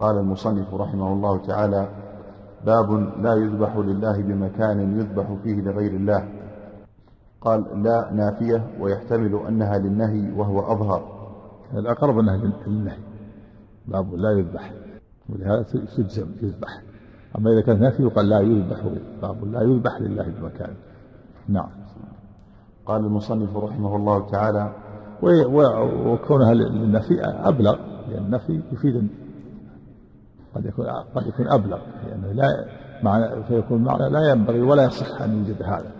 قال 0.00 0.18
المصنف 0.18 0.74
رحمه 0.74 1.12
الله 1.12 1.46
تعالى 1.46 1.88
باب 2.66 2.90
لا 3.22 3.34
يذبح 3.34 3.76
لله 3.76 4.22
بمكان 4.22 4.98
يذبح 4.98 5.36
فيه 5.42 5.60
لغير 5.60 5.92
الله. 5.92 6.28
قال 7.40 7.82
لا 7.82 8.10
نافية 8.12 8.66
ويحتمل 8.80 9.40
أنها 9.48 9.78
للنهي 9.78 10.32
وهو 10.32 10.72
أظهر. 10.72 11.02
الأقرب 11.74 12.18
أنها 12.18 12.36
للنهي. 12.66 12.98
باب 13.86 14.14
لا 14.14 14.30
يذبح. 14.30 14.72
ولهذا 15.28 15.62
تجزم 15.96 16.26
يذبح. 16.42 16.82
أما 17.38 17.50
إذا 17.50 17.60
كانت 17.60 17.80
نافي 17.80 18.02
يقال 18.02 18.28
لا 18.28 18.40
يذبح. 18.40 18.80
باب 19.22 19.44
لا 19.44 19.62
يذبح 19.62 20.00
لله 20.00 20.32
بمكان. 20.40 20.74
نعم. 21.48 21.68
قال 22.86 23.04
المصنف 23.04 23.56
رحمه 23.56 23.96
الله 23.96 24.30
تعالى 24.30 24.72
وكونها 26.06 26.54
للنفي 26.54 27.20
أبلغ 27.22 27.76
لأن 28.08 28.24
النفي 28.24 28.62
يفيد 28.72 29.08
قد 30.54 30.66
يكون 30.66 30.86
قد 31.14 31.26
يكون 31.26 31.48
أبلغ 31.48 31.78
لأنه 32.06 32.32
لا 32.32 32.64
معنى 33.02 33.42
فيكون 33.42 33.84
معنى 33.84 34.08
لا 34.08 34.30
ينبغي 34.30 34.60
ولا 34.60 34.84
يصح 34.84 35.22
أن 35.22 35.38
يوجد 35.38 35.62
هذا. 35.62 35.92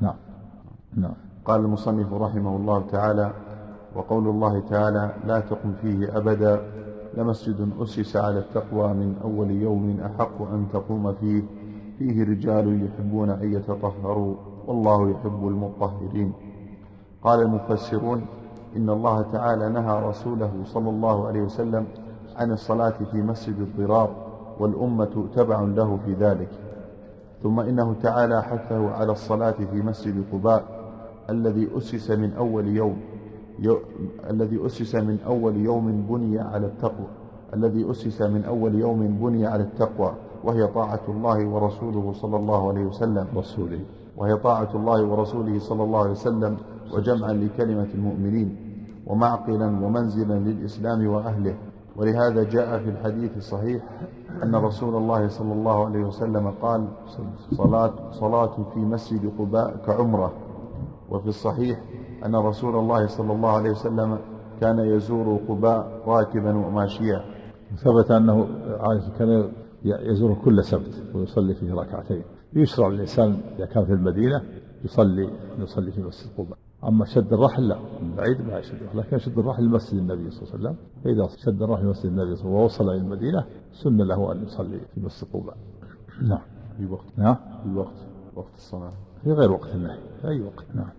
نعم. 0.00 0.14
نعم. 0.96 1.14
قال 1.44 1.60
المصنف 1.60 2.12
رحمه 2.12 2.56
الله 2.56 2.86
تعالى 2.86 3.32
وقول 3.94 4.28
الله 4.28 4.60
تعالى 4.60 5.14
لا 5.26 5.40
تقم 5.40 5.72
فيه 5.82 6.16
أبدا 6.18 6.60
لمسجد 7.16 7.68
أسس 7.80 8.16
على 8.16 8.38
التقوى 8.38 8.88
من 8.94 9.16
أول 9.24 9.50
يوم 9.50 10.00
أحق 10.00 10.42
أن 10.42 10.66
تقوم 10.72 11.12
فيه 11.12 11.42
فيه 11.98 12.24
رجال 12.24 12.86
يحبون 12.86 13.30
أن 13.30 13.52
يتطهروا 13.52 14.34
والله 14.66 15.10
يحب 15.10 15.48
المطهرين. 15.48 16.32
قال 17.22 17.42
المفسرون 17.42 18.26
إن 18.76 18.90
الله 18.90 19.22
تعالى 19.22 19.68
نهى 19.68 20.08
رسوله 20.08 20.52
صلى 20.64 20.90
الله 20.90 21.26
عليه 21.26 21.40
وسلم 21.40 21.86
عن 22.36 22.52
الصلاة 22.52 22.94
في 23.12 23.22
مسجد 23.22 23.58
الضرار 23.58 24.10
والأمة 24.60 25.26
تبع 25.34 25.60
له 25.60 25.98
في 26.04 26.12
ذلك. 26.12 26.48
ثم 27.42 27.60
إنه 27.60 27.94
تعالى 28.02 28.42
حثه 28.42 28.90
على 28.90 29.12
الصلاة 29.12 29.50
في 29.50 29.82
مسجد 29.82 30.24
قباء 30.32 30.64
الذي 31.30 31.68
أسس 31.76 32.10
من 32.10 32.32
أول 32.32 32.66
يوم 32.66 32.96
يو 33.58 33.78
الذي 34.30 34.66
أسس 34.66 34.94
من 34.94 35.18
أول 35.26 35.56
يوم 35.56 36.06
بني 36.10 36.38
على 36.38 36.66
التقوى 36.66 37.06
الذي 37.54 37.90
أسس 37.90 38.22
من 38.22 38.44
أول 38.44 38.74
يوم 38.74 39.18
بني 39.22 39.46
على 39.46 39.62
التقوى 39.62 40.14
وهي 40.44 40.66
طاعة 40.66 41.00
الله 41.08 41.48
ورسوله 41.48 42.12
صلى 42.12 42.36
الله 42.36 42.68
عليه 42.68 42.84
وسلم. 42.84 43.26
رسوله. 43.36 43.80
وهي 44.16 44.36
طاعة 44.36 44.68
الله 44.74 45.04
ورسوله 45.04 45.58
صلى 45.58 45.82
الله 45.82 46.00
عليه 46.00 46.10
وسلم 46.10 46.56
وجمعا 46.94 47.32
لكلمة 47.32 47.88
المؤمنين 47.94 48.56
ومعقلا 49.06 49.66
ومنزلا 49.66 50.34
للإسلام 50.34 51.06
وأهله. 51.06 51.54
ولهذا 51.96 52.42
جاء 52.42 52.78
في 52.78 52.90
الحديث 52.90 53.36
الصحيح 53.36 53.82
أن 54.42 54.54
رسول 54.54 54.96
الله 54.96 55.28
صلى 55.28 55.52
الله 55.52 55.86
عليه 55.86 56.04
وسلم 56.04 56.50
قال 56.50 56.88
صلاة, 57.50 58.10
صلاة 58.12 58.56
في 58.74 58.80
مسجد 58.80 59.32
قباء 59.38 59.76
كعمرة. 59.86 60.32
وفي 61.10 61.28
الصحيح 61.28 61.80
أن 62.26 62.36
رسول 62.36 62.76
الله 62.76 63.06
صلى 63.06 63.32
الله 63.32 63.50
عليه 63.50 63.70
وسلم 63.70 64.18
كان 64.60 64.78
يزور 64.78 65.40
قباء 65.48 66.02
راكبا 66.06 66.66
وماشيا. 66.66 67.24
ثبت 67.76 68.10
أنه 68.10 68.46
كان 69.18 69.52
يزور 69.84 70.34
كل 70.44 70.64
سبت 70.64 71.02
ويصلي 71.14 71.54
فيه 71.54 71.74
ركعتين. 71.74 72.22
يشرع 72.54 72.88
للإنسان 72.88 73.40
إذا 73.58 73.66
كان 73.66 73.84
في 73.84 73.92
المدينة 73.92 74.42
يصلي 74.84 75.30
يصلي 75.58 75.90
في 75.90 76.02
مسجد 76.02 76.30
قباء. 76.38 76.58
أما 76.84 77.04
شد 77.04 77.32
الرحل 77.32 77.68
لا 77.68 77.78
من 78.02 78.14
بعيد 78.16 78.40
ما 78.40 78.58
يشد 78.58 78.74
الرحل 78.74 78.98
لكن 78.98 79.18
شد 79.18 79.38
الرحل 79.38 79.64
لمسجد 79.64 79.98
النبي 79.98 80.30
صلى 80.30 80.42
الله 80.42 80.52
عليه 80.52 80.60
وسلم. 80.60 80.76
فإذا 81.04 81.28
شد 81.36 81.62
الرحل 81.62 81.84
لمسجد 81.84 82.06
النبي 82.06 82.36
صلى 82.36 82.46
الله 82.46 82.56
عليه 82.56 82.64
وسلم 82.64 82.84
ووصل 82.84 82.90
إلى 82.90 82.98
المدينة 82.98 83.44
سن 83.72 83.96
له 83.96 84.32
أن 84.32 84.44
يصلي 84.44 84.80
في 84.94 85.00
مسجد 85.00 85.28
قباء 85.32 85.56
نعم. 86.28 86.38
في 86.76 86.86
وقت. 86.86 87.04
نعم 87.16 87.36
في 87.62 87.78
وقت. 87.78 87.96
وقت 88.36 88.54
الصلاة. 88.56 88.92
في 89.24 89.32
غير 89.32 89.52
وقت 89.52 89.74
النهي 89.74 89.98
في 90.20 90.28
أي 90.28 90.40
وقت. 90.40 90.64
نعم. 90.74 90.90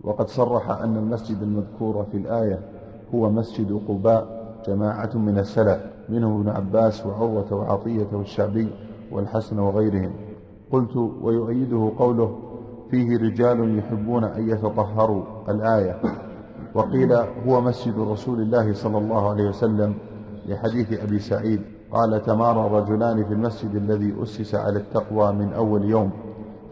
وقد 0.00 0.28
صرح 0.28 0.70
أن 0.70 0.96
المسجد 0.96 1.42
المذكور 1.42 2.04
في 2.04 2.16
الآية 2.16 2.60
هو 3.14 3.30
مسجد 3.30 3.80
قباء 3.88 4.54
جماعة 4.66 5.16
من 5.16 5.38
السلف 5.38 5.82
منهم 6.08 6.40
ابن 6.40 6.48
عباس 6.48 7.06
وعروة 7.06 7.54
وعطية 7.54 8.06
والشعبي 8.12 8.68
والحسن 9.12 9.58
وغيرهم. 9.58 10.12
قلت 10.72 10.96
ويؤيده 10.96 11.92
قوله 11.98 12.38
فيه 12.90 13.18
رجال 13.18 13.78
يحبون 13.78 14.24
أن 14.24 14.48
يتطهروا. 14.48 15.22
الآية. 15.48 15.96
وقيل 16.74 17.12
هو 17.46 17.60
مسجد 17.60 17.98
رسول 17.98 18.40
الله 18.40 18.72
صلى 18.72 18.98
الله 18.98 19.30
عليه 19.30 19.48
وسلم 19.48 19.94
لحديث 20.46 21.02
أبي 21.02 21.18
سعيد. 21.18 21.60
قال 21.92 22.22
تمارى 22.22 22.80
رجلان 22.80 23.24
في 23.24 23.32
المسجد 23.34 23.74
الذي 23.74 24.22
أسس 24.22 24.54
على 24.54 24.78
التقوى 24.78 25.32
من 25.32 25.52
أول 25.52 25.84
يوم. 25.84 26.10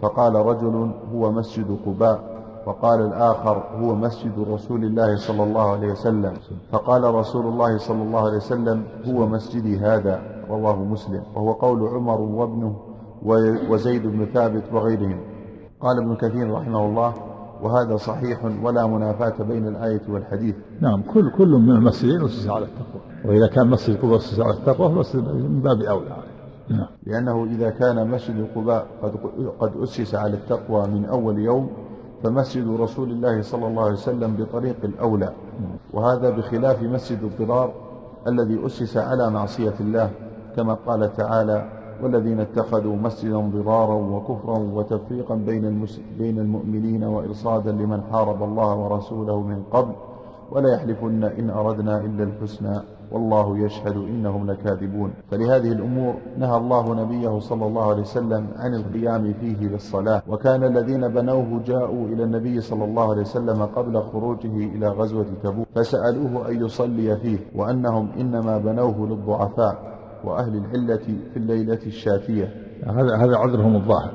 فقال 0.03 0.35
رجل 0.35 0.91
هو 1.15 1.33
مسجد 1.33 1.79
قباء. 1.87 2.33
وقال 2.67 3.01
الآخر 3.01 3.65
هو 3.81 3.95
مسجد 3.95 4.39
رسول 4.39 4.85
الله 4.85 5.17
صلى 5.17 5.43
الله 5.45 5.71
عليه 5.71 5.93
وسلم. 5.93 6.35
فقال 6.73 7.15
رسول 7.15 7.47
الله 7.47 7.79
صلى 7.79 8.03
الله 8.03 8.21
عليه 8.27 8.37
وسلم 8.37 8.85
هو 9.05 9.27
مسجدي 9.27 9.79
هذا. 9.79 10.23
رواه 10.51 10.77
مسلم. 10.85 11.23
وهو 11.35 11.53
قول 11.53 11.89
عمر 11.89 12.21
وابنه 12.21 12.77
وزيد 13.71 14.07
بن 14.07 14.25
ثابت 14.25 14.63
وغيرهم. 14.73 15.21
قال 15.83 15.99
ابن 15.99 16.17
كثير 16.17 16.53
رحمه 16.53 16.87
الله 16.87 17.15
وهذا 17.63 17.97
صحيح 17.97 18.45
ولا 18.63 18.87
منافاة 18.87 19.43
بين 19.43 19.69
الآية 19.69 20.01
والحديث. 20.09 20.55
نعم 20.81 21.03
كل 21.03 21.31
كل 21.31 21.49
من 21.49 21.71
المسجدين 21.71 22.25
أسس 22.25 22.49
على 22.49 22.65
التقوى. 22.65 23.03
وإذا 23.25 23.47
كان 23.47 23.71
مسجد 23.71 23.97
قباء 24.03 24.17
أسس 24.17 24.41
على 24.41 24.53
التقوى 24.53 24.89
فمسجد 24.89 25.29
من 25.29 25.61
باب 25.61 25.81
أولى 25.81 26.17
نعم. 26.69 26.87
لأنه 27.07 27.45
إذا 27.45 27.71
كان 27.71 28.11
مسجد 28.11 28.47
قباء 28.57 28.87
قد, 29.03 29.13
قد 29.61 29.77
أسس 29.77 30.15
على 30.15 30.35
التقوى 30.35 30.87
من 30.87 31.05
أول 31.05 31.39
يوم 31.39 31.71
فمسجد 32.23 32.81
رسول 32.81 33.11
الله 33.11 33.43
صلى 33.43 33.67
الله 33.67 33.83
عليه 33.83 33.93
وسلم 33.93 34.37
بطريق 34.37 34.77
الأولى. 34.85 35.33
وهذا 35.93 36.31
بخلاف 36.31 36.83
مسجد 36.83 37.23
الضرار 37.23 37.73
الذي 38.29 38.67
أسس 38.67 38.97
على 38.97 39.31
معصية 39.31 39.75
الله 39.81 40.11
كما 40.57 40.75
قال 40.75 41.13
تعالى 41.13 41.82
والذين 42.03 42.41
اتخذوا 42.41 42.97
مسجدا 42.97 43.39
ضرارا 43.39 43.95
وكفرا 43.95 44.59
وتفريقا 44.59 45.35
بين, 45.35 45.87
بين 46.19 46.39
المؤمنين 46.39 47.05
وإرصادا 47.05 47.73
لمن 47.73 48.03
حارب 48.13 48.43
الله 48.43 48.77
ورسوله 48.77 49.41
من 49.43 49.63
قبل 49.71 49.93
ولا 50.51 50.75
يحلفن 50.75 51.25
إن 51.25 51.51
أردنا 51.51 52.01
إلا 52.01 52.25
الحسنى 52.25 52.81
والله 53.13 53.59
يشهد 53.59 53.97
إنهم 53.97 54.51
لكاذبون. 54.51 55.11
فلهذه 55.31 55.73
الأمور 55.73 56.15
نهى 56.39 56.57
الله 56.57 56.95
نبيه 56.95 57.39
صلى 57.39 57.67
الله 57.67 57.91
عليه 57.91 58.01
وسلم 58.03 58.47
عن 58.57 58.75
القيام 58.75 59.33
فيه 59.41 59.69
للصلاة 59.69 60.23
وكان 60.29 60.65
الذين 60.65 61.09
بنوه 61.09 61.61
جاءوا 61.67 62.07
إلى 62.07 62.25
النبي 62.25 62.61
صلى 62.61 62.85
الله 62.85 63.11
عليه 63.11 63.21
وسلم 63.21 63.63
قبل 63.63 64.03
خروجه 64.03 64.57
إلى 64.57 64.89
غزوة 64.89 65.27
تبوك 65.43 65.67
فسألوه 65.75 66.49
أن 66.49 66.65
يصلي 66.65 67.17
فيه 67.17 67.39
وأنهم 67.57 68.09
إنما 68.21 68.59
بنوه 68.59 69.07
للضعفاء. 69.07 69.93
وأهل 70.25 70.57
العلة 70.57 70.97
في 71.33 71.37
الليلة 71.37 71.79
الشاتية 71.87 72.63
هذا 72.87 73.17
هذا 73.17 73.37
عذرهم 73.37 73.77
الظاهر. 73.77 74.13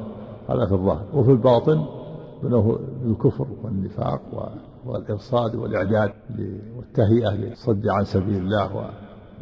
هذا 0.49 0.65
في 0.65 0.71
الظاهر. 0.73 1.05
وفي 1.13 1.31
الباطن 1.31 1.85
بنوه 2.43 2.79
بالكفر 3.03 3.47
والنفاق 3.63 4.21
والإرصاد 4.85 5.55
والإعداد 5.55 6.11
والتهيئة 6.77 7.29
للصد 7.29 7.87
عن 7.87 8.03
سبيل 8.03 8.37
الله 8.37 8.91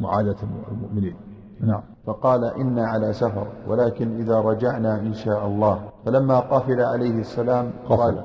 ومعادة 0.00 0.36
المؤمنين. 0.72 1.14
نعم. 1.60 1.82
فقال 2.06 2.44
إنا 2.44 2.86
على 2.86 3.12
سفر 3.12 3.46
ولكن 3.68 4.20
إذا 4.20 4.40
رجعنا 4.40 5.00
إن 5.00 5.14
شاء 5.14 5.46
الله. 5.46 5.80
فلما 6.06 6.40
قفل 6.40 6.80
عليه 6.80 7.20
السلام 7.20 7.70
قفل. 7.88 8.20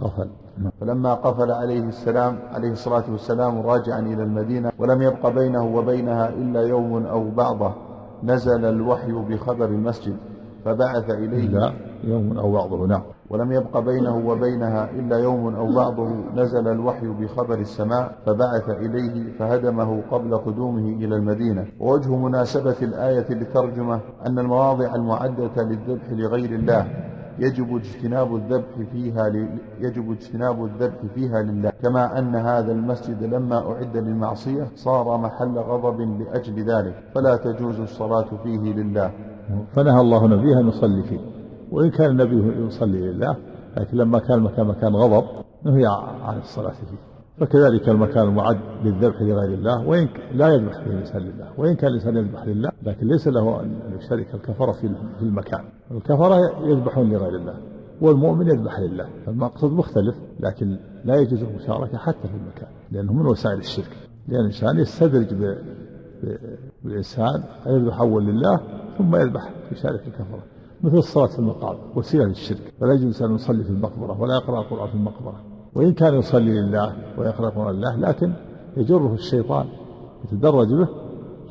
قفل. 0.00 0.28
نعم. 0.58 0.70
فلما 0.80 1.14
قفل 1.14 1.50
عليه 1.52 1.88
السلام 1.88 2.38
عليه 2.52 2.70
الصلاة 2.70 3.04
والسلام 3.10 3.58
راجعا 3.58 4.00
إلى 4.00 4.22
المدينة 4.22 4.72
ولم 4.78 5.02
يبق 5.02 5.28
بينه 5.28 5.76
وبينها 5.76 6.28
إلا 6.28 6.62
يوم 6.62 7.06
أو 7.06 7.30
بعضه. 7.30 7.85
نزل 8.26 8.64
الوحي 8.64 9.12
بخبر 9.12 9.64
المسجد 9.64 10.16
فبعث 10.64 11.10
إليه 11.10 11.72
يوم 12.04 12.38
أو 12.38 12.52
بعضه 12.52 12.86
نعم. 12.86 13.02
ولم 13.30 13.52
يبق 13.52 13.78
بينه 13.78 14.16
وبينها 14.28 14.90
إلا 14.90 15.18
يوم 15.18 15.54
أو 15.54 15.74
بعضه 15.74 16.08
نزل 16.34 16.68
الوحي 16.68 17.06
بخبر 17.06 17.58
السماء 17.58 18.12
فبعث 18.26 18.68
إليه 18.68 19.32
فهدمه 19.38 20.02
قبل 20.10 20.36
قدومه 20.38 20.88
إلى 20.88 21.16
المدينة. 21.16 21.66
ووجه 21.80 22.16
مناسبة 22.16 22.76
الآية 22.82 23.26
للترجمة 23.30 24.00
أن 24.26 24.38
المواضع 24.38 24.94
المعدة 24.94 25.62
للذبح 25.62 26.10
لغير 26.10 26.50
الله 26.50 26.86
يجب 27.38 27.76
اجتناب 27.76 28.34
الذبح 28.36 28.90
فيها 28.92 29.28
ل... 29.28 29.48
يجب 29.80 30.10
اجتناب 30.10 30.64
الذبح 30.64 30.96
فيها 31.14 31.42
لله 31.42 31.70
كما 31.82 32.18
أن 32.18 32.34
هذا 32.36 32.72
المسجد 32.72 33.22
لما 33.22 33.72
أعد 33.72 33.96
للمعصية 33.96 34.68
صار 34.74 35.16
محل 35.18 35.58
غضب 35.58 36.00
لأجل 36.00 36.54
ذلك 36.54 36.94
فلا 37.14 37.36
تجوز 37.36 37.80
الصلاة 37.80 38.28
فيه 38.42 38.72
لله. 38.74 39.10
فنهى 39.74 40.00
الله 40.00 40.26
نبيه 40.26 40.60
أن 40.60 40.68
يصلي 40.68 41.02
فيه 41.02 41.20
وإن 41.72 41.90
كان 41.90 42.10
النبي 42.10 42.66
يصلي 42.66 43.00
لله 43.00 43.36
لكن 43.76 43.96
لما 43.96 44.18
كان 44.18 44.40
مكان 44.40 44.66
مكان 44.66 44.96
غضب 44.96 45.24
نهي 45.64 45.86
عن 46.22 46.38
الصلاة 46.38 46.70
فيه. 46.70 47.15
فكذلك 47.38 47.88
المكان 47.88 48.28
المعد 48.28 48.58
للذبح 48.84 49.22
لغير 49.22 49.54
الله 49.54 49.86
وإن 49.88 50.08
لا 50.32 50.48
يذبح 50.48 50.72
فيه 50.84 50.90
الإنسان 50.90 51.22
لله 51.22 51.48
وإن 51.58 51.74
كان 51.74 51.90
الإنسان 51.90 52.16
يذبح 52.16 52.44
لله 52.44 52.70
لكن 52.82 53.06
ليس 53.06 53.28
له 53.28 53.60
أن 53.60 53.80
يشارك 53.98 54.34
الكفرة 54.34 54.72
في 54.72 55.22
المكان. 55.22 55.64
الكفرة 55.90 56.36
يذبحون 56.64 57.12
لغير 57.12 57.34
الله 57.34 57.54
والمؤمن 58.00 58.46
يذبح 58.46 58.78
لله. 58.78 59.08
المقصد 59.28 59.72
مختلف 59.72 60.14
لكن 60.40 60.78
لا 61.04 61.16
يجوز 61.16 61.42
المشاركة 61.42 61.98
حتى 61.98 62.28
في 62.28 62.34
المكان 62.34 62.68
لأنه 62.92 63.12
من 63.12 63.26
وسائل 63.26 63.58
الشرك. 63.58 63.96
لأن 64.28 64.40
الإنسان 64.40 64.78
يستدرج 64.78 65.34
بالإنسان 66.84 67.42
يذبح 67.66 68.00
أول 68.00 68.26
لله 68.26 68.60
ثم 68.98 69.16
يذبح 69.16 69.50
يشارك 69.72 70.00
الكفرة. 70.06 70.42
مثل 70.82 70.96
الصلاة 70.96 71.26
في 71.26 71.38
المقابر 71.38 71.80
وسيلة 71.94 72.24
للشرك 72.24 72.72
فلا 72.80 72.92
يجوز 72.92 73.22
أن 73.22 73.34
يصلي 73.34 73.64
في 73.64 73.70
المقبرة 73.70 74.20
ولا 74.20 74.34
يقرأ 74.34 74.60
القرآن 74.60 74.88
في 74.88 74.94
المقبرة. 74.94 75.55
وإن 75.76 75.92
كان 75.92 76.14
يصلي 76.14 76.60
لله 76.60 76.96
ويقرأ 77.18 77.48
القرآن 77.48 77.76
لله 77.76 77.96
لكن 77.96 78.32
يجره 78.76 79.14
الشيطان 79.14 79.66
يتدرج 80.24 80.68
به 80.74 80.88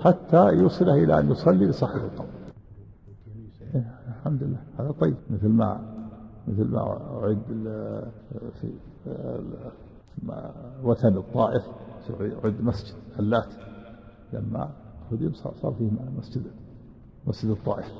حتى 0.03 0.47
يوصله 0.53 0.93
إلى 0.93 1.19
أن 1.19 1.31
يصلي 1.31 1.65
لصاحب 1.65 1.95
القبر 1.95 2.35
الحمد 4.07 4.43
لله. 4.43 4.61
هذا 4.79 4.91
طيب. 4.91 5.15
مثل 5.29 5.47
ما 5.47 5.79
مثل 6.47 6.63
ما 6.63 6.81
أعد 7.23 7.37
في 8.61 8.69
وثن 10.83 11.17
الطائف 11.17 11.63
أعد 12.43 12.61
مسجد 12.61 12.95
اللات 13.19 13.53
لما 14.33 14.69
هدم 15.11 15.33
صار 15.33 15.73
فيه 15.77 15.89
مسجد 16.17 16.43
مسجد 17.27 17.49
الطائف. 17.49 17.93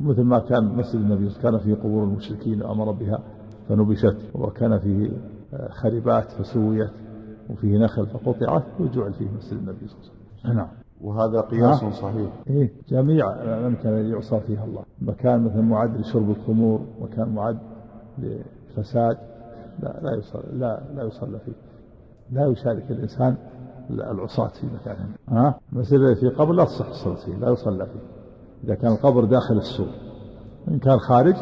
مثل 0.00 0.22
ما 0.22 0.38
كان 0.38 0.64
مسجد 0.64 0.94
النبي 0.94 1.30
كان 1.42 1.58
فيه 1.58 1.74
قبور 1.74 2.04
المشركين 2.04 2.62
وأمر 2.62 2.90
بها 2.90 3.20
فنبشت 3.68 4.16
وكان 4.34 4.78
فيه 4.78 5.10
آه، 5.54 5.68
خربات 5.68 6.32
فسويت 6.32 6.90
وفيه 7.50 7.78
نخل 7.78 8.06
فقطعت 8.06 8.64
وجعل 8.80 9.12
فيه 9.12 9.28
مسجد 9.36 9.58
النبي 9.58 9.88
صلى 9.88 9.98
الله 9.98 10.10
عليه 10.10 10.40
وسلم. 10.40 10.56
نعم. 10.56 10.68
وهذا 11.00 11.40
قياس 11.40 11.76
صحيح. 11.76 12.30
إيه 12.50 12.72
جميع 12.88 13.32
الأماكن 13.32 13.88
التي 13.88 14.10
يعصى 14.10 14.40
فيها 14.40 14.64
الله. 14.64 14.82
مكان 15.00 15.44
مثلا 15.44 15.62
معد 15.62 16.00
لشرب 16.00 16.30
الخمور 16.30 16.80
مكان 17.00 17.34
معد 17.34 17.58
لفساد 18.18 19.18
لا 19.82 20.00
لا 20.02 20.16
يصلى 20.18 20.42
لا 20.52 20.82
لا 20.94 21.04
يصلى 21.04 21.38
فيه. 21.38 21.52
لا 22.32 22.46
يشارك 22.46 22.90
الإنسان 22.90 23.36
العصاة 23.90 24.48
في 24.48 24.66
مكانهم. 24.66 25.12
ها؟ 25.28 25.60
المسجد 25.72 26.14
في 26.14 26.28
قبر 26.28 26.52
لا 26.52 26.64
تصح 26.64 26.88
الصلاة 26.88 27.14
فيه 27.14 27.36
لا 27.36 27.50
يصلى 27.50 27.86
فيه. 27.86 28.00
إذا 28.64 28.74
كان 28.74 28.92
القبر 28.92 29.24
داخل 29.24 29.56
السور 29.56 29.88
إن 30.68 30.78
كان 30.78 30.98
خارج 30.98 31.34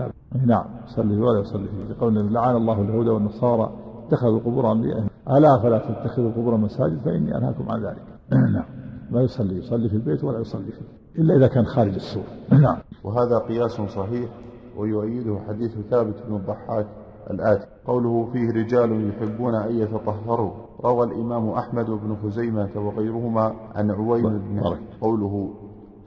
لا 0.00 0.46
نعم. 0.46 0.64
ولا 0.98 1.40
يصلي 1.40 1.68
فيه. 1.68 1.94
لقول 1.94 2.32
لعن 2.32 2.56
الله 2.56 2.80
اليهود 2.80 3.08
والنصارى 3.08 3.72
اتخذوا 4.06 4.40
قبور 4.40 4.72
أنبيائهم 4.72 5.08
ألا 5.30 5.58
فلا 5.62 5.78
تتخذوا 5.78 6.30
قبور 6.30 6.56
مساجد 6.56 6.98
فإني 6.98 7.38
أنهاكم 7.38 7.70
عن 7.70 7.84
ذلك. 7.84 8.02
نعم. 8.54 8.64
لا 9.10 9.20
يصلي. 9.20 9.58
يصلي 9.58 9.88
في 9.88 9.94
البيت 9.94 10.24
ولا 10.24 10.40
يصلي 10.40 10.72
فيه. 10.72 11.22
إلا 11.22 11.36
إذا 11.36 11.46
كان 11.46 11.64
خارج 11.64 11.94
السور. 11.94 12.24
نعم. 12.62 12.76
وهذا 13.04 13.38
قياس 13.38 13.72
صحيح 13.72 14.30
ويؤيده 14.76 15.38
حديث 15.48 15.78
ثابت 15.90 16.14
بن 16.28 16.36
الضحاك 16.36 16.86
الآتي. 17.30 17.66
قوله 17.86 18.28
فيه 18.32 18.50
رجال 18.50 19.08
يحبون 19.08 19.54
أن 19.54 19.74
يتطهروا. 19.74 20.52
روى 20.84 21.06
الإمام 21.06 21.48
أحمد 21.48 21.86
بن 21.86 22.16
خزيمة 22.22 22.70
وغيرهما 22.76 23.54
عن 23.74 23.90
عويم 23.90 24.38
بن 24.38 24.76
قوله 25.00 25.50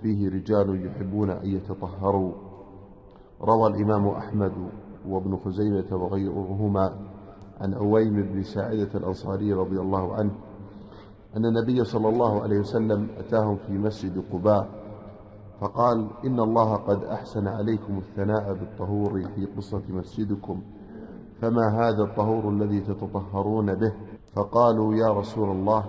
فيه 0.01 0.29
رجال 0.29 0.85
يحبون 0.85 1.29
أن 1.29 1.45
يتطهروا. 1.45 2.31
روى 3.43 3.67
الإمام 3.67 4.07
أحمد 4.07 4.51
وابن 5.07 5.37
خزيمة 5.37 5.85
وغيرهما 5.91 6.93
عن 7.61 7.73
عويم 7.73 8.13
بن 8.13 8.43
ساعدة 8.43 8.89
الأنصاري 8.95 9.53
رضي 9.53 9.79
الله 9.79 10.13
عنه 10.13 10.31
أن 11.37 11.45
النبي 11.45 11.83
صلى 11.83 12.09
الله 12.09 12.41
عليه 12.41 12.59
وسلم 12.59 13.07
أتاهم 13.17 13.55
في 13.67 13.73
مسجد 13.77 14.23
قباء 14.33 14.67
فقال 15.61 16.07
إن 16.25 16.39
الله 16.39 16.75
قد 16.75 17.03
أحسن 17.03 17.47
عليكم 17.47 17.97
الثناء 17.97 18.53
بالطهور 18.53 19.21
في 19.35 19.45
قصة 19.45 19.81
مسجدكم 19.89 20.61
فما 21.41 21.67
هذا 21.67 22.03
الطهور 22.03 22.49
الذي 22.49 22.79
تتطهرون 22.79 23.75
به؟ 23.75 23.93
فقالوا 24.35 24.95
يا 24.95 25.13
رسول 25.13 25.49
الله 25.49 25.85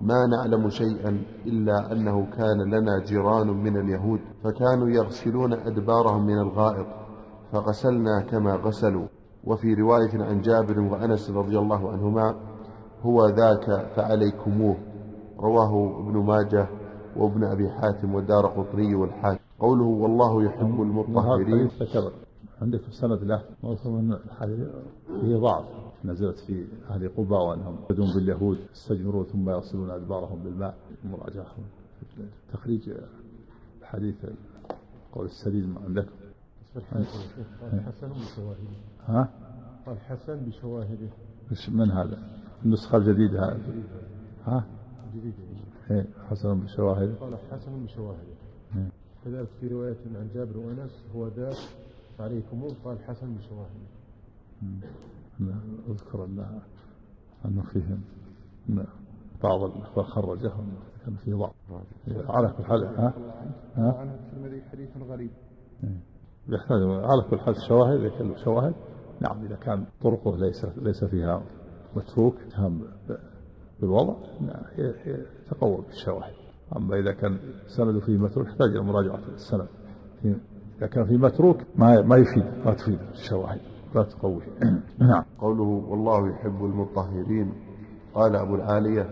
ما 0.00 0.26
نعلم 0.26 0.70
شيئا 0.70 1.22
إلا 1.46 1.92
أنه 1.92 2.26
كان 2.36 2.74
لنا 2.74 3.04
جيران 3.04 3.46
من 3.46 3.76
اليهود 3.76 4.20
فكانوا 4.44 4.88
يغسلون 4.88 5.52
أدبارهم 5.52 6.26
من 6.26 6.38
الغائط 6.38 6.86
فغسلنا 7.52 8.20
كما 8.20 8.54
غسلوا. 8.54 9.06
وفي 9.44 9.74
رواية 9.74 10.24
عن 10.24 10.40
جابر 10.40 10.80
وأنس 10.80 11.30
رضي 11.30 11.58
الله 11.58 11.90
عنهما 11.92 12.34
هو 13.02 13.26
ذاك 13.26 13.86
فعليكموه. 13.96 14.76
رواه 15.40 16.00
ابن 16.00 16.16
ماجه 16.18 16.68
وابن 17.16 17.44
أبي 17.44 17.70
حاتم 17.70 18.14
والدار 18.14 18.46
قطري 18.46 18.94
والحاكم. 18.94 19.40
قوله 19.60 19.84
والله 19.84 20.44
يحب 20.44 20.82
المطهرين. 20.82 21.70
عندك 22.62 22.80
في 22.80 22.88
السند 22.88 23.22
له 23.22 23.42
موصف 23.62 23.86
من 23.86 24.12
الحديث؟ 24.12 24.58
فيه 25.20 25.36
ضعف. 25.36 25.64
نزلت 26.04 26.38
في 26.38 26.66
أهل 26.90 27.08
قباء 27.08 27.42
وأنهم 27.42 27.78
يدون 27.90 28.14
باليهود 28.14 28.58
استجمروا 28.72 29.24
ثم 29.24 29.50
يصلون 29.50 29.90
أدبارهم 29.90 30.42
بالماء 30.42 30.76
مراجعة 31.04 31.46
تخريج 32.52 32.90
حديث 33.82 34.14
قول 35.12 35.26
السليم 35.26 35.78
عندك 35.78 36.06
قال 36.74 37.80
حسن 37.80 38.08
بشواهده. 38.08 38.76
ها؟ 39.06 39.28
قال 39.86 39.98
حسن 39.98 40.36
بشواهده 40.36 41.08
من 41.68 41.90
هذا؟ 41.90 42.18
النسخة 42.64 42.96
الجديدة 42.98 43.56
ها؟ 44.46 44.64
جديدة. 45.14 45.36
إيه 45.90 46.06
حسن 46.30 46.60
بشواهده. 46.60 47.14
قال 47.14 47.38
حسن 47.50 47.84
بشواهده. 47.84 48.36
إيه. 48.76 48.88
كذلك 49.24 49.48
في 49.60 49.68
رواية 49.68 49.96
عن 50.14 50.28
جابر 50.34 50.58
وأنس 50.58 51.04
هو 51.14 51.28
ذاك 51.28 51.56
عليكم 52.20 52.68
قال 52.84 52.98
حسن 52.98 53.34
بشواهد 55.40 55.54
أذكر 55.88 56.24
أنها 56.24 56.62
أنه 57.44 57.62
فيهم 57.62 58.00
بعض 59.42 59.62
الأخوة 59.62 60.04
خرجهم 60.04 60.72
كان 61.04 61.14
فيه 61.14 61.34
ضعف. 61.34 61.54
على 62.28 62.48
كل 62.48 62.64
حال 62.64 62.84
ها؟ 62.84 63.14
ها؟ 63.76 63.98
عنه 63.98 64.14
الترمذي 64.14 64.62
حديث 64.62 64.88
غريب. 65.08 65.30
إيه. 65.84 66.00
يحتاج 66.48 66.82
على 66.82 67.22
كل 67.30 67.38
حال 67.38 67.56
الشواهد 67.56 68.00
إذا 68.00 68.18
كان 68.18 68.36
شواهد 68.44 68.74
نعم 69.20 69.44
إذا 69.44 69.56
كان 69.56 69.86
طرقه 70.02 70.36
ليس 70.36 70.64
ليس 70.76 71.04
فيها 71.04 71.42
متروك 71.96 72.34
تهم 72.50 72.84
بالوضع 73.80 74.14
يتقوى 75.06 75.84
بالشواهد. 75.86 76.34
أما 76.76 76.96
إذا 76.96 77.12
كان 77.12 77.38
سند 77.66 77.98
فيه 77.98 78.18
متروك 78.18 78.46
يحتاج 78.46 78.70
إلى 78.70 78.82
مراجعة 78.82 79.20
السند. 79.34 79.68
إذا 80.78 80.86
كان 80.86 81.04
في 81.04 81.16
متروك 81.16 81.56
ما 81.76 82.02
ما 82.02 82.16
يفيد 82.16 82.44
ما 82.64 82.74
تفيد 82.74 82.98
الشواهد. 83.12 83.60
لا 83.96 84.02
تقوي 84.02 84.42
نعم. 85.10 85.24
قوله 85.38 85.62
والله 85.88 86.30
يحب 86.30 86.64
المطهرين. 86.64 87.52
قال 88.14 88.36
أبو 88.36 88.54
العالية 88.54 89.08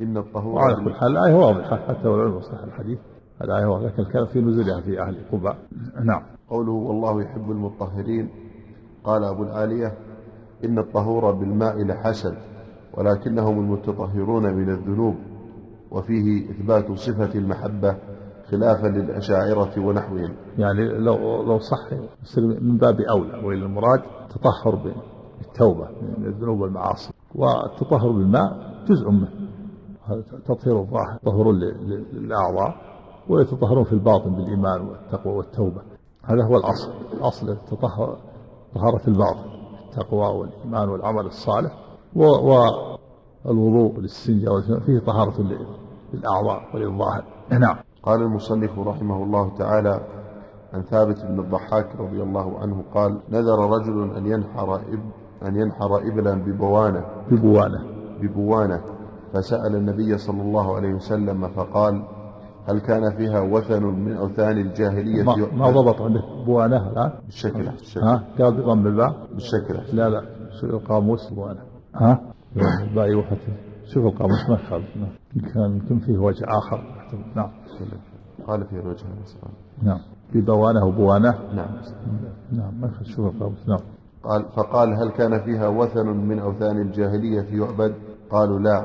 إن 0.00 0.16
الطهور 0.16 0.54
وعلى 0.54 0.84
كل 0.84 0.94
حال 0.94 1.16
الآية 1.16 1.34
واضحة 1.34 1.76
حتى 1.76 2.08
ولو 2.08 2.40
صح 2.40 2.58
الحديث. 2.58 2.98
الآية 3.42 3.66
واضحة 3.66 3.86
لكن 3.86 4.04
كان 4.04 4.26
في 4.26 4.40
نزولها 4.40 4.80
في 4.80 5.02
أهل 5.02 5.18
قباء 5.32 5.58
نعم. 6.04 6.22
قوله 6.48 6.72
والله 6.72 7.22
يحب 7.22 7.50
المطهرين. 7.50 8.28
قال 9.04 9.24
أبو 9.24 9.42
العالية 9.42 9.92
إن 10.64 10.78
الطهور 10.78 11.32
بالماء 11.32 11.84
لحسن 11.84 12.34
ولكنهم 12.94 13.58
المتطهرون 13.58 14.54
من 14.54 14.68
الذنوب 14.70 15.14
وفيه 15.90 16.50
إثبات 16.50 16.92
صفة 16.92 17.38
المحبة 17.38 17.96
خلافا 18.52 18.86
للأشاعرة 18.86 19.78
ونحوهم. 19.78 20.34
يعني 20.58 20.84
لو 20.84 21.42
لو 21.42 21.58
صح 21.58 21.92
من 22.38 22.76
باب 22.76 23.00
أولى 23.00 23.46
وإلى 23.46 23.64
المراد 23.64 24.02
تطهر 24.30 24.94
بالتوبة 25.40 25.88
من 26.18 26.26
الذنوب 26.26 26.60
والمعاصي. 26.60 27.12
والتطهر 27.34 28.10
بالماء 28.10 28.72
جزء 28.88 29.10
منه. 29.10 29.28
تطهير 30.46 30.80
الظاهر 30.80 31.18
تطهر 31.22 31.52
للأعضاء 32.12 32.76
ويتطهرون 33.28 33.84
في 33.84 33.92
الباطن 33.92 34.30
بالإيمان 34.30 34.80
والتقوى 34.80 35.34
والتوبة. 35.34 35.82
هذا 36.24 36.44
هو 36.44 36.56
الأصل. 36.56 36.92
أصل 37.20 37.50
التطهر 37.50 38.18
طهارة 38.74 39.08
الباطن 39.08 39.50
التقوى 39.88 40.38
والإيمان 40.38 40.88
والعمل 40.88 41.26
الصالح 41.26 41.72
والوضوء 42.14 43.96
والاستنجاء 43.96 44.60
فيه 44.86 44.98
طهارة 44.98 45.34
للأعضاء 46.12 46.60
وللظاهر. 46.74 47.24
نعم. 47.50 47.76
قال 48.02 48.22
المصنف 48.22 48.78
رحمه 48.78 49.24
الله 49.24 49.56
تعالى 49.58 50.00
عن 50.72 50.82
ثابت 50.82 51.24
بن 51.24 51.40
الضحاك 51.40 51.86
رضي 51.98 52.22
الله 52.22 52.58
عنه 52.58 52.84
قال 52.94 53.20
نذر 53.30 53.70
رجل 53.70 54.16
أن 54.16 54.26
ينحر 54.26 54.74
إب 54.74 55.02
أن 55.42 55.56
ينحر 55.56 55.96
إبلا 55.96 56.34
ببوانة. 56.34 57.04
ببوانة. 57.30 57.84
ببوانة. 58.20 58.80
فسأل 59.32 59.76
النبي 59.76 60.18
صلى 60.18 60.42
الله 60.42 60.76
عليه 60.76 60.94
وسلم 60.94 61.48
فقال 61.48 62.04
هل 62.68 62.78
كان 62.78 63.16
فيها 63.16 63.40
وثن 63.40 63.82
من 63.82 64.16
أوثان 64.16 64.58
الجاهلية 64.58 65.22
ما, 65.22 65.36
ما 65.52 65.70
ضبط 65.70 66.02
عندك 66.02 66.22
بوانة 66.46 66.92
لا 66.92 67.12
بالشكل 67.24 67.68
ها؟ 67.96 68.24
قال 68.38 68.54
بضم 68.54 68.82
بالباء 68.82 69.26
بالشكل. 69.32 69.96
لا 69.96 70.08
لا. 70.08 70.22
القاموس 70.62 71.30
بوانة. 71.30 71.60
ها؟ 71.94 72.20
باقي 72.94 73.14
وقت 73.14 73.38
شوف 73.84 74.06
القاموس 74.06 74.48
ما 74.48 74.54
يخالف 74.54 74.86
كان 75.54 75.76
يمكن 75.76 75.98
فيه 75.98 76.18
وجه 76.18 76.44
آخر. 76.48 76.80
نعم. 77.36 77.50
قال 78.46 78.66
في 78.66 78.72
الوجه 78.72 79.04
نعم. 79.82 79.98
في 80.32 80.40
بوانة 80.40 80.84
وبوانة. 80.84 81.38
نعم. 81.54 81.68
نعم. 82.52 82.80
ما 82.80 82.86
يخالف 82.86 83.08
شوف 83.08 83.34
القاموس 83.34 83.68
نعم. 83.68 83.78
قال 84.24 84.44
فقال 84.56 84.88
هل 84.94 85.10
كان 85.10 85.44
فيها 85.44 85.68
وثن 85.68 86.06
من 86.06 86.38
أوثان 86.38 86.80
الجاهلية 86.80 87.60
يعبد؟ 87.60 87.94
قالوا 88.30 88.58
لا. 88.58 88.84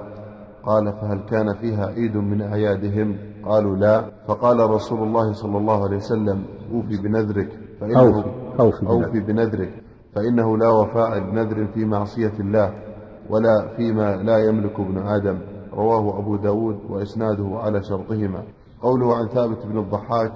قال 0.64 0.94
فهل 0.94 1.20
كان 1.20 1.54
فيها 1.54 1.86
عيد 1.86 2.18
من 2.18 2.42
أعيادهم؟ 2.42 3.18
قالوا 3.46 3.76
لا. 3.76 4.12
فقال 4.28 4.70
رسول 4.70 5.04
الله 5.04 5.34
صلى 5.34 5.58
الله 5.58 5.84
عليه 5.84 5.98
وسلم 5.98 6.44
أوفي 6.74 7.02
بنذرك 7.02 7.60
فإنه 7.80 8.00
أوفي. 8.00 8.30
أوفي 8.60 8.86
بنذرك. 8.86 9.06
أوفي 9.06 9.20
بنذرك. 9.20 9.84
فإنه 10.16 10.58
لا 10.58 10.70
وفاء 10.70 11.20
بنذر 11.20 11.68
في 11.68 11.86
معصية 11.86 12.34
الله. 12.40 12.87
ولا 13.30 13.68
فيما 13.78 14.16
لا 14.16 14.38
يملك 14.38 14.80
ابن 14.80 14.98
آدم 14.98 15.38
رواه 15.74 16.20
أبو 16.20 16.36
داود 16.36 16.80
وإسناده 16.90 17.50
على 17.54 17.84
شرطهما. 17.84 18.44
قوله 18.82 19.16
عن 19.16 19.28
ثابت 19.28 19.66
بن 19.66 19.80
الضحاك 19.80 20.34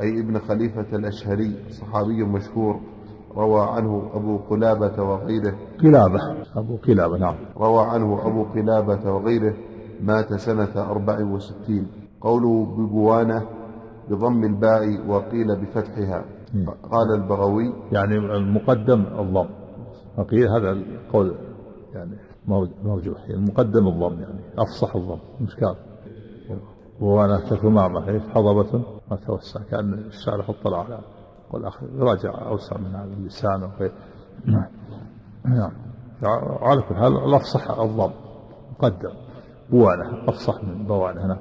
أي 0.00 0.20
ابن 0.20 0.38
خليفة 0.38 0.96
الأشهري 0.96 1.56
صحابي 1.70 2.24
مشهور 2.24 2.80
روى 3.36 3.60
عنه 3.60 4.10
أبو 4.14 4.38
قلابة 4.50 5.02
وغيره. 5.02 5.54
قلابة 5.82 6.20
أبو 6.56 6.76
قلابة 6.76 7.18
نعم. 7.18 7.34
روى 7.56 7.84
عنه 7.84 8.26
أبو 8.26 8.44
قلابة 8.44 9.12
وغيره 9.12 9.54
مات 10.02 10.34
سنة 10.34 10.90
أربع 10.90 11.24
وستين. 11.24 11.86
قوله 12.20 12.64
ببوانة 12.64 13.42
بضم 14.10 14.44
الباء 14.44 15.08
وقيل 15.08 15.56
بفتحها. 15.56 16.24
مم. 16.54 16.66
قال 16.68 17.14
البغوي 17.14 17.72
يعني 17.92 18.16
المقدم 18.16 19.04
الضم. 19.18 19.48
هذا 20.56 20.70
القول. 20.70 21.34
يعني 21.94 22.16
مرج- 22.48 22.84
مرجوح 22.84 23.20
يعني 23.20 23.34
المقدم 23.34 23.88
الضم 23.88 24.20
يعني 24.20 24.40
أفصح 24.58 24.96
الضم 24.96 25.18
مش 25.40 25.54
قال 25.56 25.76
وأنا 27.00 27.40
كثمامة 27.40 28.08
إيش 28.08 28.22
حضبة 28.22 28.82
ما 29.10 29.16
توسع 29.16 29.60
كأن 29.70 29.94
الشارع 29.94 30.44
اطلع 30.48 30.84
على 30.84 30.98
والآخر 31.50 31.86
راجع 31.98 32.48
أوسع 32.48 32.78
من 32.78 32.94
هذا 32.94 33.12
اللسان 33.14 33.62
وغيره. 33.62 33.92
نعم. 35.44 35.72
على 36.62 36.82
كل 36.82 36.94
حال 36.94 37.16
الأفصح 37.24 37.70
الضم 37.70 38.10
مقدم. 38.72 39.12
بوانة 39.70 40.28
أفصح 40.28 40.64
من 40.64 40.86
بوانة 40.86 41.26
هنا. 41.26 41.38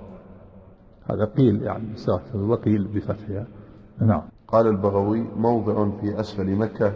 هذا 1.11 1.25
قيل 1.25 1.61
يعني 1.61 1.95
وقيل 2.35 2.87
بفتحها. 2.87 3.45
نعم. 4.01 4.21
قال 4.47 4.67
البغوي 4.67 5.21
موضع 5.35 5.89
في 6.01 6.19
أسفل 6.19 6.55
مكة 6.55 6.93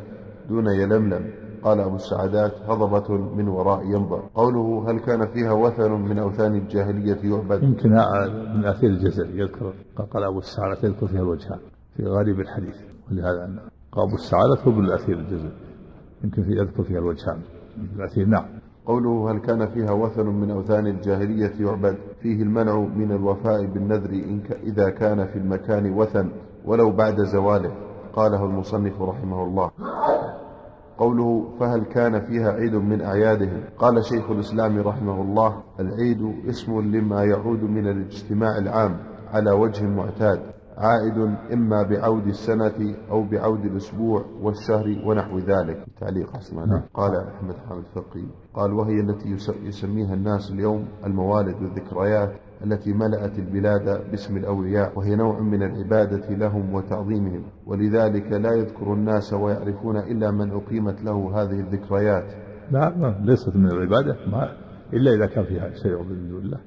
دون 0.49 0.67
يلملم. 0.67 1.44
قال 1.65 1.79
أبو 1.79 1.95
السعدات 1.95 2.51
هضبة 2.69 3.17
من 3.17 3.47
وراء 3.47 3.83
ينبع 3.85 4.19
قوله 4.35 4.91
هل 4.91 4.99
كان 4.99 5.27
فيها 5.33 5.51
وثن 5.51 5.91
من 5.91 6.19
أوثان 6.19 6.55
الجاهلية 6.55 7.17
يعبد؟ 7.31 7.63
يمكن 7.63 7.89
من 8.55 8.65
أثير 8.65 8.89
الجزري 8.89 9.39
يذكر 9.39 9.73
قال 10.13 10.23
أبو 10.23 10.37
السعادة 10.39 10.87
يذكر 10.87 11.07
فيها 11.07 11.21
الوجهان 11.21 11.59
في 11.97 12.03
غالب 12.05 12.39
الحديث 12.39 12.75
ولهذا 13.11 13.45
أن 13.45 13.59
قال 13.91 14.05
أبو 14.07 14.15
السعادة 14.15 14.61
هو 14.67 14.71
ابن 14.71 14.85
الأثير 14.85 15.19
الجزري 15.19 15.51
يمكن 16.23 16.43
في 16.43 16.51
يذكر 16.51 16.83
فيها 16.83 16.99
الوجهان 16.99 17.39
الأثير 17.95 18.25
نعم. 18.25 18.45
قوله 18.85 19.31
هل 19.31 19.39
كان 19.39 19.67
فيها 19.67 19.91
وثن 19.91 20.25
من 20.25 20.51
أوثان 20.51 20.87
الجاهلية 20.87 21.51
يعبد؟ 21.59 21.97
فيه 22.21 22.41
المنع 22.43 22.79
من 22.79 23.11
الوفاء 23.11 23.65
بالنذر 23.65 24.09
إن 24.09 24.39
ك- 24.39 24.51
إذا 24.63 24.89
كان 24.89 25.25
في 25.27 25.35
المكان 25.39 25.93
وثن 25.93 26.29
ولو 26.65 26.91
بعد 26.91 27.21
زواله 27.21 27.71
قاله 28.13 28.45
المصنف 28.45 29.01
رحمه 29.01 29.43
الله. 29.43 29.71
قوله 30.97 31.49
فهل 31.59 31.83
كان 31.83 32.19
فيها 32.21 32.51
عيد 32.51 32.75
من 32.75 33.01
أعيادهم 33.01 33.63
قال 33.77 34.05
شيخ 34.05 34.29
الإسلام 34.31 34.79
رحمه 34.79 35.21
الله 35.21 35.63
العيد 35.79 36.21
اسم 36.49 36.79
لما 36.81 37.23
يعود 37.23 37.63
من 37.63 37.87
الاجتماع 37.87 38.57
العام 38.57 38.97
على 39.33 39.51
وجه 39.51 39.85
معتاد 39.85 40.39
عائد 40.77 41.35
إما 41.53 41.83
بعود 41.83 42.27
السنة 42.27 42.95
أو 43.11 43.23
بعود 43.23 43.65
الأسبوع 43.65 44.25
والشهر 44.41 45.01
ونحو 45.05 45.37
ذلك 45.37 45.85
تعليق 46.01 46.35
عليه. 46.61 46.71
نعم. 46.73 46.81
قال 46.93 47.15
أحمد 47.15 47.55
حامد 47.69 47.83
فقي 47.95 48.23
قال 48.53 48.73
وهي 48.73 48.99
التي 48.99 49.29
يس- 49.29 49.53
يسميها 49.63 50.13
الناس 50.13 50.51
اليوم 50.51 50.85
الموالد 51.05 51.55
والذكريات 51.61 52.31
التي 52.63 52.93
ملأت 52.93 53.39
البلاد 53.39 54.11
باسم 54.11 54.37
الأولياء 54.37 54.99
وهي 54.99 55.15
نوع 55.15 55.39
من 55.39 55.63
العبادة 55.63 56.29
لهم 56.29 56.73
وتعظيمهم. 56.73 57.43
ولذلك 57.65 58.31
لا 58.31 58.53
يذكر 58.53 58.93
الناس 58.93 59.33
ويعرفون 59.33 59.97
إلا 59.97 60.31
من 60.31 60.51
أقيمت 60.51 61.03
له 61.03 61.41
هذه 61.41 61.59
الذكريات. 61.59 62.33
لا 62.71 62.97
ما 62.97 63.19
ليست 63.21 63.55
من 63.55 63.65
العبادة 63.65 64.17
ما 64.27 64.51
إلا 64.93 65.13
إذا 65.13 65.25
كان 65.25 65.43
فيها 65.45 65.69
شيء 65.73 66.03
من 66.03 66.29
دون 66.29 66.41
الله 66.41 66.59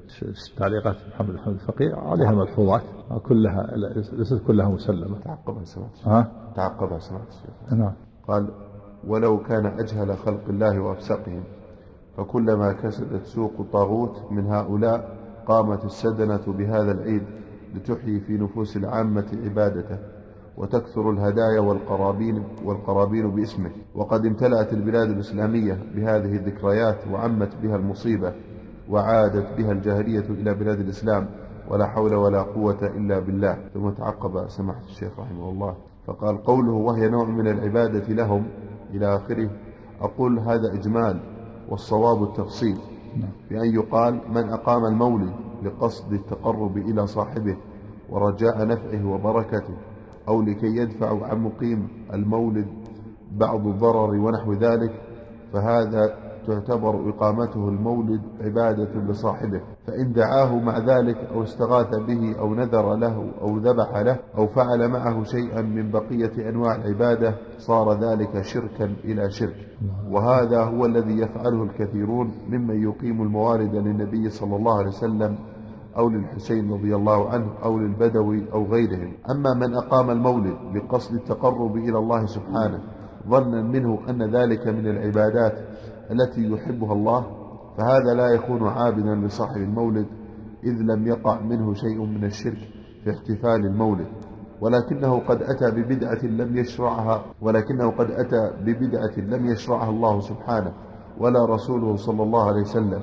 تعليقات 0.59 0.97
محمد 1.09 1.30
الحمد 1.30 1.54
الفقيه 1.54 1.95
عليها 1.95 2.30
ملحوظات 2.33 2.83
كلها 3.28 3.66
ليست 4.12 4.42
كلها 4.47 4.68
مسلمة. 4.68 5.18
تعقبها 5.21 5.64
سمعت 5.64 6.07
ها؟ 6.07 6.33
تعقبها 6.57 6.99
سمعت 6.99 7.28
الشيخ. 7.28 7.73
نعم. 7.73 7.92
قال 8.28 8.50
ولو 9.07 9.42
كان 9.42 9.66
أجهل 9.66 10.16
خلق 10.16 10.49
الله 10.49 10.80
وأفسقهم 10.80 11.45
فكلما 12.16 12.73
كسدت 12.73 13.25
سوق 13.25 13.52
الطاغوت 13.61 14.33
من 14.33 14.47
هؤلاء 14.47 15.18
قامت 15.49 15.85
السدنة 15.85 16.40
بهذا 16.47 16.93
العيد 16.93 17.23
لتحيي 17.75 18.21
في 18.21 18.33
نفوس 18.33 18.76
العامة 18.76 19.26
عبادته 19.45 19.99
وتكثر 20.57 21.11
الهدايا 21.11 21.61
والقرابين 21.61 22.43
والقرابين 22.64 23.31
باسمه. 23.31 23.71
وقد 23.95 24.26
امتلأت 24.26 24.73
البلاد 24.73 25.11
الإسلامية 25.11 25.78
بهذه 25.95 26.37
الذكريات 26.37 26.97
وعمت 27.12 27.57
بها 27.62 27.76
المصيبة 27.76 28.33
وعادت 28.90 29.47
بها 29.59 29.73
الجاهلية 29.73 30.25
إلى 30.31 30.55
بلاد 30.55 30.81
الإسلام. 30.81 31.28
ولا 31.71 31.87
حول 31.87 32.14
ولا 32.14 32.43
قوة 32.43 32.87
إلا 32.87 33.19
بالله. 33.19 33.59
ثم 33.75 33.90
تعقب 33.90 34.49
سماحة 34.49 34.83
الشيخ 34.88 35.11
رحمه 35.19 35.49
الله. 35.49 35.76
فقال 36.07 36.45
قوله 36.45 36.73
وهي 36.73 37.09
نوع 37.09 37.25
من 37.25 37.47
العبادة 37.47 38.14
لهم. 38.14 38.47
إلى 38.95 39.17
آخره 39.17 39.50
أقول 40.00 40.38
هذا 40.38 40.73
إجمال 40.73 41.21
والصواب 41.69 42.23
التفصيل. 42.23 42.76
بأن 43.50 43.75
يقال 43.75 44.21
من 44.29 44.49
أقام 44.49 44.85
المولد 44.85 45.33
لقصد 45.62 46.12
التقرب 46.12 46.77
إلى 46.77 47.07
صاحبه 47.07 47.57
ورجاء 48.11 48.67
نفعه 48.67 49.07
وبركته 49.12 49.75
أو 50.29 50.43
لكي 50.43 50.67
يدفع 50.77 51.27
عن 51.27 51.38
مقيم 51.43 51.88
المولد 52.12 52.67
بعض 53.33 53.67
الضرر 53.67 54.11
ونحو 54.11 54.53
ذلك 54.53 55.00
فهذا 55.53 56.27
تعتبر 56.49 57.11
إقامته 57.11 57.69
المولد 57.69 58.21
عبادة 58.40 59.00
لصاحبه 59.09 59.61
فإن 59.87 60.12
دعاه 60.12 60.59
مع 60.59 60.78
ذلك 60.78 61.17
أو 61.17 61.43
استغاث 61.43 61.95
به 61.95 62.38
أو 62.38 62.55
نذر 62.55 62.95
له 62.95 63.31
أو 63.40 63.59
ذبح 63.59 63.97
له 63.97 64.19
أو 64.38 64.47
فعل 64.47 64.88
معه 64.88 65.25
شيئا 65.25 65.62
من 65.62 65.90
بقية 65.90 66.49
أنواع 66.49 66.75
العبادة 66.76 67.35
صار 67.59 68.00
ذلك 68.00 68.43
شركا 68.43 68.95
إلى 69.05 69.31
شرك. 69.31 69.69
وهذا 70.11 70.62
هو 70.62 70.87
الذي 70.87 71.19
يفعله 71.19 71.62
الكثيرون 71.62 72.33
ممن 72.49 72.83
يقيم 72.83 73.23
الموالد 73.23 73.75
للنبي 73.75 74.31
صلى 74.31 74.57
الله 74.57 74.78
عليه 74.78 74.88
وسلم 74.88 75.38
أو 75.99 76.09
للحسين 76.09 76.73
رضي 76.73 76.97
الله 76.97 77.28
عنه 77.28 77.47
أو 77.64 77.78
للبدوي 77.78 78.52
أو 78.52 78.64
غيرهم. 78.64 79.12
أما 79.31 79.55
من 79.55 79.75
أقام 79.75 80.11
المولد 80.11 80.57
لقصد 80.75 81.14
التقرب 81.14 81.76
إلى 81.76 81.99
الله 81.99 82.26
سبحانه 82.26 82.81
ظنا 83.28 83.62
منه 83.62 83.99
أن 84.09 84.23
ذلك 84.23 84.67
من 84.67 84.87
العبادات 84.87 85.68
التي 86.11 86.50
يحبها 86.50 86.93
الله 86.93 87.27
فهذا 87.79 88.15
لا 88.17 88.29
يكون 88.35 88.69
عابدا 88.69 89.15
لصاحب 89.15 89.57
المولد 89.57 90.07
إذ 90.65 90.73
لم 90.95 91.07
يقع 91.07 91.41
منه 91.41 91.75
شيء 91.75 92.05
من 92.05 92.25
الشرك 92.25 92.59
في 93.05 93.11
احتفال 93.11 93.67
المولد. 93.67 94.07
ولكنه 94.61 95.19
قد 95.19 95.43
أتى 95.43 95.71
ببدعة 95.71 96.25
لم 96.25 96.57
يشرعها 96.57 97.25
ولكنه 97.43 97.91
قد 97.91 98.11
أتى 98.11 98.50
ببدعة 98.65 99.19
لم 99.19 99.47
يشرعها 99.47 99.91
الله 99.91 100.21
سبحانه 100.21 100.73
ولا 101.21 101.45
رسوله 101.45 101.97
صلى 101.97 102.23
الله 102.23 102.49
عليه 102.49 102.61
وسلم 102.61 103.00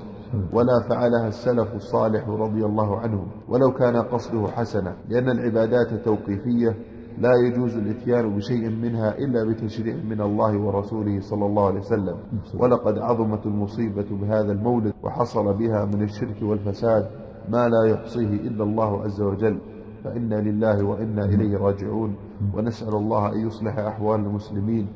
ولا 0.53 0.73
فعلها 0.89 1.27
السلف 1.27 1.75
الصالح 1.75 2.29
رضي 2.29 2.65
الله 2.65 2.99
عنهم. 2.99 3.27
ولو 3.49 3.71
كان 3.73 3.95
قصده 3.95 4.47
حسنا 4.47 4.95
لأن 5.09 5.29
العبادات 5.29 5.93
توقيفية 6.05 6.75
لا 7.17 7.31
يجوز 7.47 7.77
الاتيان 7.77 8.35
بشيء 8.35 8.69
منها 8.69 9.17
إلا 9.17 9.51
بتشريع 9.51 9.95
من 9.95 10.21
الله 10.21 10.57
ورسوله 10.59 11.19
صلى 11.19 11.45
الله 11.45 11.67
عليه 11.67 11.79
وسلم. 11.79 12.17
ولقد 12.59 12.97
عظمت 12.97 13.45
المصيبة 13.45 14.05
بهذا 14.11 14.51
المولد 14.51 14.93
وحصل 15.03 15.53
بها 15.53 15.85
من 15.85 16.03
الشرك 16.03 16.43
والفساد 16.43 17.09
ما 17.49 17.69
لا 17.69 17.91
يحصيه 17.91 18.29
إلا 18.47 18.63
الله 18.63 19.01
عز 19.03 19.21
وجل. 19.21 19.59
فإنا 20.03 20.35
لله 20.35 20.85
وإنا 20.85 21.25
إليه 21.25 21.57
راجعون. 21.57 22.15
ونسأل 22.55 22.95
الله 22.95 23.33
أن 23.33 23.47
يصلح 23.47 23.79
أحوال 23.79 24.19
المسلمين 24.19 24.87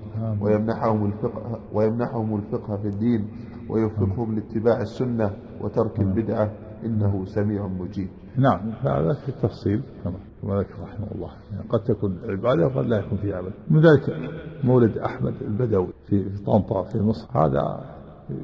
ويمنحهم 0.41 1.05
الفقه, 1.05 1.59
ويمنحهم 1.73 2.35
الفقه 2.35 2.77
في 2.77 2.87
الدين 2.87 3.27
ويوفقهم 3.69 4.35
لاتباع 4.35 4.81
السنة 4.81 5.31
وترك 5.61 5.99
البدعة. 5.99 6.51
إنه 6.85 7.25
سميع 7.25 7.67
مجيب. 7.67 8.07
نعم 8.37 8.69
هذا 8.69 9.13
في 9.13 9.29
التفصيل. 9.29 9.83
كما 10.03 10.13
كما 10.41 10.59
ذكر 10.59 10.81
رحمه 10.81 11.07
الله. 11.15 11.31
يعني 11.51 11.69
قد 11.69 11.79
تكون 11.79 12.19
عبادة 12.29 12.67
وقد 12.67 12.85
لا 12.85 12.97
يكون 12.97 13.17
فيها 13.17 13.35
عبادة 13.37 13.55
من 13.69 13.79
ذلك 13.79 14.31
مولد 14.63 14.97
أحمد 14.97 15.33
البدوي 15.41 15.93
في 16.07 16.29
طنطا 16.45 16.83
في 16.83 16.99
مصر. 16.99 17.27
هذا 17.31 17.83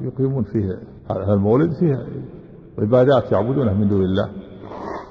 يقيمون 0.01 0.43
فيه 0.43 0.79
هذا 1.11 1.33
المولد 1.33 1.69
فيه 1.79 1.95
عبادات 2.79 3.31
يعبدونها 3.31 3.73
من 3.73 3.87
دون 3.87 4.01
الله 4.01 4.29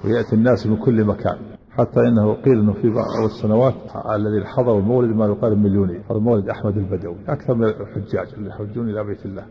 ويأتي 0.05 0.37
الناس 0.37 0.67
من 0.67 0.77
كل 0.77 1.05
مكان. 1.05 1.37
حتى 1.71 2.01
إنه 2.01 2.35
قيل 2.35 2.59
إنه 2.59 2.73
في 2.73 2.91
بعض 2.91 3.25
السنوات 3.25 3.75
الذي 4.17 4.45
حضروا 4.45 4.81
المولد 4.81 5.17
ما 5.17 5.27
يقال 5.27 5.59
مليونين 5.59 6.03
هذا 6.11 6.19
مولد 6.19 6.49
أحمد 6.49 6.77
البدوي. 6.77 7.17
أكثر 7.29 7.55
من 7.55 7.65
الحجاج 7.65 8.35
اللي 8.37 8.49
يحجون 8.49 8.91
إلى 8.91 9.05
بيت 9.05 9.27
الله. 9.27 9.45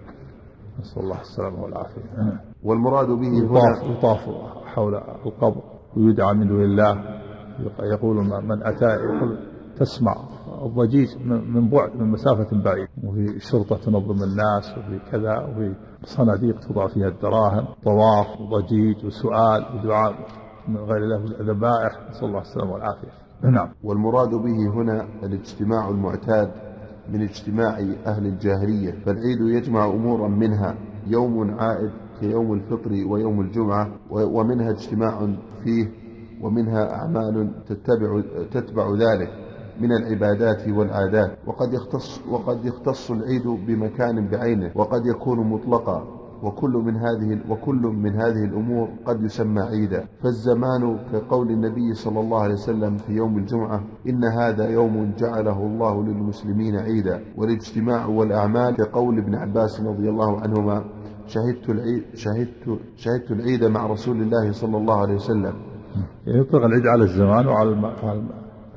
نسأل 0.79 1.03
الله 1.03 1.21
السلامة 1.21 1.63
والعافية. 1.63 2.01
والمراد 2.63 3.07
به 3.07 3.43
يطاف 3.43 3.97
يطاف 3.97 4.19
حول 4.65 4.95
القبر 5.25 5.61
ويدعى 5.97 6.33
من 6.33 6.47
دون 6.47 6.63
الله. 6.63 7.22
يقول 7.79 8.15
من 8.25 8.63
أتى 8.63 8.85
يقول 8.85 9.39
تسمع. 9.79 10.15
الضجيج 10.65 11.07
من 11.25 11.69
بعد 11.69 11.95
من 11.95 12.11
مسافة 12.11 12.63
بعيدة 12.63 12.89
وفي 13.03 13.39
شرطة 13.39 13.77
تنظم 13.77 14.23
الناس 14.23 14.77
وفي 14.77 14.99
كذا 15.11 15.39
وفي 15.39 15.75
صناديق 16.03 16.59
توضع 16.59 16.87
فيها 16.87 17.07
الدراهم. 17.07 17.65
طواف 17.83 18.41
وضجيج 18.41 19.05
وسؤال 19.05 19.65
ودعاء 19.75 20.13
من 20.67 20.77
غير 20.77 20.97
الله 20.97 21.23
ذبائح 21.41 22.09
نسأل 22.09 22.27
الله 22.27 22.41
السلامة 22.41 22.73
والعافية. 22.73 23.11
نعم. 23.43 23.69
والمراد 23.83 24.29
به 24.29 24.73
هنا 24.73 25.07
الاجتماع 25.23 25.89
المعتاد 25.89 26.51
من 27.09 27.21
اجتماع 27.21 27.77
أهل 28.05 28.25
الجاهلية. 28.25 28.91
فالعيد 28.91 29.41
يجمع 29.41 29.85
أمورا 29.85 30.27
منها. 30.27 30.75
يوم 31.07 31.59
عائد 31.59 31.91
كيوم 32.19 32.53
الفطر 32.53 32.91
ويوم 33.09 33.41
الجمعة 33.41 33.87
ومنها 34.09 34.69
اجتماع 34.69 35.35
فيه 35.63 36.02
ومنها 36.43 36.95
أعمال 36.95 37.51
تتبع, 37.65 38.21
تتبع 38.51 38.91
ذلك 38.91 39.29
من 39.81 39.91
العبادات 39.91 40.67
والعادات. 40.69 41.37
وقد 41.47 41.73
يختص, 41.73 42.21
وقد 42.31 42.65
يختص 42.65 43.11
العيد 43.11 43.47
بمكان 43.47 44.27
بعينه 44.27 44.71
وقد 44.75 45.05
يكون 45.05 45.39
مطلقا. 45.39 46.03
وكل 46.43 46.71
من 46.71 46.95
هذه 46.95 47.39
وكل 47.49 47.81
من 47.81 48.15
هذه 48.15 48.43
الأمور 48.45 48.89
قد 49.05 49.23
يسمى 49.23 49.61
عيدا. 49.61 50.07
فالزمان 50.23 50.99
كقول 51.13 51.49
النبي 51.49 51.93
صلى 51.93 52.19
الله 52.19 52.41
عليه 52.41 52.53
وسلم 52.53 52.97
في 52.97 53.13
يوم 53.13 53.37
الجمعة 53.37 53.83
إن 54.07 54.23
هذا 54.23 54.69
يوم 54.69 55.13
جعله 55.17 55.59
الله 55.59 56.03
للمسلمين 56.03 56.75
عيدا. 56.75 57.23
والاجتماع 57.37 58.05
والأعمال 58.05 58.75
كقول 58.75 59.17
ابن 59.17 59.35
عباس 59.35 59.81
رضي 59.81 60.09
الله 60.09 60.41
عنهما 60.41 60.85
شهدت 61.27 61.69
العيد 61.69 62.03
شهدت 62.13 62.79
شهدت 62.95 63.31
العيد 63.31 63.63
مع 63.63 63.87
رسول 63.87 64.21
الله 64.21 64.51
صلى 64.51 64.77
الله 64.77 65.01
عليه 65.01 65.15
وسلم. 65.15 65.72
يطلق 66.27 66.65
العيد 66.65 66.87
على 66.87 67.03
الزمان 67.03 67.47
وعلى 67.47 67.69
الم... 67.69 67.91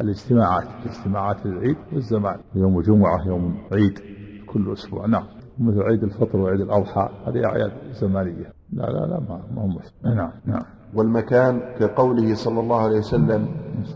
الاجتماعات 0.00 0.66
اجتماعات 0.86 1.46
العيد 1.46 1.76
والزمان. 1.92 2.38
يوم 2.54 2.80
جمعة 2.80 3.26
يوم 3.26 3.56
عيد 3.72 3.98
كل 4.46 4.72
أسبوع. 4.72 5.06
نعم. 5.06 5.24
مثل 5.58 5.82
عيد 5.82 6.02
الفطر 6.02 6.38
وعيد 6.38 6.60
الأضحى 6.60 7.08
هذه 7.26 7.44
أعياد 7.44 7.72
زمانية. 7.92 8.52
لا 8.72 8.82
لا 8.82 9.06
لا 9.06 9.20
ما 9.28 9.40
ما 9.54 9.62
هو 9.62 9.66
مشكلة 9.66 10.14
نعم 10.14 10.30
نعم. 10.46 10.62
والمكان 10.94 11.60
كقوله 11.78 12.34
صلى 12.34 12.60
الله 12.60 12.80
عليه 12.80 12.98
وسلم 12.98 13.48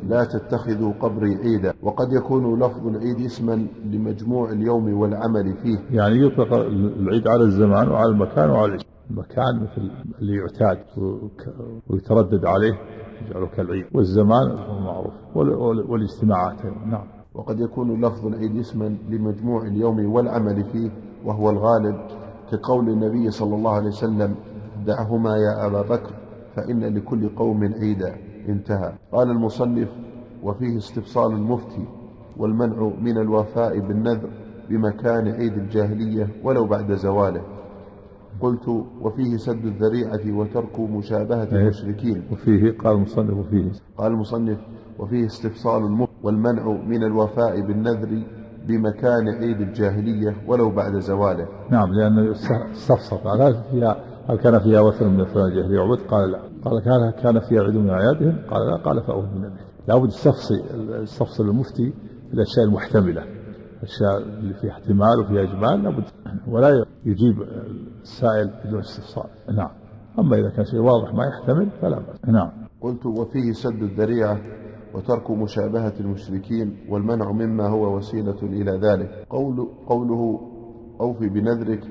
لا 0.09 0.25
تتخذوا 0.25 0.93
قبري 1.01 1.35
عيدا. 1.35 1.75
وقد 1.83 2.13
يكون 2.13 2.59
لفظ 2.59 2.87
العيد 2.87 3.21
اسما 3.21 3.67
لمجموع 3.85 4.51
اليوم 4.51 4.95
والعمل 5.01 5.55
فيه. 5.63 5.79
يعني 5.91 6.27
يطلق 6.27 6.55
العيد 6.99 7.29
على 7.29 7.43
الزمان 7.43 7.89
وعلى 7.89 8.11
المكان 8.11 8.51
وعلى 8.51 8.79
المكان 9.11 9.63
مثل 9.63 9.91
اللي 10.21 10.37
يعتاد 10.37 10.79
ويتردد 11.89 12.45
عليه. 12.45 12.73
يجعله 13.29 13.47
كالعيد. 13.47 13.85
والزمان 13.95 14.55
معروف. 14.85 15.13
وال- 15.35 15.55
وال- 15.55 15.91
والاجتماعات 15.91 16.65
أيضا. 16.65 16.87
نعم. 16.87 17.05
وقد 17.35 17.61
يكون 17.61 18.01
لفظ 18.05 18.27
العيد 18.27 18.57
اسما 18.57 18.97
لمجموع 19.09 19.63
اليوم 19.63 20.13
والعمل 20.13 20.65
فيه 20.65 20.91
وهو 21.25 21.51
الغالب 21.51 21.97
كقول 22.53 22.89
النبي 22.89 23.31
صلى 23.31 23.55
الله 23.55 23.71
عليه 23.73 23.89
وسلم 23.89 24.35
دعهما 24.87 25.37
يا 25.37 25.67
أبا 25.67 25.83
بكر 25.83 26.11
فإن 26.57 26.95
لكل 26.95 27.29
قوم 27.29 27.65
عيدا. 27.65 28.17
انتهى. 28.49 28.93
قال 29.13 29.31
المصنف 29.31 29.89
وفيه 30.43 30.77
استفصال 30.77 31.33
المفتي 31.33 31.85
والمنع 32.37 32.91
من 33.01 33.19
الوفاء 33.19 33.79
بالنذر 33.81 34.31
بمكان 34.71 35.29
عيد 35.29 35.53
الجاهلية 35.53 36.29
ولو 36.45 36.67
بعد 36.67 36.93
زواله. 36.93 37.43
قلت 38.41 38.69
وفيه 39.01 39.37
سد 39.37 39.65
الذريعة 39.65 40.39
وترك 40.39 40.81
مشابهة 40.81 41.49
إيه. 41.53 41.63
المشركين. 41.63 42.23
وفيه 42.33 42.77
قال 42.79 42.97
المصنف 42.97 43.37
وفيه. 43.37 43.71
قال 43.99 44.13
المصنف 44.13 44.59
وفيه 44.99 45.27
استفصال 45.27 45.83
المفت 45.83 46.13
والمنع 46.23 46.73
من 46.87 47.05
الوفاء 47.05 47.61
بالنذر 47.61 48.23
بمكان 48.69 49.29
عيد 49.29 49.61
الجاهلية 49.61 50.37
ولو 50.47 50.71
بعد 50.71 50.99
زواله. 50.99 51.47
نعم 51.71 51.93
لأنه 51.93 52.35
قال 53.25 53.43
هل 53.43 53.55
فيها 53.71 53.97
هل 54.29 54.37
كان 54.37 54.59
فيها 54.59 54.81
وثن 54.81 55.07
من 55.07 55.21
أثناء 55.21 55.47
الجاهلية؟ 55.47 55.77
يعبد؟ 55.77 55.99
قال 55.99 56.31
لا. 56.31 56.39
قال 56.65 56.83
كان 56.85 57.23
كان 57.23 57.41
فيها 57.41 57.63
عيد 57.63 57.75
من 57.75 57.91
أعيادهم؟ 57.91 58.39
قال 58.51 58.67
لا. 58.67 58.77
قال 58.77 59.03
فأوه 59.03 59.31
من 59.31 59.45
النبي 59.45 59.61
لابد 59.89 60.09
استفصل 60.09 60.55
استفصل 61.03 61.49
المفتي 61.49 61.93
الأشياء 62.35 62.65
المحتملة. 62.67 63.23
الأشياء 63.81 64.19
اللي 64.39 64.55
فيها 64.55 64.71
احتمال 64.71 65.21
وفيها 65.21 65.43
إجمال 65.43 65.83
لابد 65.83 66.05
ولا 66.49 66.85
يجيب 67.05 67.43
السائل 68.03 68.51
بدون 68.65 68.81
استفصال 68.81 69.31
نعم. 69.57 69.71
أما 70.19 70.37
إذا 70.37 70.51
كان 70.51 70.65
شيء 70.65 70.81
واضح 70.81 71.15
ما 71.15 71.25
يحتمل 71.25 71.71
فلا 71.81 71.99
بأس. 71.99 72.29
نعم. 72.29 72.51
قلت 72.81 73.07
وفيه 73.07 73.53
سد 73.53 73.83
الذريعة 73.83 74.41
وترك 74.95 75.31
مشابهة 75.31 75.93
المشركين 76.01 76.77
والمنع 76.89 77.33
مما 77.33 77.69
هو 77.69 77.97
وسيلة 77.97 78.43
إلى 78.43 78.71
ذلك. 78.71 79.27
قول 79.31 79.69
قوله 79.87 80.41
أوفي 81.01 81.29
بنذرك. 81.29 81.85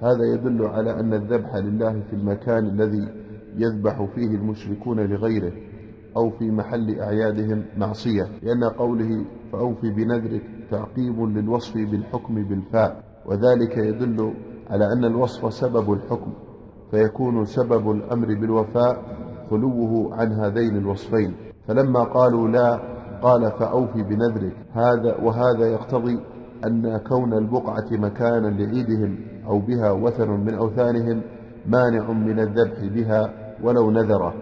هذا 0.00 0.24
يدل 0.34 0.66
على 0.66 1.00
أن 1.00 1.14
الذبح 1.14 1.56
لله 1.56 2.00
في 2.00 2.16
المكان 2.16 2.66
الذي 2.66 3.08
يذبح 3.56 4.04
فيه 4.14 4.36
المشركون 4.36 5.00
لغيره 5.00 5.52
أو 6.16 6.30
في 6.30 6.50
محل 6.50 7.00
أعيادهم 7.00 7.64
معصية. 7.76 8.24
لأن 8.42 8.64
قوله 8.64 9.24
فأوفي 9.52 9.90
بنذرك 9.90 10.42
تعقيب 10.72 11.20
للوصف 11.20 11.74
بالحكم 11.74 12.34
بالفاء 12.34 12.90
وذلك 13.26 13.76
يدل 13.76 14.34
على 14.70 14.84
أن 14.92 15.04
الوصف 15.04 15.52
سبب 15.52 15.92
الحكم 15.92 16.32
فيكون 16.90 17.44
سبب 17.44 17.90
الأمر 17.90 18.26
بالوفاء 18.26 19.02
خلوه 19.50 20.14
عن 20.14 20.32
هذين 20.32 20.76
الوصفين. 20.76 21.34
فلما 21.68 22.04
قالوا 22.04 22.48
لا 22.48 22.80
قال 23.22 23.52
فأوفي 23.58 24.02
بنذرك. 24.02 24.56
هذا 24.72 25.16
وهذا 25.22 25.66
يقتضي 25.72 26.20
أن 26.66 26.96
كون 26.96 27.32
البقعة 27.32 27.88
مكانا 27.92 28.46
لعيدهم 28.46 29.18
أو 29.46 29.58
بها 29.58 29.90
وثن 29.90 30.30
من 30.30 30.54
أوثانهم 30.54 31.22
مانع 31.66 32.12
من 32.12 32.40
الذبح 32.40 32.78
بها 32.94 33.32
ولو 33.62 33.90
نذره 33.90 34.34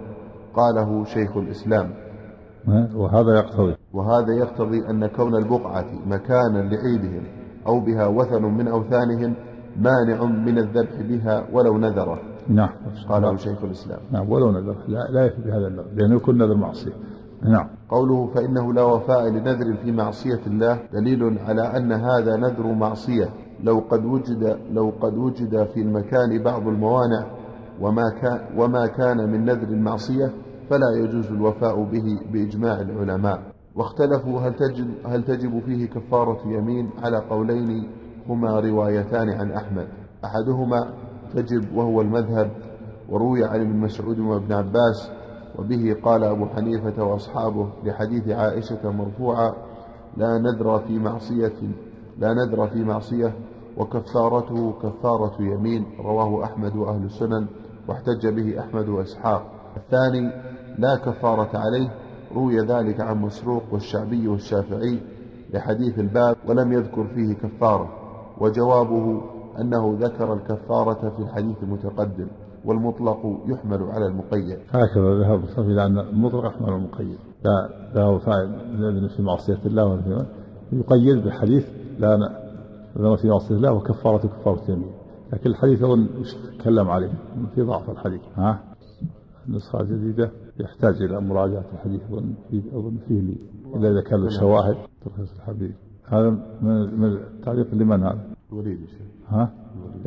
قاله 0.55 1.05
شيخ 1.05 1.37
الإسلام. 1.37 1.90
وهذا 2.95 3.35
يقتضي. 3.38 3.80
وهذا 3.92 4.33
يقتضي 4.33 4.90
أن 4.90 5.07
كون 5.07 5.35
البقعة 5.35 5.87
مكانا 6.07 6.59
لعيدهم 6.59 7.22
أو 7.66 7.81
بها 7.81 8.07
وثن 8.07 8.42
من 8.42 8.68
أوثانهم 8.68 9.35
مانع 9.76 10.24
من 10.24 10.59
الذبح 10.59 11.00
بها 11.00 11.46
ولو 11.53 11.79
نذره. 11.79 12.18
نعم. 12.48 12.70
قاله 13.09 13.37
شيخ 13.37 13.64
الإسلام. 13.64 14.00
نعم 14.12 14.31
ولو 14.31 14.50
نذر. 14.50 14.76
لا, 14.88 14.98
لا 15.11 15.26
يكفي 15.26 15.42
بهذا 15.42 15.66
النذر 15.66 15.88
لأنه 15.94 16.16
يكون 16.16 16.38
نذر 16.38 16.55
معصية. 16.55 16.92
نعم. 17.42 17.68
قوله 17.88 18.26
فإنه 18.35 18.72
لا 18.72 18.83
وفاء 18.83 19.29
لنذر 19.29 19.76
في 19.83 19.92
معصية 19.92 20.40
الله 20.46 20.81
دليل 20.92 21.38
على 21.38 21.62
أن 21.62 21.92
هذا 21.92 22.37
نذر 22.37 22.72
معصية. 22.72 23.29
لو 23.64 23.79
قد 23.90 24.05
وجد 24.05 24.59
لو 24.72 24.92
قد 25.00 25.18
وجد 25.18 25.64
في 25.74 25.81
المكان 25.81 26.42
بعض 26.42 26.68
الموانع 26.68 27.26
وما 27.81 28.11
كان 28.22 28.40
وما 28.57 28.87
كان 28.87 29.31
من 29.31 29.44
نذر 29.44 29.68
المعصية 29.68 30.33
فلا 30.70 30.90
يجوز 30.96 31.26
الوفاء 31.26 31.83
به 31.85 32.20
بإجماع 32.33 32.81
العلماء. 32.81 33.50
واختلفوا 33.77 34.41
هل 34.41 34.55
تجب 34.55 34.91
هل 35.07 35.23
تجب 35.25 35.61
فيه 35.61 35.87
كفارة 35.87 36.41
يمين 36.47 36.91
على 37.03 37.17
قولين 37.17 37.89
هما 38.29 38.61
روايتان 38.61 39.31
عن 39.31 39.53
أحمد. 39.53 39.89
أحدهما 40.25 40.95
تجب 41.35 41.77
وهو 41.77 42.01
المذهب 42.01 42.51
وروي 43.09 43.45
عن 43.45 43.61
ابن 43.61 43.77
مسعود 43.77 44.19
وابن 44.19 44.53
عباس 44.53 45.11
وبه 45.59 45.97
قال 46.05 46.25
أبو 46.25 46.47
حنيفة 46.47 47.05
وأصحابه 47.05 47.69
لحديث 47.85 48.29
عائشة 48.29 48.91
مرفوعا 48.91 49.53
لا 50.17 50.39
نذر 50.39 50.79
في 50.79 50.99
معصية 50.99 51.53
لا 52.19 52.35
نذر 52.35 52.69
في 52.69 52.85
معصية 52.85 53.33
وكفارته 53.77 54.73
كفارة 54.83 55.43
يمين. 55.43 55.87
رواه 56.05 56.45
أحمد 56.45 56.77
وأهل 56.77 57.05
السنن 57.05 57.47
واحتج 57.89 58.27
به 58.27 58.61
أحمد 58.61 58.89
وإسحاق. 58.89 59.43
الثاني 59.77 60.33
لا 60.79 60.97
كفارة 60.97 61.51
عليه 61.59 61.91
روي 62.35 62.61
ذلك 62.61 63.01
عن 63.01 63.16
مسروق 63.19 63.62
والشعبي 63.73 64.29
والشافعي 64.29 64.99
لحديث 65.55 65.99
الباب 65.99 66.37
ولم 66.49 66.73
يذكر 66.73 67.05
فيه 67.14 67.35
كفارة 67.35 67.88
وجوابه 68.40 69.23
أنه 69.61 69.97
ذكر 70.01 70.33
الكفارة 70.35 71.11
في 71.16 71.23
الحديث 71.23 71.57
المتقدم 71.62 72.27
والمطلق 72.64 73.40
يحمل 73.47 73.83
على 73.83 74.07
المقيد. 74.07 74.59
هكذا 74.71 75.19
ذهب 75.19 75.45
الصف 75.45 75.59
إلى 75.59 75.87
أن 75.87 75.99
المطلق 75.99 76.47
يحمل 76.47 76.66
على 76.66 76.77
المقيد. 76.77 77.19
لا 77.95 78.07
وفاء 78.07 78.47
نذر 78.73 79.09
في 79.09 79.23
معصية 79.23 79.59
الله 79.66 79.85
ولا 79.87 80.27
يقيد 80.73 81.25
بحديث 81.25 81.66
لا 81.99 82.16
نذر 82.97 83.16
في 83.16 83.29
معصية 83.29 83.55
الله 83.55 83.73
وكفارة 83.73 84.27
كفارة 84.27 84.62
يمين 84.69 84.93
لكن 85.33 85.51
الحديث 85.51 85.83
أظن 85.83 86.09
تكلم 86.59 86.90
عليه 86.90 87.12
في 87.55 87.62
ضعف 87.62 87.90
الحديث. 87.90 88.21
ها؟ 88.37 88.61
النسخة 89.49 89.81
الجديدة 89.81 90.31
يحتاج 90.61 91.03
إلى 91.03 91.20
مراجعة 91.20 91.64
الحديث 91.73 92.01
أظن 92.11 92.35
فيه 92.51 92.62
أظن 92.73 92.96
فيه 93.09 93.20
لي. 93.20 93.37
إلا 93.75 93.90
إذا 93.90 94.01
كان 94.01 94.20
له 94.20 94.29
شواهد. 94.29 94.77
ترخيص 95.05 95.33
الحديث. 95.37 95.75
هذا 96.05 96.31
من 96.62 97.01
من 97.01 97.18
تعليق 97.44 97.75
لمن 97.75 98.03
هذا؟ 98.03 98.25
الوليد 98.53 98.79
ها؟ 99.29 99.53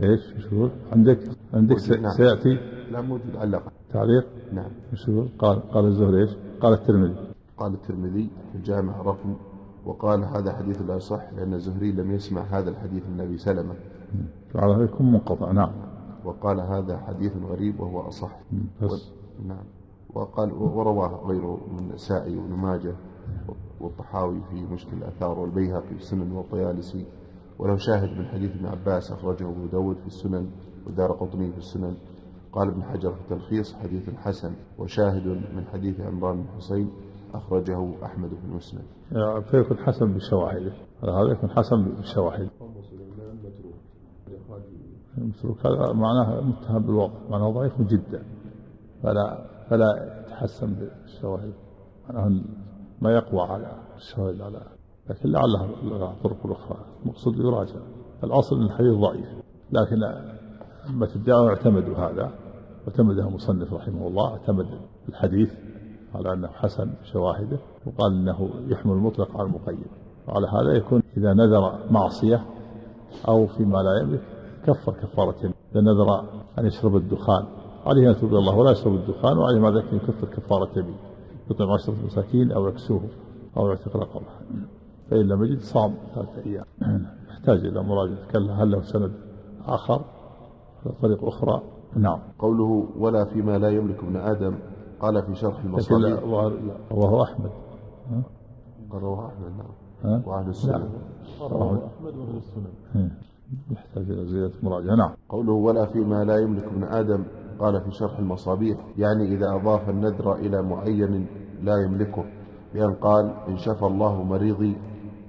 إيش؟ 0.04 0.22
شو؟ 0.50 0.70
عندك؟ 0.92 1.20
عندك 1.54 1.90
نعم. 1.90 2.12
سيأتي؟ 2.18 2.58
لا 2.92 3.02
موجود 3.02 3.36
علق 3.36 3.64
تعليق؟ 3.94 4.26
نعم. 4.54 4.72
شو؟ 4.94 5.26
قال 5.40 5.60
قال 5.72 5.86
الزهري 5.86 6.22
إيش؟ 6.22 6.30
قال 6.62 6.74
الترمذي. 6.74 7.16
قال 7.58 7.74
الترمذي 7.74 8.30
في 8.52 8.58
الجامع 8.58 9.02
رقم 9.02 9.36
وقال 9.86 10.24
هذا 10.24 10.54
حديث 10.54 10.82
لا 10.82 10.96
يصح 10.96 11.34
لأن 11.34 11.54
الزهري 11.54 11.92
لم 11.92 12.12
يسمع 12.12 12.42
هذا 12.42 12.70
الحديث 12.70 13.04
من 13.14 13.22
أبي 13.22 13.38
سلمة. 13.38 13.74
على 14.56 14.74
هذا 14.76 14.84
يكون 14.84 15.12
منقطع. 15.12 15.52
نعم. 15.52 15.72
وقال 16.26 16.60
هذا 16.60 16.98
حديث 16.98 17.32
غريب 17.50 17.80
وهو 17.80 18.00
أصح. 18.08 18.40
بس. 18.82 18.92
و- 18.92 19.48
نعم. 19.48 19.64
وقال 20.16 20.54
ورواه 20.54 21.28
غيره 21.28 21.60
من 21.72 21.80
النسائي 21.80 22.38
وابن 22.38 22.54
ماجه 22.54 22.96
والطحاوي 23.82 24.42
في 24.50 24.56
مشكل 24.56 24.98
الآثار 24.98 25.40
والبيهقي 25.40 25.88
في 25.88 25.96
السنن 25.96 26.32
والطيالسي. 26.32 27.06
وله 27.60 27.78
شاهد 27.78 28.10
من 28.18 28.26
حديث 28.26 28.52
ابن 28.52 28.66
عباس 28.66 29.12
أخرجه 29.12 29.50
أبو 29.50 29.66
داود 29.66 29.96
في 29.96 30.08
السنن 30.08 30.50
ودار 30.88 31.12
قطني 31.12 31.52
في 31.52 31.58
السنن. 31.58 31.96
قال 32.52 32.68
ابن 32.68 32.84
حجر 32.84 33.14
في 33.14 33.22
التلخيص 33.22 33.76
حديث 33.76 34.10
حسن 34.10 34.54
وشاهد 34.80 35.28
من 35.28 35.66
حديث 35.74 36.00
عمران 36.00 36.42
بن 36.42 36.48
حسين 36.58 36.90
أخرجه 37.34 38.06
أحمد 38.06 38.30
في 38.30 38.46
المسند. 38.46 38.84
يعني 39.12 39.42
فيكون 39.42 39.78
حسن 39.78 40.14
بالشواهد. 40.14 40.74
هذا 41.04 41.32
يكون 41.32 41.50
حسن 41.50 41.84
بالشواهد. 41.84 42.50
المتروك 45.18 45.66
هذا 45.66 45.94
معناه 45.94 46.42
متهم 46.42 46.84
بالوضع 46.84 47.14
معناه 47.30 47.52
ضعيف 47.52 47.82
جدا. 47.82 48.24
فلا 49.04 49.53
فلا 49.70 50.22
يتحسن 50.28 50.74
بالشواهد 50.74 51.54
معناه 52.10 52.42
ما 53.02 53.12
يقوى 53.12 53.42
على 53.42 53.72
الشواهد 53.98 54.42
على 54.42 54.62
لكن 55.10 55.30
لعلها 55.30 55.68
لها 55.84 56.16
طرق 56.24 56.52
أخرى 56.52 56.78
المقصود 57.04 57.38
يراجع. 57.38 57.80
الأصل 58.24 58.56
إن 58.56 58.64
الحديث 58.64 58.94
ضعيف. 58.94 59.28
لكن 59.72 60.04
أما 60.90 61.08
الدعوة 61.16 61.50
اعتمدوا 61.50 61.96
هذا 61.96 62.32
واعتمده 62.88 63.28
المصنف 63.28 63.74
رحمه 63.74 64.08
الله. 64.08 64.32
اعتمد 64.32 64.68
الحديث 65.10 65.52
على 66.16 66.34
أنه 66.34 66.48
حسن 66.48 66.94
شواهده 67.04 67.58
وقال 67.86 68.14
أنه 68.14 68.50
يحمل 68.68 68.92
المطلق 68.92 69.38
على 69.38 69.48
المقيد. 69.48 69.88
وعلى 70.28 70.48
هذا 70.48 70.78
يكون 70.78 71.04
إذا 71.18 71.34
نذر 71.34 71.92
معصية 71.92 72.46
أو 73.28 73.48
فيما 73.48 73.78
لا 73.78 74.02
يملك 74.02 74.22
كفر 74.66 74.94
كفارة. 74.94 75.54
إذا 75.72 75.82
نذر 75.82 76.20
أن 76.60 76.66
يشرب 76.66 76.96
الدخان 76.96 77.46
عليه 77.86 78.08
أن 78.08 78.12
يتوب 78.12 78.30
الله 78.36 78.56
ولا 78.58 78.72
يشرب 78.72 78.94
الدخان 78.96 79.38
وعليه 79.38 79.60
ما 79.60 79.72
ذلك 79.72 79.94
يكفر 79.94 80.28
كفارة 80.28 80.70
يمين 80.80 80.96
يطعم 81.52 81.72
عشرة 81.72 81.96
مساكين 82.06 82.52
أو 82.52 82.68
يكسوه 82.68 83.02
أو 83.58 83.68
يعتق 83.68 83.98
رقبة. 83.98 84.26
فإن 85.10 85.20
لم 85.28 85.44
يجد 85.44 85.60
صام 85.60 85.94
ثلاثة 86.16 86.46
أيام. 86.46 86.66
يحتاج 87.30 87.66
إلى 87.66 87.84
مراجعة 87.84 88.28
كلا 88.32 88.64
هل 88.64 88.72
له 88.72 88.82
سند 88.82 89.12
آخر 89.66 90.02
طريق 91.02 91.24
أخرى؟ 91.26 91.62
نعم. 91.96 92.20
قوله 92.40 92.88
ولا 92.98 93.26
فيما 93.26 93.58
لا 93.58 93.70
يملك 93.70 94.00
ابن 94.04 94.16
آدم 94.16 94.56
قال 95.00 95.24
في 95.24 95.36
شرح 95.36 95.66
لا- 95.66 96.20
رواه 96.92 97.24
أحمد؟ 97.24 97.50
قال 98.92 99.04
رواه 99.04 99.28
أحمد 99.28 99.52
نعم؟ 100.04 100.22
وأهل 100.26 100.50
السنة. 100.50 100.90
رواه 101.42 101.72
أحمد 101.88 102.16
وأهل 102.18 102.38
السنن 102.38 102.72
ها. 102.96 103.10
يحتاج 103.72 104.10
إلى 104.12 104.26
زيادة 104.26 104.54
مراجعة. 104.64 104.96
نعم. 104.96 105.12
قوله 105.30 105.52
ولا 105.54 105.86
فيما 105.86 106.24
لا 106.24 106.38
يملك 106.40 106.64
ابن 106.64 106.84
آدم 106.84 107.24
قال 107.60 107.82
في 107.82 107.92
شرح 107.92 108.20
المصابيح 108.20 108.78
يعني 108.98 109.36
إذا 109.36 109.56
أضاف 109.56 109.90
النذر 109.90 110.36
إلى 110.36 110.62
معين 110.62 111.28
لا 111.64 111.74
يملكه 111.86 112.24
بأن 112.74 112.94
قال 112.94 113.34
إن 113.48 113.58
شفى 113.58 113.86
الله 113.86 114.24
مريضي 114.24 114.78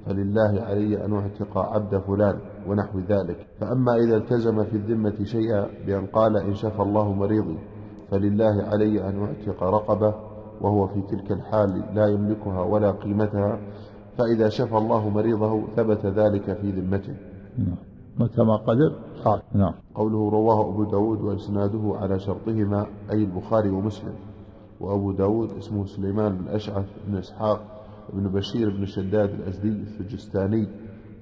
فلله 0.06 0.62
علي 0.62 1.04
أن 1.04 1.12
أعتق 1.12 1.58
عبد 1.58 1.98
فلان 1.98 2.38
ونحو 2.68 2.98
ذلك. 2.98 3.46
فأما 3.60 3.96
إذا 3.96 4.16
التزم 4.16 4.64
في 4.64 4.76
الذمة 4.76 5.24
شيئا 5.24 5.66
بأن 5.87 6.06
قال 6.06 6.37
إن 6.37 6.54
شفى 6.54 6.82
الله 6.82 7.12
مريضي 7.12 7.58
فلله 8.10 8.62
علي 8.62 9.08
أن 9.08 9.22
أعتق 9.22 9.62
رقبة 9.62 10.14
وهو 10.60 10.87
في 10.87 11.02
تلك 11.02 11.32
الحال 11.32 11.84
لا 11.94 12.06
يملكها 12.06 12.62
ولا 12.62 12.90
قيمتها 12.90 13.58
فإذا 14.18 14.48
شفى 14.48 14.76
الله 14.76 15.08
مريضه 15.08 15.66
ثبت 15.76 16.06
ذلك 16.06 16.52
في 16.52 16.70
ذمته. 16.70 17.16
نعم. 17.58 17.93
متى 18.18 18.42
ما 18.42 18.57
قدر. 18.57 18.92
قال 19.24 19.42
نعم. 19.55 19.72
قوله 19.94 20.31
رواه 20.31 20.61
أبو 20.68 20.85
داود 20.85 21.20
وإسناده 21.20 21.96
على 22.00 22.18
شرطهما 22.18 22.87
أي 23.12 23.24
البخاري 23.24 23.70
ومسلم. 23.70 24.14
وأبو 24.81 25.12
داود 25.12 25.50
اسمه 25.59 25.87
سليمان 25.87 26.37
بن 26.38 26.48
أشعث 26.48 26.85
بن 27.09 27.16
إسحاق 27.16 27.61
بن 28.12 28.29
بشير 28.29 28.70
بن 28.70 28.85
شداد 28.85 29.31
الأزدي 29.31 29.68
السجستاني 29.68 30.68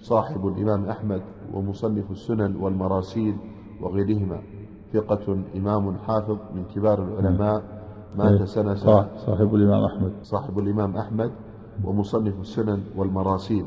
صاحب 0.01 0.47
الإمام 0.47 0.85
أحمد 0.85 1.23
ومصنف 1.55 2.11
السنن 2.11 2.57
والمراسيل 2.57 3.37
وغيرهما. 3.83 4.41
ثقة 4.93 5.39
إمام 5.57 5.97
حافظ 5.97 6.37
من 6.55 6.65
كبار 6.75 7.05
العلماء 7.05 7.63
مات 8.19 8.39
إيه. 8.41 8.45
سنة 8.45 8.75
صاح- 8.75 9.09
صاحب 9.17 9.55
الإمام 9.55 9.85
أحمد. 9.85 10.13
صاحب 10.23 10.59
الإمام 10.59 10.97
أحمد 10.97 11.31
ومصنف 11.85 12.41
السنن 12.41 12.81
والمراسيل 12.97 13.65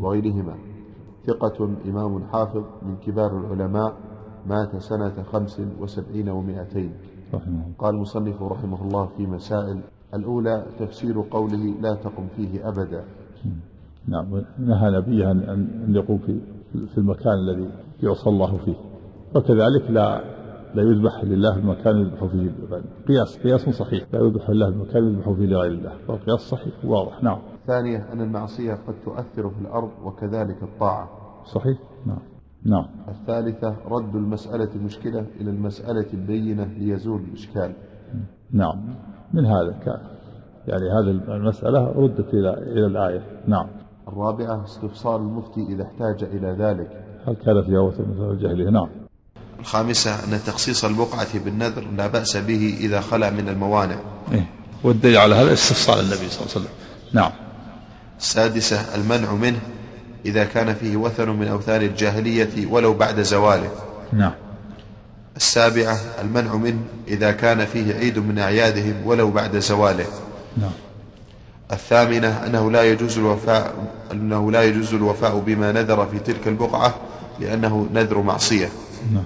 وغيرهما. 0.00 0.54
ثقة 1.26 1.68
إمام 1.88 2.24
حافظ 2.24 2.64
من 2.82 2.96
كبار 3.06 3.40
العلماء 3.40 3.94
مات 4.46 4.76
سنة 4.76 5.22
خمس 5.22 5.62
وسبعين 5.80 6.28
ومائتين. 6.28 6.92
قال 7.78 7.94
المصنف 7.94 8.42
رحمه 8.42 8.82
الله 8.82 9.06
في 9.16 9.26
مسائل 9.26 9.80
الأولى 10.14 10.66
تفسير 10.78 11.24
قوله 11.30 11.74
لا 11.80 11.94
تقم 11.94 12.26
فيه 12.36 12.68
أبدا. 12.68 13.04
نعم 14.08 14.42
نهى 14.58 14.90
نبيه 14.90 15.30
أن 15.30 15.40
أن 15.86 15.94
يقوم 15.94 16.18
في 16.18 16.40
في 16.86 16.98
المكان 16.98 17.32
الذي 17.32 17.70
يعصى 18.02 18.30
الله 18.30 18.56
فيه. 18.56 18.74
وكذلك 19.34 19.90
لا 19.90 20.24
لا 20.74 20.82
يذبح 20.82 21.24
لله 21.24 21.56
المكان 21.56 22.00
يذبح 22.00 22.24
فيه. 22.24 22.50
قياس 23.08 23.38
قياس 23.38 23.68
صحيح. 23.68 24.04
لا 24.12 24.20
يذبح 24.20 24.50
لله 24.50 24.68
المكان 24.68 25.08
يذبح 25.08 25.30
فيه 25.30 25.46
لغير 25.46 25.72
الله. 25.72 25.92
فالقياس 26.08 26.40
صحيح 26.40 26.84
واضح. 26.84 27.22
نعم. 27.22 27.38
ثانية 27.66 28.12
أن 28.12 28.20
المعصية 28.20 28.72
قد 28.72 28.94
تؤثر 29.04 29.50
في 29.50 29.60
الأرض 29.60 29.90
وكذلك 30.04 30.62
الطاعة. 30.62 31.08
صحيح؟ 31.44 31.78
نعم. 32.06 32.18
نعم. 32.64 32.86
الثالثة 33.08 33.76
رد 33.88 34.14
المسألة 34.14 34.68
المشكلة 34.74 35.26
إلى 35.40 35.50
المسألة 35.50 36.06
البينة 36.14 36.64
ليزول 36.64 37.20
الإشكال. 37.20 37.72
نعم. 38.52 38.94
من 39.32 39.46
هذا؟ 39.46 39.72
كان 39.84 40.00
يعني 40.66 40.82
هذه 40.82 41.34
المسألة 41.36 41.92
ردت 41.96 42.34
إلى 42.34 42.54
إلى 42.54 42.86
الآية. 42.86 43.22
نعم. 43.46 43.66
الرابعة 44.08 44.64
استفسار 44.64 45.16
المفتي 45.16 45.60
إذا 45.60 45.82
احتاج 45.82 46.24
إلى 46.24 46.56
ذلك. 46.58 47.04
هل 47.26 47.34
كان 47.34 47.62
في 47.62 47.76
هوة 47.76 47.92
مثل 47.92 48.30
الجاهلية 48.30 48.70
نعم. 48.70 48.88
الخامسة 49.60 50.10
أن 50.10 50.38
تخصيص 50.46 50.84
البقعة 50.84 51.44
بالنذر 51.44 51.84
لا 51.96 52.06
بأس 52.06 52.36
به 52.36 52.74
إذا 52.80 53.00
خلا 53.00 53.30
من 53.30 53.48
الموانع. 53.48 53.96
إيه. 54.32 54.50
والدليل 54.84 55.16
على 55.16 55.34
هذا 55.34 55.52
استفصال 55.52 55.98
النبي 56.00 56.28
صلى 56.28 56.46
الله 56.46 56.52
عليه 56.56 56.66
وسلم. 56.66 56.74
نعم. 57.14 57.41
السادسة 58.20 58.94
المنع 58.94 59.32
منه 59.32 59.60
إذا 60.26 60.44
كان 60.44 60.74
فيه 60.74 60.96
وثن 60.96 61.28
من 61.28 61.48
أوثان 61.48 61.82
الجاهلية 61.82 62.66
ولو 62.66 62.94
بعد 62.94 63.22
زواله. 63.22 63.70
نعم. 64.12 64.32
السابعة 65.36 65.98
المنع 66.20 66.54
منه 66.54 66.80
إذا 67.08 67.32
كان 67.32 67.64
فيه 67.64 67.94
عيد 67.94 68.18
من 68.18 68.38
أعيادهم 68.38 68.94
ولو 69.04 69.30
بعد 69.30 69.58
زواله. 69.58 70.06
نعم. 70.56 70.70
الثامنة 71.72 72.46
أنه 72.46 72.70
لا 72.70 72.82
يجوز 72.82 73.18
الوفاء 73.18 73.74
أنه 74.12 74.50
لا 74.50 74.62
يجوز 74.62 74.94
الوفاء 74.94 75.38
بما 75.38 75.72
نذر 75.72 76.06
في 76.06 76.18
تلك 76.18 76.48
البقعة 76.48 76.94
لأنه 77.40 77.88
نذر 77.94 78.18
معصية. 78.22 78.68
نعم. 79.12 79.24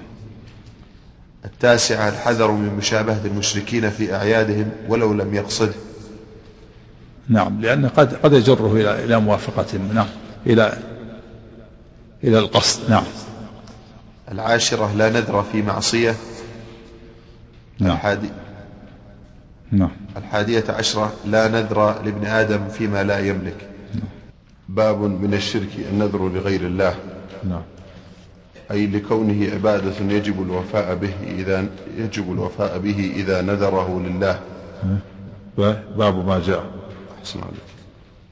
التاسعة 1.44 2.09
الحذر 2.09 2.51
من 2.51 2.75
مشابهة 2.77 3.20
المشركين 3.25 3.90
في 3.90 4.14
أعيادهم 4.14 4.70
ولو 4.88 5.12
لم 5.12 5.35
يقصده. 5.35 5.75
نعم 7.29 7.61
لأن 7.61 7.89
قد 7.89 8.15
قد 8.15 8.33
يجره 8.33 8.73
إلى 8.73 9.05
إلى 9.05 9.21
موافقتهم 9.21 9.93
نعم 9.95 10.07
إلى 10.47 10.79
إلى 12.25 12.39
القصد 12.39 12.91
نعم. 12.91 13.05
العاشرة 14.33 14.95
لا 14.97 15.11
نذر 15.11 15.43
في 15.53 15.62
معصية. 15.62 16.15
نعم. 17.79 17.91
الحادي 17.91 18.31
نعم. 19.73 19.91
الحادية 20.17 20.65
عشرة 20.69 21.12
لا 21.27 21.49
نذر 21.49 22.03
لابن 22.03 22.27
آدم 22.27 22.69
فيما 22.69 23.03
لا 23.03 23.19
يملك. 23.19 23.69
باب 24.69 25.01
من 25.01 25.35
الشرك 25.35 25.69
النذر 25.93 26.29
لغير 26.29 26.61
الله. 26.61 26.95
نعم. 27.45 27.62
أي 28.71 28.87
لكونه 28.87 29.55
عبادة 29.55 29.95
يجب 30.01 30.43
الوفاء 30.43 30.95
به 30.95 31.15
إذا 31.39 31.67
يجب 31.99 32.33
الوفاء 32.33 32.79
به 32.79 33.12
إذا 33.17 33.43
نذره 33.43 34.03
لله. 34.07 34.41
باب 35.97 36.27
ما 36.27 36.41
جاء. 36.47 36.65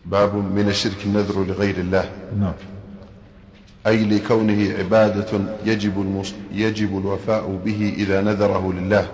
باب 0.06 0.34
من 0.34 0.68
الشرك 0.68 1.04
النذر 1.06 1.44
لغير 1.44 1.78
الله. 1.78 2.10
نعم. 2.40 2.52
أي 3.86 4.04
لكونه 4.04 4.74
عبادة 4.78 5.40
يجب, 5.64 6.00
المص... 6.00 6.34
يجب 6.52 6.98
الوفاء 6.98 7.60
به 7.64 7.94
إذا 7.96 8.20
نذره 8.20 8.72
لله. 8.72 9.08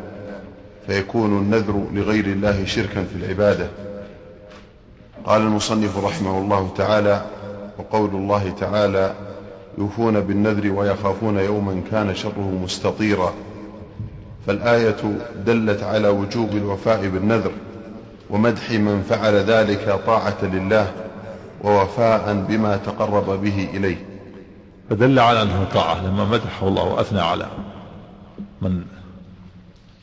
فيكون 0.87 1.38
النذر 1.38 1.87
لغير 1.93 2.27
الله 2.27 2.64
شركا 2.64 3.05
في 3.05 3.16
العبادة. 3.16 3.69
قال 5.25 5.43
المصنف 5.43 6.05
رحمه 6.05 6.38
الله 6.38 6.73
تعالى 6.77 7.25
وقول 7.79 8.11
الله 8.11 8.51
تعالى 8.61 9.14
يوفون 9.79 10.21
بالنذر 10.21 10.73
ويخافون 10.73 11.38
يوما 11.38 11.83
كان 11.90 12.14
شره 12.14 12.61
مستطيرا. 12.64 13.35
فالآية 14.47 15.19
دلت 15.47 15.83
على 15.83 16.09
وجوب 16.09 16.51
الوفاء 16.51 17.09
بالنذر. 17.09 17.53
ومدح 18.31 18.71
من 18.71 19.03
فعل 19.03 19.35
ذلك 19.35 20.01
طاعة 20.07 20.38
لله 20.43 20.93
ووفاء 21.64 22.35
بما 22.49 22.77
تقرب 22.77 23.43
به 23.43 23.69
إليه. 23.75 24.07
فدل 24.90 25.19
على 25.19 25.43
أنه 25.43 25.66
طاعة 25.75 26.07
لما 26.07 26.25
مدحه 26.25 26.69
الله 26.69 26.83
وأثنى 26.85 27.21
على 27.21 27.47
من 28.62 28.83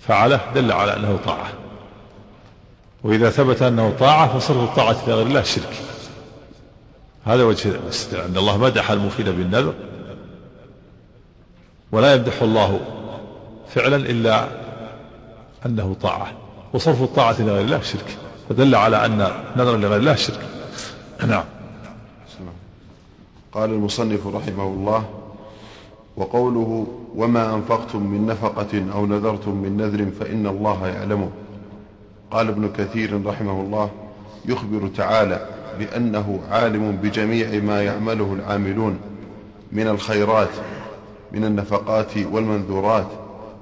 فعله 0.07 0.39
دل 0.55 0.71
على 0.71 0.95
أنه 0.95 1.19
طاعة. 1.25 1.49
وإذا 3.03 3.29
ثبت 3.29 3.61
أنه 3.61 3.93
طاعة 3.99 4.39
فصرف 4.39 4.57
الطاعة 4.57 4.97
لغير 5.07 5.27
الله 5.27 5.41
شرك. 5.41 5.73
هذا 7.25 7.43
وجه 7.43 7.69
الاستدلال 7.69 8.25
أن 8.25 8.37
الله 8.37 8.57
مدح 8.57 8.91
المفيد 8.91 9.29
بالنذر. 9.29 9.73
ولا 11.91 12.13
يمدح 12.13 12.41
الله 12.41 12.79
فعلا 13.69 13.95
إلا 13.95 14.47
أنه 15.65 15.95
طاعة. 16.01 16.46
وصرف 16.73 17.01
الطاعة 17.01 17.41
لغير 17.41 17.61
الله 17.61 17.81
شرك. 17.81 18.17
فدل 18.49 18.75
على 18.75 19.05
أن 19.05 19.17
نذر 19.57 19.77
لغير 19.77 19.95
الله 19.95 20.15
شرك. 20.15 20.39
نعم. 21.27 21.43
قال 23.51 23.69
المصنف 23.69 24.27
رحمه 24.27 24.63
الله 24.63 25.05
وقوله 26.17 26.87
وما 27.15 27.55
أنفقتم 27.55 28.03
من 28.03 28.25
نفقة 28.25 28.85
أو 28.93 29.05
نذرتم 29.05 29.55
من 29.55 29.77
نذر 29.77 30.11
فإن 30.19 30.47
الله 30.47 30.87
يعلمه 30.87 31.29
قال 32.31 32.47
ابن 32.47 32.69
كثير 32.77 33.25
رحمه 33.25 33.61
الله 33.61 33.89
يخبر 34.45 34.87
تعالى 34.97 35.49
بأنه 35.79 36.39
عالم 36.51 36.91
بجميع 36.91 37.61
ما 37.63 37.83
يعمله 37.83 38.33
العاملون 38.33 38.99
من 39.71 39.87
الخيرات 39.87 40.49
من 41.31 41.43
النفقات 41.43 42.17
والمنذورات 42.31 43.07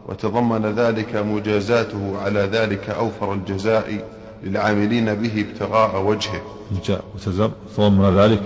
وتضمن 0.06 0.66
ذلك 0.66 1.16
مجازاته 1.16 2.18
على 2.20 2.40
ذلك 2.40 2.90
أوفر 2.90 3.34
الجزاء 3.34 4.08
للعاملين 4.44 5.16
به 5.16 5.46
ابتغاء 5.50 6.02
وجهه. 6.06 6.42
وتضمن 7.16 8.18
ذلك. 8.18 8.42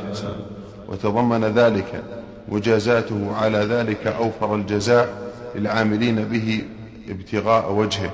وتضمن 0.87 1.43
ذلك 1.45 2.03
مجازاته 2.49 3.35
على 3.35 3.57
ذلك 3.57 4.07
أوفر 4.07 4.55
الجزاء 4.55 5.31
للعاملين 5.55 6.23
به 6.23 6.61
ابتغاء 7.09 7.71
وجهه. 7.73 8.11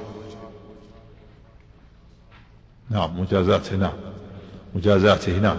نعم 2.90 3.20
مجازاته 3.22 3.76
نعم. 3.76 3.94
مجازاته 4.76 5.40
نعم. 5.40 5.58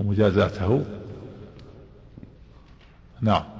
ومجازاته 0.00 0.84
نعم. 3.22 3.53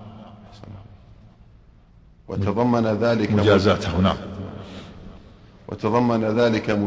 وتضمن 2.29 2.87
ذلك 2.87 3.33
مجازاته 3.33 4.01
نعم. 4.01 4.17
وتضمن 5.69 6.25
ذلك 6.25 6.79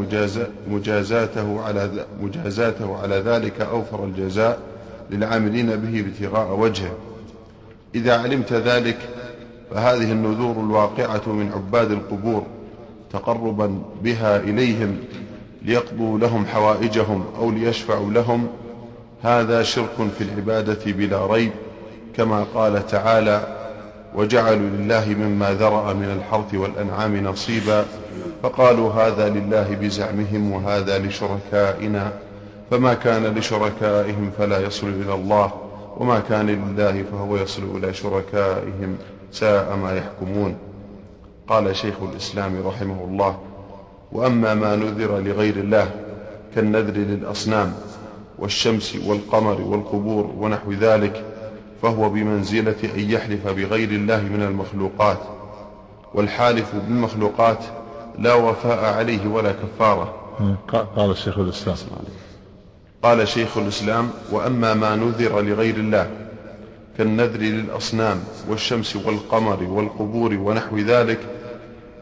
مجازاته 0.70 1.62
على 1.62 2.06
مجازاته 2.22 2.98
على 2.98 3.16
ذلك 3.16 3.62
أوفر 3.62 4.04
الجزاء 4.04 4.60
للعاملين 5.12 5.76
به 5.76 6.00
ابتغاء 6.00 6.60
وجهه. 6.60 6.92
إذا 7.96 8.22
علمت 8.22 8.54
ذلك 8.54 8.98
فهذه 9.72 10.12
النذور 10.12 10.52
الواقعة 10.52 11.22
من 11.28 11.52
عباد 11.52 11.92
القبور 11.92 12.44
تقربا 13.14 13.82
بها 14.04 14.38
إليهم 14.38 14.98
ليقضوا 15.62 16.20
لهم 16.20 16.46
حوائجهم 16.46 17.26
أو 17.38 17.52
ليشفعوا 17.52 18.12
لهم. 18.12 18.48
هذا 19.24 19.64
شرك 19.64 20.10
في 20.18 20.24
العبادة 20.24 20.92
بلا 20.92 21.26
ريب 21.26 21.52
كما 22.16 22.46
قال 22.56 22.88
تعالى 22.88 23.57
وجعلوا 24.18 24.70
لله 24.70 25.16
مما 25.20 25.54
ذرأ 25.54 25.94
من 25.94 26.18
الحرث 26.20 26.54
والأنعام 26.54 27.18
نصيبا 27.18 27.86
فقالوا 28.44 28.94
هذا 28.94 29.30
لله 29.30 29.78
بزعمهم 29.82 30.52
وهذا 30.52 31.00
لشركائنا 31.00 32.14
فما 32.72 32.94
كان 32.94 33.38
لشركائهم 33.38 34.32
فلا 34.38 34.60
يصل 34.60 34.88
إلى 34.88 35.14
الله 35.14 35.52
وما 35.98 36.20
كان 36.20 36.48
لله 36.48 37.04
فهو 37.12 37.38
يصل 37.38 37.78
إلى 37.78 37.94
شركائهم 37.94 38.98
ساء 39.32 39.76
ما 39.76 39.98
يحكمون. 39.98 40.58
قال 41.48 41.76
شيخ 41.76 41.96
الإسلام 42.12 42.68
رحمه 42.68 43.04
الله 43.04 43.38
وأما 44.12 44.54
ما 44.54 44.76
نذر 44.76 45.20
لغير 45.20 45.56
الله 45.56 45.92
كالنذر 46.56 46.94
للأصنام 46.94 47.74
والشمس 48.40 48.98
والقمر 49.08 49.62
والقبور 49.62 50.32
ونحو 50.38 50.72
ذلك 50.72 51.24
فهو 51.82 52.10
بمنزلة 52.10 52.76
أن 52.96 53.00
يحلف 53.12 53.48
بغير 53.48 53.90
الله 53.90 54.22
من 54.22 54.44
المخلوقات 54.44 55.20
والحالف 56.14 56.76
بالمخلوقات 56.76 57.60
لا 58.20 58.34
وفاء 58.34 58.94
عليه 58.94 59.28
ولا 59.28 59.52
كفارة. 59.52 60.14
قال 60.96 61.12
الشيخ 61.12 61.38
الإسلام. 61.40 61.76
قال 63.04 63.28
شيخ 63.28 63.58
الإسلام 63.58 64.10
وأما 64.32 64.74
ما 64.74 64.96
نذر 64.96 65.42
لغير 65.42 65.76
الله 65.76 66.10
كالنذر 66.98 67.40
للأصنام 67.40 68.24
والشمس 68.50 68.96
والقمر 68.96 69.64
والقبور 69.64 70.34
ونحو 70.34 70.78
ذلك 70.78 71.20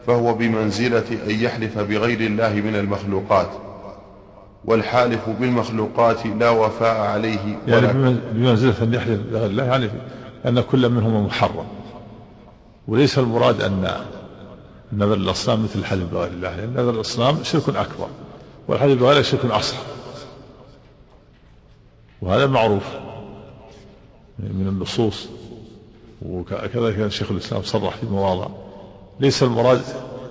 فهو 0.06 0.34
بمنزلة 0.34 1.04
أن 1.26 1.30
يحلف 1.30 1.78
بغير 1.78 2.20
الله 2.20 2.54
من 2.54 2.76
المخلوقات. 2.76 3.50
والحالف 4.66 5.28
بالمخلوقات 5.28 6.26
لا 6.26 6.50
وفاء 6.50 7.00
عليه 7.00 7.58
يعني 7.68 8.16
بمنزلة 8.32 8.74
أن 8.82 8.94
يحلف 8.94 9.20
بغير 9.30 9.46
الله 9.46 9.64
يعني 9.64 9.90
أن 10.46 10.60
كل 10.60 10.88
منهما 10.88 11.20
محرم. 11.20 11.66
وليس 12.88 13.18
المراد 13.18 13.60
أن 13.60 14.00
نذر 14.92 15.14
الأصنام 15.14 15.64
مثل 15.64 15.78
الحلف 15.78 16.12
بغير 16.12 16.30
الله 16.32 16.56
لأن 16.56 16.70
نذر 16.70 16.90
الأصنام 16.90 17.38
شرك 17.42 17.68
أكبر 17.68 18.08
والحلف 18.68 19.00
بغير 19.00 19.10
الله 19.10 19.22
شرك 19.22 19.44
أصغر. 19.44 19.78
وهذا 22.22 22.46
معروف 22.46 22.84
من 24.38 24.68
النصوص 24.68 25.28
وكذلك 26.22 27.08
شيخ 27.08 27.30
الإسلام 27.30 27.62
صرح 27.62 27.96
في 27.96 28.06
مواضع. 28.06 28.48
ليس 29.20 29.42
المراد 29.42 29.80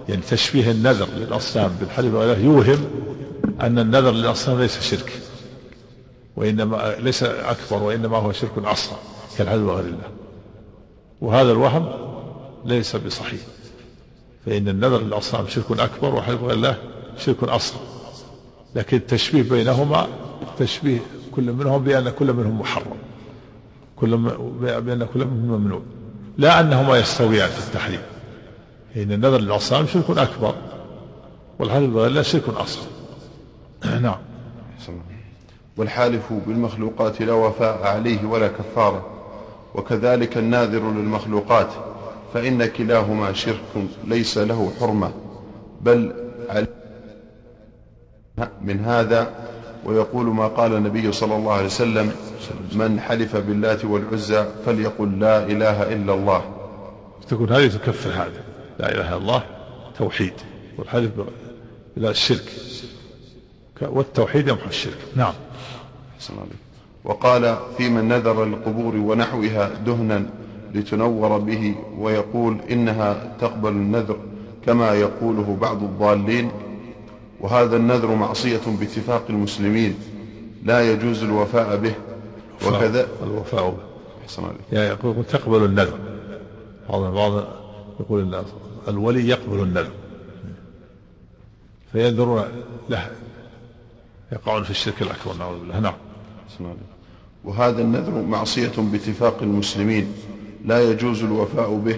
يعني 0.09 0.21
تشبيه 0.21 0.71
النذر 0.71 1.07
للأصنام 1.17 1.71
بالحلف 1.79 2.13
بغير 2.13 2.33
الله 2.33 2.45
يوهم 2.45 2.85
أن 3.61 3.79
النذر 3.79 4.11
للأصنام 4.11 4.59
ليس 4.59 4.79
شرك 4.79 5.21
وإنما 6.35 6.95
ليس 6.99 7.23
أكبر 7.23 7.83
وإنما 7.83 8.17
هو 8.17 8.31
شرك 8.31 8.57
أصغر 8.57 8.97
كالحلف 9.37 9.61
بغير 9.61 9.85
الله. 9.85 10.09
وهذا 11.21 11.51
الوهم 11.51 11.91
ليس 12.65 12.95
بصحيح 12.95 13.41
فإن 14.45 14.67
النذر 14.67 15.01
للأصنام 15.01 15.47
شرك 15.47 15.79
أكبر 15.79 16.15
وحلف 16.15 16.41
غير 16.41 16.53
الله 16.53 16.77
شرك 17.17 17.43
أصغر. 17.43 17.79
لكن 18.75 18.97
التشبيه 18.97 19.41
بينهما 19.41 20.07
تشبيه 20.59 20.99
كل 21.35 21.53
منهم 21.53 21.83
بأن 21.83 22.09
كل 22.09 22.33
منهم 22.33 22.59
محرم 22.59 22.97
كل 23.95 24.17
بأن 24.59 25.07
كل 25.13 25.25
منهم 25.25 25.61
ممنوع. 25.61 25.81
لا 26.37 26.59
أنهما 26.59 26.97
يستويان 26.97 27.49
في 27.49 27.67
التحريم. 27.67 28.01
إن 28.95 29.11
النذر 29.11 29.37
للأصنام 29.37 29.87
شرك 29.87 30.17
أكبر 30.17 30.55
والحلف 31.59 31.89
بغير 31.89 32.07
الله 32.07 32.21
شرك 32.21 32.49
أصغر. 32.49 32.94
نعم. 34.01 34.17
والحالف 35.77 36.33
بالمخلوقات 36.47 37.21
لا 37.21 37.33
وفاء 37.33 37.83
عليه 37.83 38.25
ولا 38.25 38.47
كفارة 38.47 39.05
وكذلك 39.75 40.37
الناذر 40.37 40.91
للمخلوقات 40.91 41.67
فإن 42.33 42.65
كلاهما 42.65 43.33
شرك 43.33 43.87
ليس 44.03 44.37
له 44.37 44.71
حرمة 44.79 45.11
بل 45.81 46.13
من 48.61 48.79
هذا 48.79 49.29
ويقول 49.85 50.25
ما 50.25 50.47
قال 50.47 50.73
النبي 50.73 51.11
صلى 51.11 51.35
الله 51.35 51.53
عليه 51.53 51.65
وسلم 51.65 52.11
من 52.73 52.99
حلف 52.99 53.35
باللات 53.35 53.85
والعزى 53.85 54.45
فليقل 54.65 55.19
لا 55.19 55.43
إله 55.43 55.93
إلا 55.93 56.13
الله. 56.13 56.41
تكون 57.29 57.49
هذه 57.49 57.67
تكفر 57.67 58.09
هذا 58.09 58.43
لا 58.79 58.91
إله 58.91 59.07
إلا 59.07 59.17
الله 59.17 59.43
توحيد. 59.97 60.33
والحلف 60.77 61.11
إلى 61.97 62.09
الشرك 62.09 62.51
والتوحيد 63.81 64.47
يمحو 64.47 64.69
الشرك. 64.69 64.97
نعم. 65.15 65.33
وقال 67.03 67.57
في 67.77 67.89
من 67.89 68.07
نذر 68.07 68.43
القبور 68.43 68.95
ونحوها 68.95 69.69
دهنا 69.85 70.25
لتنور 70.73 71.37
به 71.37 71.75
ويقول 71.97 72.57
إنها 72.71 73.35
تقبل 73.41 73.69
النذر 73.69 74.17
كما 74.65 74.93
يقوله 74.93 75.57
بعض 75.61 75.83
الضالين. 75.83 76.51
وهذا 77.39 77.75
النذر 77.75 78.15
معصية 78.15 78.61
باتفاق 78.79 79.23
المسلمين 79.29 79.95
لا 80.63 80.91
يجوز 80.91 81.23
الوفاء 81.23 81.77
به. 81.77 81.93
وكذا 82.67 83.07
الوفاء 83.23 83.69
به. 83.69 83.77
يعني 84.71 84.87
يقول 84.87 85.25
تقبل 85.25 85.65
النذر. 85.65 85.99
بعض 86.89 87.01
بعض 87.01 87.43
يقول 87.99 88.43
الولي 88.87 89.29
يقبل 89.29 89.59
النذر. 89.59 89.91
فينذرون 91.91 92.43
له. 92.89 93.09
يقعون 94.31 94.63
في 94.63 94.69
الشرك 94.69 95.01
الأكبر 95.01 95.33
نعوذ 95.39 95.59
بالله. 95.59 95.79
نعم. 95.79 95.93
وهذا 97.43 97.81
النذر 97.81 98.21
معصية 98.21 98.71
باتفاق 98.77 99.37
المسلمين 99.41 100.07
لا 100.65 100.91
يجوز 100.91 101.23
الوفاء 101.23 101.75
به 101.75 101.97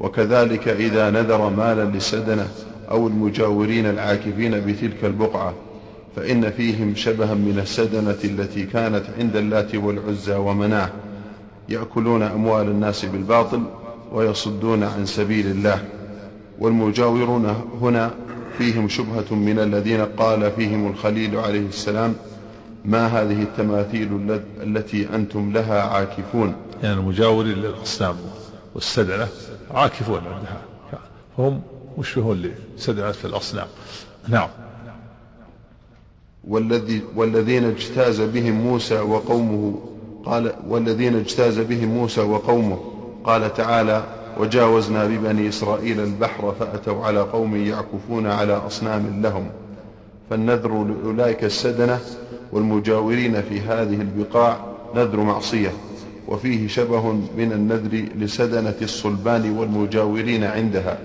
وكذلك 0.00 0.68
إذا 0.68 1.10
نذر 1.10 1.50
مالا 1.50 1.84
للسدنة 1.84 2.48
أو 2.90 3.06
المجاورين 3.06 3.86
العاكفين 3.86 4.60
بتلك 4.60 5.04
البقعة 5.04 5.54
فإن 6.16 6.50
فيهم 6.50 6.94
شبها 6.94 7.34
من 7.34 7.58
السدنة 7.62 8.18
التي 8.24 8.66
كانت 8.66 9.04
عند 9.18 9.36
اللات 9.36 9.74
والعزى 9.74 10.34
ومناة 10.34 10.90
يأكلون 11.68 12.22
أموال 12.22 12.66
الناس 12.68 13.04
بالباطل 13.04 13.62
ويصدون 14.12 14.82
عن 14.82 15.06
سبيل 15.06 15.46
الله. 15.46 15.84
والمجاورون 16.58 17.46
هنا 17.80 18.14
فيهم 18.58 18.88
شبهة 18.88 19.34
من 19.34 19.58
الذين 19.58 20.00
قال 20.04 20.52
فيهم 20.52 20.90
الخليل 20.90 21.36
عليه 21.36 21.66
السلام 21.66 22.14
ما 22.84 23.06
هذه 23.06 23.42
التماثيل 23.42 24.40
التي 24.62 25.14
أنتم 25.14 25.52
لها 25.52 25.82
عاكفون؟ 25.82 26.54
يعني 26.82 27.00
المجاورين 27.00 27.58
للأصنام 27.58 28.16
والسدنة 28.74 29.28
عاكفون 29.70 30.18
عندها. 30.18 30.60
هم 31.38 31.62
مشبهون 31.98 32.42
لسدنة 32.76 33.14
الأصنام. 33.24 33.66
نعم. 34.28 34.48
والذي 36.48 37.02
والذين 37.16 37.64
اجتاز 37.64 38.20
بهم 38.20 38.54
موسى 38.54 39.00
وقومه 39.00 39.80
قال 40.24 40.54
والذين 40.68 41.16
اجتاز 41.16 41.58
بهم 41.58 41.88
موسى 41.88 42.20
وقومه 42.20 42.80
قال 43.24 43.54
تعالى 43.54 44.04
وجاوزنا 44.38 45.06
ببني 45.06 45.48
إسرائيل 45.48 46.00
البحر 46.00 46.54
فأتوا 46.60 47.04
على 47.04 47.20
قوم 47.20 47.56
يعكفون 47.56 48.26
على 48.26 48.52
أصنام 48.52 49.20
لهم 49.22 49.46
فالنذر 50.30 50.84
لأولئك 50.84 51.44
السدنة 51.44 52.00
والمجاورين 52.52 53.42
في 53.42 53.60
هذه 53.60 54.00
البقاع 54.00 54.64
نذر 54.94 55.20
معصية 55.20 55.72
وفيه 56.28 56.68
شبه 56.68 57.12
من 57.12 57.52
النذر 57.52 58.04
لسدنة 58.18 58.74
الصلبان 58.82 59.50
والمجاورين 59.50 60.44
عندها 60.44 60.98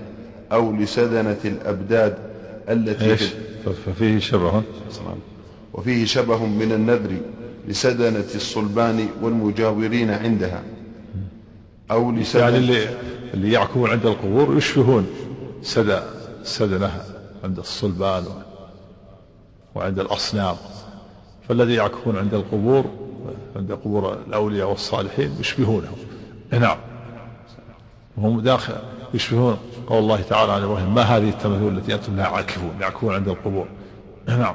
أو 0.52 0.72
لسدنة 0.76 1.38
الأبداد 1.44 2.18
التي 2.68 3.10
إيش؟ 3.10 3.22
ففيه 3.86 4.18
شبه؟ 4.18 4.62
وفيه 5.72 6.04
شبه 6.04 6.46
من 6.46 6.72
النذر 6.72 7.16
لسدنة 7.68 8.24
الصلبان 8.34 9.08
والمجاورين 9.22 10.10
عندها 10.10 10.62
أو 11.90 12.12
لسدنة 12.12 12.72
يعني 12.72 12.86
اللي 13.34 13.52
يعكفون 13.52 13.90
عند 13.90 14.06
القبور 14.06 14.56
يشبهون 14.56 15.06
سدى 15.62 16.00
سدنة 16.42 17.02
عند 17.44 17.58
الصلبان 17.58 18.24
وعند 19.74 19.98
الأصنام. 19.98 20.56
فالذي 21.48 21.74
يعكفون 21.74 22.16
عند 22.16 22.34
القبور 22.34 22.84
عند 23.56 23.72
قبور 23.72 24.18
الأولياء 24.26 24.70
والصالحين 24.70 25.36
يشبهونهم 25.40 25.96
نعم. 26.52 26.76
وهم 28.16 28.40
داخل 28.40 28.74
يشبهون 29.14 29.58
قول 29.86 29.98
الله 29.98 30.20
تعالى 30.20 30.52
عن 30.52 30.62
إبراهيم 30.62 30.94
ما 30.94 31.02
هذه 31.02 31.28
التماثيل 31.28 31.78
التي 31.78 31.94
أنتم 31.94 32.16
لها 32.16 32.26
عاكفون؟ 32.26 32.70
يعكفون 32.80 33.14
عند 33.14 33.28
القبور. 33.28 33.66
نعم. 34.28 34.54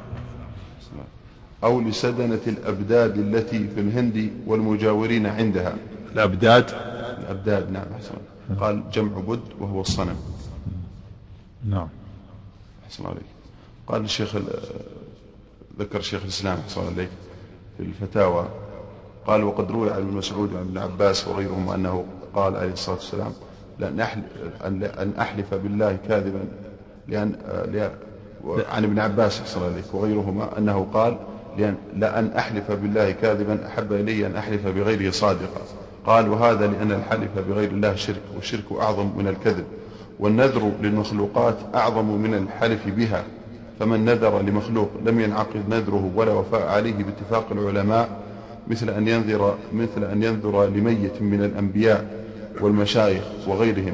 أو 1.63 1.81
لسدنة 1.81 2.39
الأبداد 2.47 3.17
التي 3.17 3.67
في 3.67 3.79
الهند 3.81 4.31
والمجاورين 4.47 5.25
عندها. 5.25 5.75
الأبداد؟ 6.13 6.71
الأبداد 7.19 7.71
نعم 7.71 7.85
أحسن. 7.95 8.15
قال 8.59 8.89
جمع 8.89 9.19
بد 9.19 9.41
وهو 9.59 9.81
الصنم. 9.81 10.15
نعم. 11.69 11.87
أحسن 12.85 13.05
عليك. 13.05 13.25
قال 13.87 14.03
الشيخ 14.03 14.35
ذكر 15.79 16.01
شيخ 16.01 16.21
الإسلام 16.23 16.57
أحسن 16.57 16.81
عليك 16.81 17.09
في 17.77 17.83
الفتاوى. 17.83 18.47
قال 19.27 19.43
وقد 19.43 19.71
روي 19.71 19.91
عن 19.91 20.01
ابن 20.01 20.13
مسعود 20.13 20.53
وعن 20.53 20.61
ابن 20.61 20.77
عباس 20.77 21.27
وغيرهم 21.27 21.69
أنه 21.69 22.05
قال 22.33 22.55
عليه 22.55 22.73
الصلاة 22.73 22.95
والسلام 22.95 23.33
لأن 23.79 23.99
أحلف, 23.99 24.23
أن 24.63 25.13
أحلف 25.19 25.53
بالله 25.53 25.97
كاذبا 26.07 26.45
لأن, 27.07 27.35
لأن 27.71 27.91
عن 28.69 28.83
ابن 28.83 28.99
عباس 28.99 29.39
أحسن 29.41 29.63
عليك 29.63 29.93
وغيرهما 29.93 30.57
أنه 30.57 30.87
قال 30.93 31.17
لأن, 31.57 31.75
لأن 31.95 32.27
أحلف 32.27 32.71
بالله 32.71 33.11
كاذبا 33.11 33.67
أحب 33.67 33.93
إلي 33.93 34.27
أن 34.27 34.35
أحلف 34.35 34.67
بغيره 34.67 35.11
صادقا. 35.11 35.61
قال 36.05 36.29
وهذا 36.29 36.67
لأن 36.67 36.91
الحلف 36.91 37.29
بغير 37.49 37.71
الله 37.71 37.95
شرك 37.95 38.21
والشرك 38.35 38.63
أعظم 38.81 39.11
من 39.17 39.27
الكذب 39.27 39.65
والنذر 40.19 40.71
للمخلوقات 40.81 41.57
أعظم 41.75 42.05
من 42.05 42.33
الحلف 42.33 42.87
بها. 42.87 43.23
فمن 43.79 44.05
نذر 44.05 44.41
لمخلوق 44.41 44.89
لم 45.05 45.19
ينعقد 45.19 45.69
نذره 45.69 46.11
ولا 46.15 46.31
وفاء 46.31 46.67
عليه 46.67 46.93
باتفاق 46.93 47.47
العلماء 47.51 48.09
مثل 48.67 48.89
أن 48.89 49.07
ينذر 49.07 49.57
مثل 49.73 50.03
أن 50.03 50.23
ينذر 50.23 50.65
لميت 50.65 51.21
من 51.21 51.43
الأنبياء 51.43 52.25
والمشايخ 52.61 53.23
وغيرهم 53.47 53.93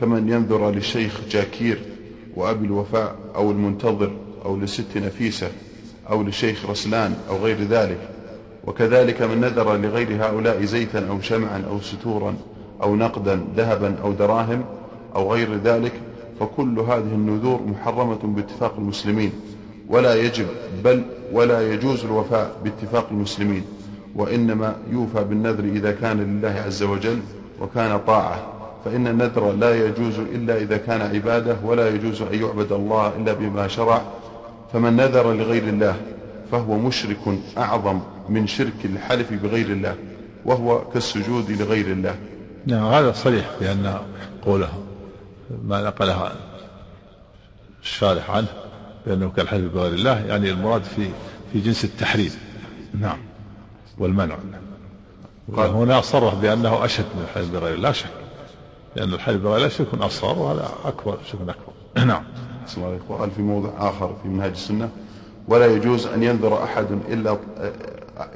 كمن 0.00 0.28
ينذر 0.28 0.70
للشيخ 0.70 1.20
جاكير 1.30 1.78
وأبي 2.36 2.66
الوفاء 2.66 3.14
أو 3.34 3.50
المنتظر 3.50 4.10
أو 4.44 4.56
لست 4.56 4.96
نفيسة 4.96 5.48
أو 6.10 6.22
للشيخ 6.22 6.70
رسلان 6.70 7.14
أو 7.30 7.36
غير 7.36 7.62
ذلك. 7.62 8.15
وكذلك 8.66 9.22
من 9.22 9.40
نذر 9.40 9.76
لغير 9.76 10.24
هؤلاء 10.24 10.64
زيتا 10.64 11.08
أو 11.10 11.20
شمعا 11.20 11.62
أو 11.70 11.80
ستورا 11.80 12.34
أو 12.82 12.96
نقدا 12.96 13.44
ذهبا 13.56 13.94
أو 14.04 14.12
دراهم 14.12 14.64
أو 15.16 15.32
غير 15.32 15.54
ذلك 15.64 15.92
فكل 16.40 16.78
هذه 16.78 17.12
النذور 17.14 17.60
محرمة 17.66 18.18
باتفاق 18.24 18.74
المسلمين 18.78 19.32
ولا 19.88 20.14
يجب 20.14 20.46
بل 20.84 21.02
ولا 21.32 21.72
يجوز 21.72 22.04
الوفاء 22.04 22.50
باتفاق 22.64 23.06
المسلمين 23.10 23.64
وإنما 24.16 24.76
يوفى 24.92 25.24
بالنذر 25.24 25.64
إذا 25.64 25.92
كان 25.92 26.20
لله 26.20 26.62
عز 26.66 26.82
وجل 26.82 27.18
وكان 27.60 27.98
طاعة 28.06 28.38
فإن 28.84 29.06
النذر 29.06 29.52
لا 29.52 29.86
يجوز 29.86 30.18
إلا 30.18 30.56
إذا 30.56 30.76
كان 30.76 31.00
عبادة 31.00 31.56
ولا 31.64 31.88
يجوز 31.88 32.22
أن 32.22 32.42
يعبد 32.42 32.72
الله 32.72 33.12
إلا 33.18 33.32
بما 33.32 33.68
شرع 33.68 34.02
فمن 34.72 34.96
نذر 34.96 35.32
لغير 35.32 35.62
الله 35.62 35.96
فهو 36.52 36.78
مشرك 36.78 37.38
أعظم 37.58 38.00
من 38.28 38.46
شرك 38.46 38.84
الحلف 38.84 39.32
بغير 39.32 39.66
الله 39.66 39.96
وهو 40.44 40.84
كالسجود 40.94 41.50
لغير 41.50 41.86
الله. 41.86 42.16
نعم 42.66 42.84
هذا 42.84 43.12
صريح 43.12 43.50
بأن 43.60 44.00
قوله 44.42 44.82
ما 45.64 45.82
نقلها 45.82 46.32
الشارح 47.82 48.30
عنه 48.30 48.48
بأنه 49.06 49.30
كالحلف 49.30 49.72
بغير 49.72 49.92
الله 49.92 50.26
يعني 50.26 50.50
المراد 50.50 50.82
في 50.82 51.08
في 51.52 51.60
جنس 51.60 51.84
التحريم. 51.84 52.32
نعم 53.00 53.18
والمنع. 53.98 54.36
قال 55.56 55.70
هنا 55.70 56.00
صرح 56.00 56.34
بأنه 56.34 56.84
أشد 56.84 57.04
من 57.14 57.22
الحلف 57.22 57.50
بغير 57.50 57.74
الله 57.74 57.92
شك. 57.92 58.10
لأن 58.96 59.14
الحلف 59.14 59.42
بغير 59.42 59.56
الله 59.56 59.68
شرك 59.68 59.94
أصغر 59.94 60.38
وهذا 60.38 60.68
أكبر 60.84 61.18
شرك 61.32 61.40
أكبر. 61.40 62.04
نعم. 62.12 62.22
وقال 63.08 63.30
في 63.30 63.42
موضع 63.42 63.70
آخر 63.78 64.16
في 64.22 64.28
منهاج 64.28 64.50
السنة 64.50 64.90
ولا 65.48 65.66
يجوز 65.66 66.06
أن 66.06 66.22
ينذر 66.22 66.64
أحد 66.64 66.86
إلا 67.08 67.38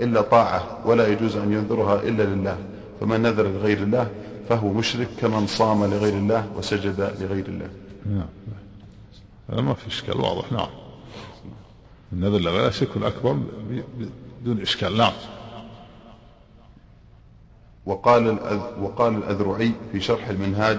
إلا 0.00 0.20
طاعة 0.20 0.78
ولا 0.84 1.08
يجوز 1.08 1.36
أن 1.36 1.52
ينذرها 1.52 2.02
إلا 2.02 2.22
لله. 2.22 2.58
فمن 3.00 3.22
نذر 3.22 3.48
لغير 3.48 3.78
الله 3.78 4.10
فهو 4.48 4.72
مشرك 4.72 5.08
كمن 5.20 5.46
صام 5.46 5.84
لغير 5.84 6.14
الله 6.14 6.46
وسجد 6.56 7.00
لغير 7.20 7.44
الله. 7.48 7.68
نعم. 8.06 8.26
هذا 9.50 9.60
ما 9.60 9.74
في 9.74 9.88
إشكال 9.88 10.20
واضح. 10.20 10.52
نعم. 10.52 10.68
النذر 12.12 12.38
لغير 12.38 12.70
شرك 12.70 12.88
أكبر 13.02 13.38
بدون 14.42 14.60
إشكال. 14.60 14.96
نعم. 14.96 15.12
وقال 17.86 18.38
وقال 18.80 19.14
الأذرعي 19.16 19.72
في 19.92 20.00
شرح 20.00 20.28
المنهاج 20.28 20.78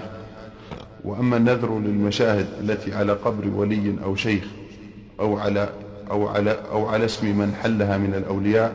وأما 1.04 1.36
النذر 1.36 1.78
للمشاهد 1.78 2.46
التي 2.60 2.94
على 2.94 3.12
قبر 3.12 3.48
ولي 3.48 3.96
أو 4.04 4.16
شيخ 4.16 4.44
أو 5.20 5.38
على 5.38 5.72
أو 6.10 6.28
على 6.28 6.56
أو 6.72 6.86
على 6.86 7.04
اسم 7.04 7.26
من 7.38 7.54
حلها 7.62 7.98
من 7.98 8.14
الأولياء 8.14 8.74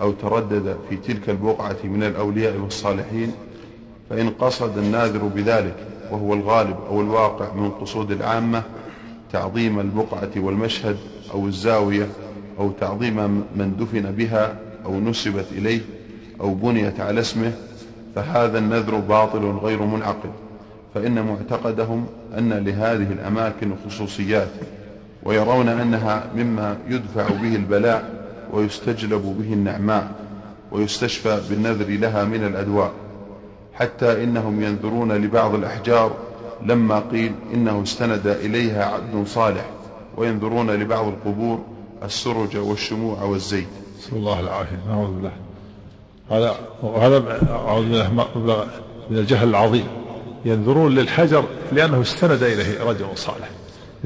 أو 0.00 0.12
تردد 0.12 0.76
في 0.88 0.96
تلك 0.96 1.30
البقعة 1.30 1.76
من 1.84 2.02
الأولياء 2.02 2.56
والصالحين 2.58 3.32
فإن 4.10 4.30
قصد 4.30 4.78
الناذر 4.78 5.18
بذلك 5.24 5.76
وهو 6.10 6.34
الغالب 6.34 6.76
أو 6.88 7.00
الواقع 7.00 7.52
من 7.54 7.70
قصود 7.70 8.10
العامة 8.10 8.62
تعظيم 9.32 9.80
البقعة 9.80 10.30
والمشهد 10.36 10.96
أو 11.34 11.46
الزاوية 11.46 12.08
أو 12.58 12.70
تعظيم 12.80 13.16
من 13.56 13.76
دفن 13.80 14.10
بها 14.12 14.58
أو 14.84 15.00
نسبت 15.00 15.46
إليه 15.52 15.80
أو 16.40 16.54
بنيت 16.54 17.00
على 17.00 17.20
اسمه 17.20 17.52
فهذا 18.14 18.58
النذر 18.58 18.94
باطل 18.94 19.44
غير 19.44 19.82
منعقد 19.82 20.30
فإن 20.94 21.26
معتقدهم 21.26 22.06
أن 22.38 22.52
لهذه 22.52 23.12
الأماكن 23.12 23.72
خصوصيات 23.86 24.48
ويرون 25.26 25.68
أنها 25.68 26.26
مما 26.36 26.76
يدفع 26.88 27.28
به 27.28 27.56
البلاء 27.56 28.26
ويستجلب 28.52 29.36
به 29.38 29.52
النعماء 29.52 30.10
ويستشفى 30.72 31.40
بالنذر 31.50 31.86
لها 31.88 32.24
من 32.24 32.46
الأدواء. 32.46 32.92
حتى 33.74 34.24
إنهم 34.24 34.62
ينذرون 34.62 35.12
لبعض 35.12 35.54
الأحجار 35.54 36.16
لما 36.66 37.02
قيل 37.12 37.32
إنه 37.54 37.82
استند 37.82 38.26
إليها 38.26 38.84
عبد 38.84 39.26
صالح 39.26 39.64
وينذرون 40.16 40.70
لبعض 40.70 41.06
القبور 41.06 41.58
السرج 42.02 42.56
والشموع 42.56 43.22
والزيت. 43.22 43.68
نسأل 43.98 44.16
الله 44.16 44.40
العافية. 44.40 44.76
نعوذ 44.88 45.10
بالله. 45.14 45.32
هذا 46.30 46.54
وهذا 46.82 47.40
أعوذ 47.50 47.82
بالله 47.82 48.66
من 49.10 49.16
الجهل 49.18 49.48
العظيم. 49.48 49.86
ينذرون 50.44 50.94
للحجر 50.94 51.44
لأنه 51.72 52.00
استند 52.00 52.42
إليه 52.42 52.84
رجل 52.84 53.06
صالح. 53.14 53.48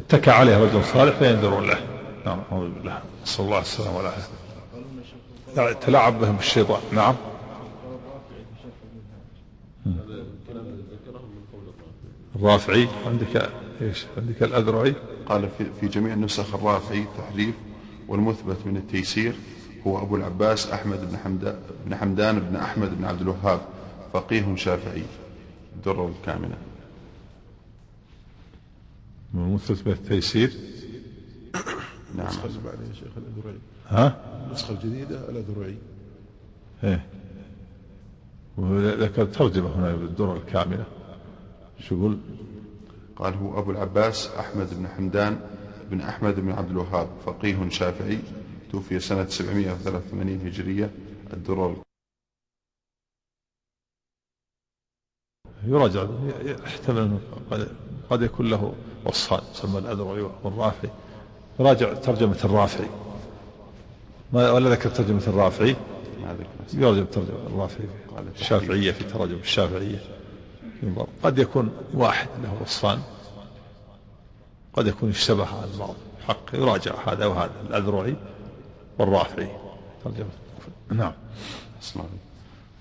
اتكى 0.00 0.30
عليه 0.30 0.58
رجل 0.58 0.84
صالح 0.84 1.16
فينذرون 1.16 1.66
له. 1.66 1.78
نعم 2.26 2.38
أعوذ 2.52 2.70
بالله. 2.70 2.98
نسأل 3.22 3.44
الله 3.44 3.58
السلامة 3.58 3.96
والعافية. 3.96 4.40
تلاعب 5.72 6.20
بهم 6.20 6.36
الشيطان. 6.38 6.80
نعم. 6.92 7.14
الرافعي 12.36 12.88
عندك 13.06 13.50
إيش؟ 13.82 14.06
عندك 14.16 14.42
الأذرعي؟ 14.42 14.94
قال 15.28 15.48
في, 15.58 15.66
في 15.80 15.88
جميع 15.88 16.14
النسخ 16.14 16.54
الرافعي 16.54 17.04
تحريف 17.18 17.54
والمثبت 18.08 18.56
من 18.66 18.76
التيسير 18.76 19.34
هو 19.86 19.98
أبو 19.98 20.16
العباس 20.16 20.70
أحمد 20.70 21.10
بن 21.10 21.16
حمدان 21.16 21.56
بن 21.86 21.96
حمدان 21.96 22.40
بن 22.40 22.56
أحمد 22.56 22.98
بن 22.98 23.04
عبد 23.04 23.20
الوهاب 23.20 23.60
فقيه 24.12 24.56
شافعي 24.56 25.02
الدره 25.76 26.12
الكامله 26.18 26.56
المثبت 29.34 29.86
من 29.86 29.92
التيسير. 29.92 30.50
نعم. 32.16 32.26
النسخة 32.26 32.46
اللي 32.46 32.60
بعدها 32.64 32.88
يا 32.88 32.92
شيخ 32.92 33.08
الأذرعي 33.16 33.58
ها؟ 33.86 34.46
النسخة 34.46 34.72
الجديدة 34.72 35.30
الأذرعي 35.30 35.76
إيه. 36.84 37.06
وذكر 38.56 39.24
ترجمة 39.24 39.78
هنا 39.78 39.96
بالدرة 39.96 40.36
الكاملة. 40.36 40.84
شو 41.80 41.94
يقول؟ 41.94 42.18
قال 43.16 43.34
هو 43.34 43.58
أبو 43.58 43.70
العباس 43.70 44.28
أحمد 44.28 44.74
بن 44.74 44.88
حمدان 44.88 45.40
بن 45.90 46.00
أحمد 46.00 46.40
بن 46.40 46.52
عبد 46.52 46.70
الوهاب 46.70 47.08
فقيه 47.26 47.68
شافعي 47.68 48.18
توفي 48.70 49.00
سنة 49.00 49.26
783 49.26 50.46
هجرية 50.46 50.90
الدرر. 51.32 51.82
يراجع 55.64 56.08
يحتمل 56.42 56.98
أنه 56.98 57.20
قد, 57.50 57.68
قد 58.10 58.22
يكون 58.22 58.50
له 58.50 58.74
وصفان 59.04 59.40
يسمى 59.54 59.78
الأذرعي 59.78 60.26
والرافعي 60.44 60.90
يراجع 61.60 61.92
ترجمة 61.92 62.38
الرافعي. 62.44 62.88
ما 64.32 64.50
ولا 64.50 64.70
ذكر 64.70 64.90
ترجمة 64.90 65.22
الرافعي؟ 65.26 65.76
يراجع 66.74 67.04
ترجمة 67.04 67.46
الرافعي. 67.46 67.86
الشافعية 68.40 68.92
في 68.92 69.04
تراجم 69.04 69.34
الشافعية. 69.34 69.98
ينظر. 70.82 71.06
قد 71.22 71.38
يكون 71.38 71.70
واحد 71.94 72.28
له 72.42 72.62
وصفان 72.62 72.98
قد 74.72 74.86
يكون 74.86 75.10
اشتبه 75.10 75.46
على 75.46 75.70
البعض. 75.74 75.94
حق 76.28 76.54
يراجع 76.54 76.92
هذا 77.06 77.26
وهذا. 77.26 77.52
الأذرعي 77.68 78.16
والرافعي. 78.98 79.48
ترجمة. 80.04 80.30
نعم. 80.90 81.12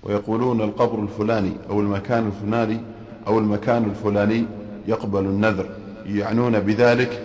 ويقولون 0.02 0.60
القبر 0.60 0.98
الفلاني 1.02 1.52
أو 1.70 1.80
المكان 1.80 2.26
الفلاني 2.26 2.80
أو 3.26 3.38
المكان 3.38 3.84
الفلاني 3.84 4.46
يقبل 4.86 5.20
النذر. 5.20 5.79
يعنون 6.18 6.60
بذلك 6.60 7.22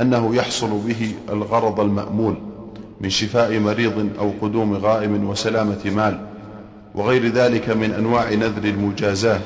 أنه 0.00 0.36
يحصل 0.36 0.78
به 0.78 1.14
الغرض 1.28 1.80
المأمول 1.80 2.34
من 3.00 3.10
شفاء 3.10 3.58
مريض 3.58 4.08
أو 4.18 4.32
قدوم 4.42 4.74
غائم 4.74 5.28
وسلامة 5.28 5.78
مال 5.84 6.20
وغير 6.94 7.28
ذلك 7.28 7.68
من 7.68 7.92
أنواع 7.92 8.34
نذر 8.34 8.64
المجازاة. 8.64 9.40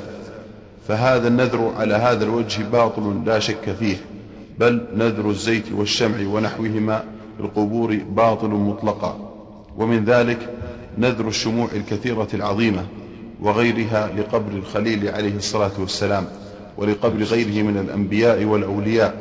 فهذا 0.88 1.28
النذر 1.28 1.72
على 1.76 1.94
هذا 1.94 2.24
الوجه 2.24 2.62
باطل 2.62 3.22
لا 3.26 3.38
شك 3.38 3.76
فيه 3.78 3.96
بل 4.58 4.86
نذر 4.96 5.30
الزيت 5.30 5.72
والشمع 5.72 6.28
ونحوهما 6.28 7.04
القبور 7.40 7.98
باطل 8.10 8.48
مطلقا. 8.48 9.30
ومن 9.76 10.04
ذلك 10.04 10.38
نذر 10.98 11.28
الشموع 11.28 11.68
الكثيرة 11.74 12.28
العظيمة 12.34 12.86
وغيرها 13.40 14.10
لقبر 14.16 14.52
الخليل 14.52 15.08
عليه 15.08 15.36
الصلاة 15.36 15.72
والسلام. 15.78 16.26
ولقبر 16.78 17.22
غيره 17.22 17.62
من 17.62 17.78
الأنبياء 17.78 18.44
والأولياء 18.44 19.14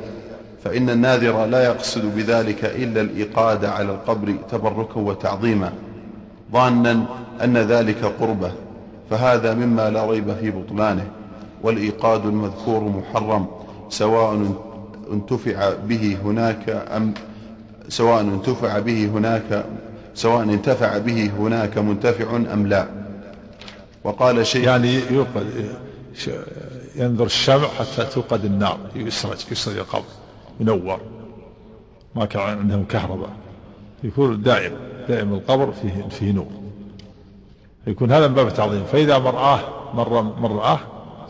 فإن 0.64 0.90
الناذر 0.90 1.46
لا 1.46 1.64
يقصد 1.64 2.16
بذلك 2.16 2.66
إلا 2.66 3.02
الإيقاد 3.02 3.66
على 3.66 3.92
القبر 3.92 4.36
تبركا 4.52 5.00
وتعظيما 5.00 5.74
ظانا 6.54 7.06
أن 7.44 7.58
ذلك 7.58 8.06
قربة 8.06 8.52
فهذا 9.10 9.54
مما 9.54 9.90
لا 9.90 10.06
ريب 10.06 10.34
في 10.42 10.52
بطلانه 10.52 11.08
والإيقاد 11.64 12.26
المذكور 12.26 12.84
محرم 12.84 13.46
سواء 13.90 14.54
انتفع 15.14 15.74
به 15.88 16.18
هناك 16.26 16.70
أم 16.96 17.14
سواء 17.90 18.22
انتفع 18.22 18.80
به 18.80 19.06
هناك 19.06 19.66
سواء 20.16 20.44
انتفع 20.44 20.98
به 20.98 21.32
هناك 21.40 21.78
منتفع 21.78 22.36
أم 22.54 22.68
لا. 22.68 22.88
وقال 24.04 24.48
شيء 24.48 24.64
يعني 24.64 25.00
ينظر 26.96 27.26
الشمع 27.26 27.68
حتى 27.68 28.06
توقد 28.06 28.46
النار. 28.46 28.80
يسرج 28.96 29.46
يسرج 29.52 29.78
القبر. 29.78 30.04
ينور. 30.60 31.00
ما 32.16 32.26
كان 32.26 32.42
عندهم 32.42 32.86
كهرباء. 32.86 33.30
يكون 34.04 34.42
دائم 34.42 34.78
دائم 35.08 35.34
القبر 35.34 35.72
فيه 35.72 36.08
فيه 36.10 36.32
نور. 36.32 36.52
يكون 37.88 38.12
هذا 38.12 38.28
من 38.28 38.34
باب 38.34 38.48
التعظيم. 38.48 38.84
فإذا 38.84 39.18
مرآه 39.18 39.60
مر 39.94 40.22
من 40.22 40.46
رآه 40.46 40.80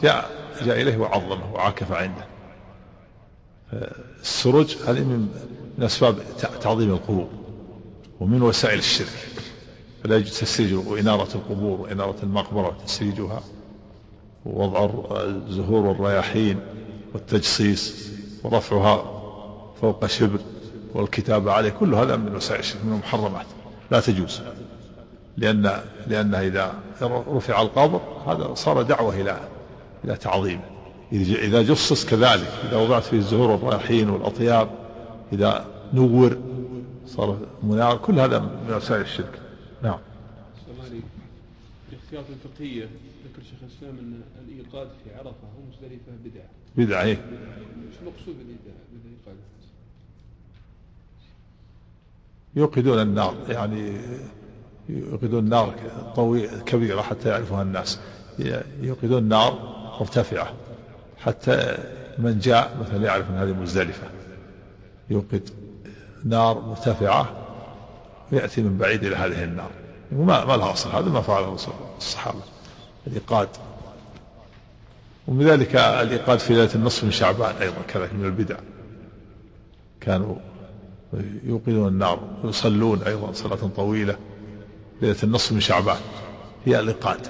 جاء 0.04 0.30
جاء 0.62 0.82
إليه 0.82 0.98
وعظمه 0.98 1.54
وعاكف 1.54 1.92
عنده. 1.92 2.26
السرج 4.22 4.78
هذه 4.88 5.00
من 5.00 5.28
من 5.78 5.84
أسباب 5.84 6.16
تعظيم 6.62 6.90
القبور 6.90 7.28
ومن 8.20 8.42
وسائل 8.42 8.80
الشرك. 8.80 9.28
فلا 10.04 10.16
يجوز 10.16 10.40
تسريج 10.40 10.74
وإنارة 10.74 11.28
القبور 11.36 11.82
وإنارة 11.82 12.16
المقبرة 12.24 12.68
وتسريجها. 12.68 13.44
ووضع 14.46 14.90
الزهور 15.24 15.86
والرياحين 15.86 16.60
والتجصيص 17.14 18.10
ورفعها 18.44 19.04
فوق 19.82 20.06
شبر 20.06 20.40
والكتابة 20.94 21.52
عليه 21.52 21.70
كل 21.70 21.96
هذا 21.96 22.16
من 22.16 22.36
وسائل 22.36 22.60
الشرك 22.60 22.86
من 22.86 22.94
المحرمات. 22.94 23.46
لا 23.92 24.00
تجوز 24.00 24.42
لأن 25.38 25.80
لأنها 26.08 26.42
إذا 26.42 26.74
رفع 27.28 27.62
القبر 27.62 28.02
هذا 28.28 28.54
صار 28.54 28.82
دعوة 28.82 29.22
إلى 29.22 29.40
إلى 30.06 30.16
تعظيمه 30.16 30.74
إذا 31.12 31.62
جصص 31.62 32.06
كذلك 32.06 32.52
إذا 32.70 32.78
وضعت 32.78 33.04
فيه 33.04 33.18
الزهور 33.18 33.52
والرياحين 33.52 34.10
والأطياب 34.10 34.70
إذا 35.34 35.66
نور 35.94 36.38
صار 37.08 37.38
منار 37.64 37.98
كل 37.98 38.20
هذا 38.20 38.40
من 38.40 38.74
وسائل 38.76 39.02
الشرك. 39.02 39.40
نعم. 39.84 39.98
الاحتياط 41.92 42.26
الفقهية 42.30 42.88
ذكر 43.44 43.50
شيخ 43.50 43.60
الإسلام 43.64 43.98
أن 43.98 44.22
الإيقاد 44.46 44.88
في 45.04 45.16
عرفة 45.16 45.48
ومزدلفة 45.58 46.12
بدعة. 46.26 46.50
بدعة 46.78 47.04
إيه. 47.04 47.18
إيش 47.88 47.96
المقصود 48.02 48.36
بالإيقاد؟ 48.38 49.38
يوقدون 52.56 53.02
النار 53.02 53.36
يعني 53.50 53.98
يوقدون 54.90 55.50
نار 55.50 55.76
كبيرة 56.66 57.02
حتى 57.02 57.30
يعرفها 57.30 57.62
الناس. 57.62 58.00
يوقدون 58.82 59.24
نار 59.24 59.54
مرتفعة 60.00 60.54
حتى 61.18 61.78
من 62.18 62.40
جاء 62.40 62.78
مثلا 62.82 63.06
يعرف 63.06 63.30
أن 63.30 63.36
هذه 63.36 63.54
مزدلفة. 63.54 64.08
يوقد 65.10 65.50
نار 66.26 66.60
مرتفعة 66.60 67.48
ويأتي 68.32 68.62
من 68.62 68.78
بعيد 68.78 69.04
إلى 69.04 69.16
هذه 69.16 69.44
النار. 69.44 69.72
وما 70.12 70.46
ما 70.46 70.58
لها 70.58 70.72
أصل 70.72 70.90
هذا 70.90 71.10
ما 71.10 71.22
فعله 71.22 71.58
الصحابة. 71.98 72.53
الإيقاد. 73.08 73.50
ومن 75.28 75.46
ذلك 75.46 75.76
الإيقاد 75.76 76.40
في 76.40 76.54
ليلة 76.54 76.76
النصف 76.76 77.04
من 77.04 77.12
شعبان 77.12 77.56
أيضا 77.56 77.82
كذلك 77.88 78.14
من 78.14 78.26
البدع. 78.26 78.56
كانوا 80.02 80.36
يوقدون 81.44 81.88
النار 81.88 82.20
ويصلون 82.44 83.04
أيضا 83.04 83.32
صلاة 83.32 83.70
طويلة 83.76 84.18
ليلة 85.02 85.18
النصف 85.24 85.52
من 85.52 85.60
شعبان. 85.60 86.00
هي 86.66 86.80
الإيقاد. 86.80 87.28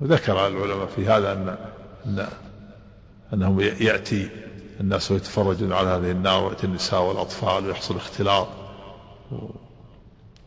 وذكر 0.00 0.46
العلماء 0.46 0.86
في 0.86 1.06
هذا 1.06 1.32
أن 1.32 1.56
أن 2.06 2.28
أنهم 3.32 3.60
يأتي 3.60 4.28
الناس 4.80 5.10
ويتفرجون 5.10 5.72
على 5.72 5.88
هذه 5.88 6.10
النار 6.10 6.44
ويأتي 6.44 6.66
النساء 6.66 7.02
والأطفال 7.02 7.66
ويحصل 7.66 7.96
اختلاط. 7.96 8.48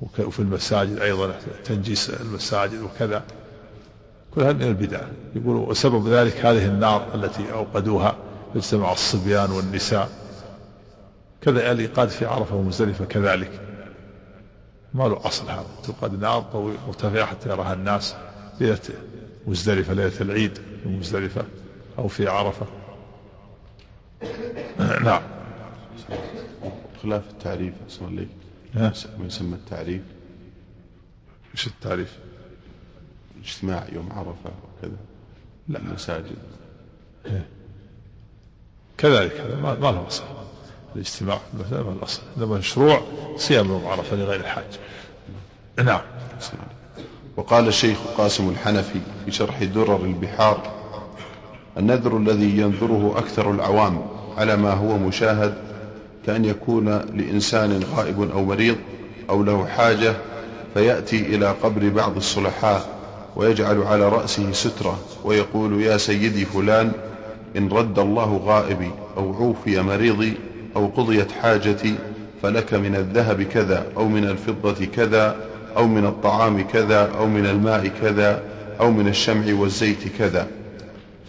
وفي 0.02 0.40
المساجد 0.40 1.00
أيضا 1.00 1.36
تنجيس 1.66 2.10
المساجد 2.10 2.82
وكذا. 2.82 3.24
كل 4.36 4.42
هذا 4.42 4.54
من 4.54 4.62
البدع. 4.62 5.02
يقول 5.36 5.56
وسبب 5.56 6.08
ذلك 6.08 6.46
هذه 6.46 6.66
النار 6.66 7.16
التي 7.16 7.52
أوقدوها 7.54 8.16
يجتمع 8.56 8.92
الصبيان 8.92 9.52
والنساء. 9.52 10.10
كذا 11.42 11.72
الإيقاد 11.72 12.10
في 12.10 12.26
عرفة 12.26 12.56
ومزدلفة 12.56 13.06
كذلك. 13.06 13.62
ما 14.94 15.04
له 15.04 15.28
أصل 15.28 15.50
هذا. 15.50 15.66
تقاد 15.84 16.22
نار 16.22 16.76
مرتفعة 16.88 17.26
حتى 17.26 17.50
يراها 17.50 17.74
الناس. 17.74 18.16
ليلة 18.60 18.80
مزدلفة 19.48 19.94
ليلة 19.94 20.22
العيد 20.22 20.58
في 20.84 20.90
مزدلفة 20.90 21.46
أو 21.98 22.08
في 22.08 22.28
عرفة. 22.28 22.66
نعم. 25.06 25.22
خلاف 27.04 27.24
التعريف 27.30 27.74
الله 28.02 28.28
ها؟ 28.76 28.94
ما 29.20 29.26
يسمى 29.26 29.56
التعريف. 29.56 30.02
إيش 31.54 31.68
التعريف؟ 31.68 32.20
الاجتماع 33.44 33.84
يوم 33.94 34.10
عرفة 34.12 34.52
وكذا 34.80 34.98
لا. 35.68 35.80
المساجد. 35.80 36.36
كذلك 38.98 39.32
هذا 39.40 39.56
ما, 39.56 39.74
ما 39.74 39.92
له 39.92 40.08
أصل. 40.08 40.24
الاجتماع 40.96 41.38
في 41.38 41.44
المساجد 41.54 41.86
ما 41.86 41.92
له 41.92 42.04
أصل. 42.04 42.22
إنما 42.38 42.58
مشروع 42.58 43.02
صيام 43.38 43.68
يوم 43.68 43.88
عرفة 43.88 44.16
لغير 44.16 44.40
الحاج. 44.40 44.80
نعم. 45.86 46.02
وقال 47.38 47.68
الشيخ 47.68 47.98
قاسم 48.18 48.50
الحنفي 48.50 49.00
في 49.26 49.32
شرح 49.32 49.64
درر 49.64 50.06
البحار 50.06 50.72
النذر 51.78 52.18
الذي 52.18 52.58
ينذره 52.58 53.14
أكثر 53.18 53.52
العوام 53.52 54.06
على 54.38 54.56
ما 54.56 54.74
هو 54.74 54.98
مشاهد 54.98 55.54
كأن 56.26 56.46
يكون 56.46 56.90
لإنسان 56.90 57.84
غائب 57.96 58.32
أو 58.32 58.46
مريض 58.46 58.78
أو 59.30 59.44
له 59.44 59.66
حاجة 59.66 60.16
فيأتي 60.74 61.36
إلى 61.36 61.52
قبر 61.52 61.90
بعض 61.90 62.16
الصلحاء 62.16 62.93
ويجعل 63.36 63.82
على 63.82 64.10
رأسه 64.10 64.52
سترة 64.52 65.00
ويقول 65.24 65.82
يا 65.82 65.98
سيدي 65.98 66.46
فلان 66.46 66.92
إن 67.58 67.70
رد 67.70 68.00
الله 68.00 68.42
غائبي 68.46 68.92
أو 69.18 69.34
عوفي 69.34 69.82
مريضي 69.82 70.34
أو 70.76 70.88
قضيت 70.88 71.32
حاجتي 71.32 71.96
فلك 72.44 72.74
من 72.74 72.96
الذهب 72.96 73.42
كذا 73.42 73.86
أو 73.98 74.08
من 74.08 74.26
الفضة 74.26 74.86
كذا 74.86 75.36
أو 75.78 75.88
من 75.88 76.06
الطعام 76.06 76.62
كذا 76.68 77.12
أو 77.18 77.28
من 77.28 77.46
الماء 77.46 77.88
كذا 78.02 78.44
أو 78.80 78.92
من 78.92 79.08
الشمع 79.08 79.54
والزيت 79.54 80.08
كذا. 80.18 80.48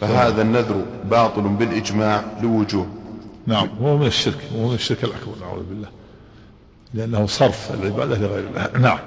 فهذا 0.01 0.43
النذر 0.43 0.85
باطل 1.11 1.43
بالإجماع 1.43 2.25
لوجوه. 2.43 2.87
نعم 3.47 3.69
هو 3.83 3.97
من 3.97 4.07
الشرك 4.07 4.39
هو 4.57 4.69
من 4.69 4.75
الشرك 4.75 5.05
الأكبر 5.05 5.33
نعوذ 5.41 5.63
بالله. 5.63 5.89
لأنه 6.95 7.27
صرف 7.27 7.71
العبادة 7.75 8.19
لغير 8.19 8.45
الله. 8.49 8.71
نعم. 8.79 8.99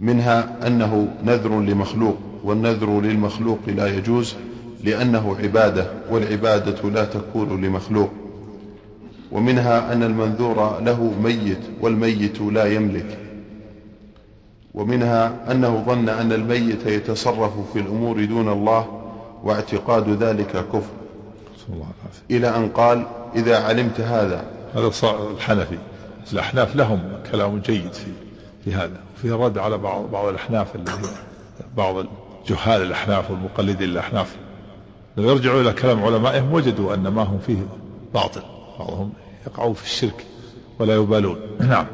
منها 0.00 0.66
أنه 0.66 1.08
نذر 1.24 1.60
لمخلوق 1.60 2.16
والنذر 2.44 3.00
للمخلوق 3.00 3.58
لا 3.66 3.86
يجوز 3.86 4.34
لأنه 4.84 5.36
عبادة 5.42 5.90
والعبادة 6.10 6.90
لا 6.90 7.04
تكون 7.04 7.64
لمخلوق. 7.64 8.10
ومنها 9.32 9.92
أن 9.92 10.02
المنذور 10.02 10.80
له 10.80 11.14
ميت 11.22 11.58
والميت 11.80 12.40
لا 12.40 12.64
يملك. 12.64 13.18
ومنها 14.74 15.52
أنه 15.52 15.84
ظن 15.86 16.08
أن 16.08 16.32
الميت 16.32 16.86
يتصرف 16.86 17.52
في 17.72 17.78
الأمور 17.78 18.24
دون 18.24 18.48
الله 18.48 19.02
واعتقاد 19.44 20.22
ذلك 20.22 20.64
كفر. 20.72 20.92
إلى 22.30 22.56
أن 22.56 22.68
قال 22.68 23.06
إذا 23.34 23.56
علمت 23.64 24.00
هذا 24.00 24.44
هذا 24.74 24.90
الحنفي. 25.34 25.78
الأحناف 26.32 26.76
لهم 26.76 27.00
كلام 27.32 27.58
جيد 27.58 27.92
في 27.92 28.10
في 28.64 28.74
هذا. 28.74 29.07
وفيه 29.18 29.34
رد 29.34 29.58
على 29.58 29.78
بعض 29.78 30.10
بعض 30.10 30.26
الأحناف 30.26 30.76
الذين 30.76 31.10
بعض 31.76 32.06
جهال 32.46 32.82
الأحناف 32.82 33.30
والمقلدين 33.30 33.90
الأحناف. 33.90 34.36
لو 35.16 35.30
يرجعوا 35.30 35.60
إلى 35.60 35.72
كلام 35.72 36.04
علمائهم 36.04 36.52
وجدوا 36.52 36.94
أن 36.94 37.08
ما 37.08 37.22
هم 37.22 37.38
فيه 37.38 37.66
باطل. 38.14 38.42
بعضهم 38.78 39.12
يقعون 39.46 39.74
في 39.74 39.84
الشرك 39.84 40.26
ولا 40.78 40.94
يبالون. 40.94 41.36
نعم. 41.60 41.86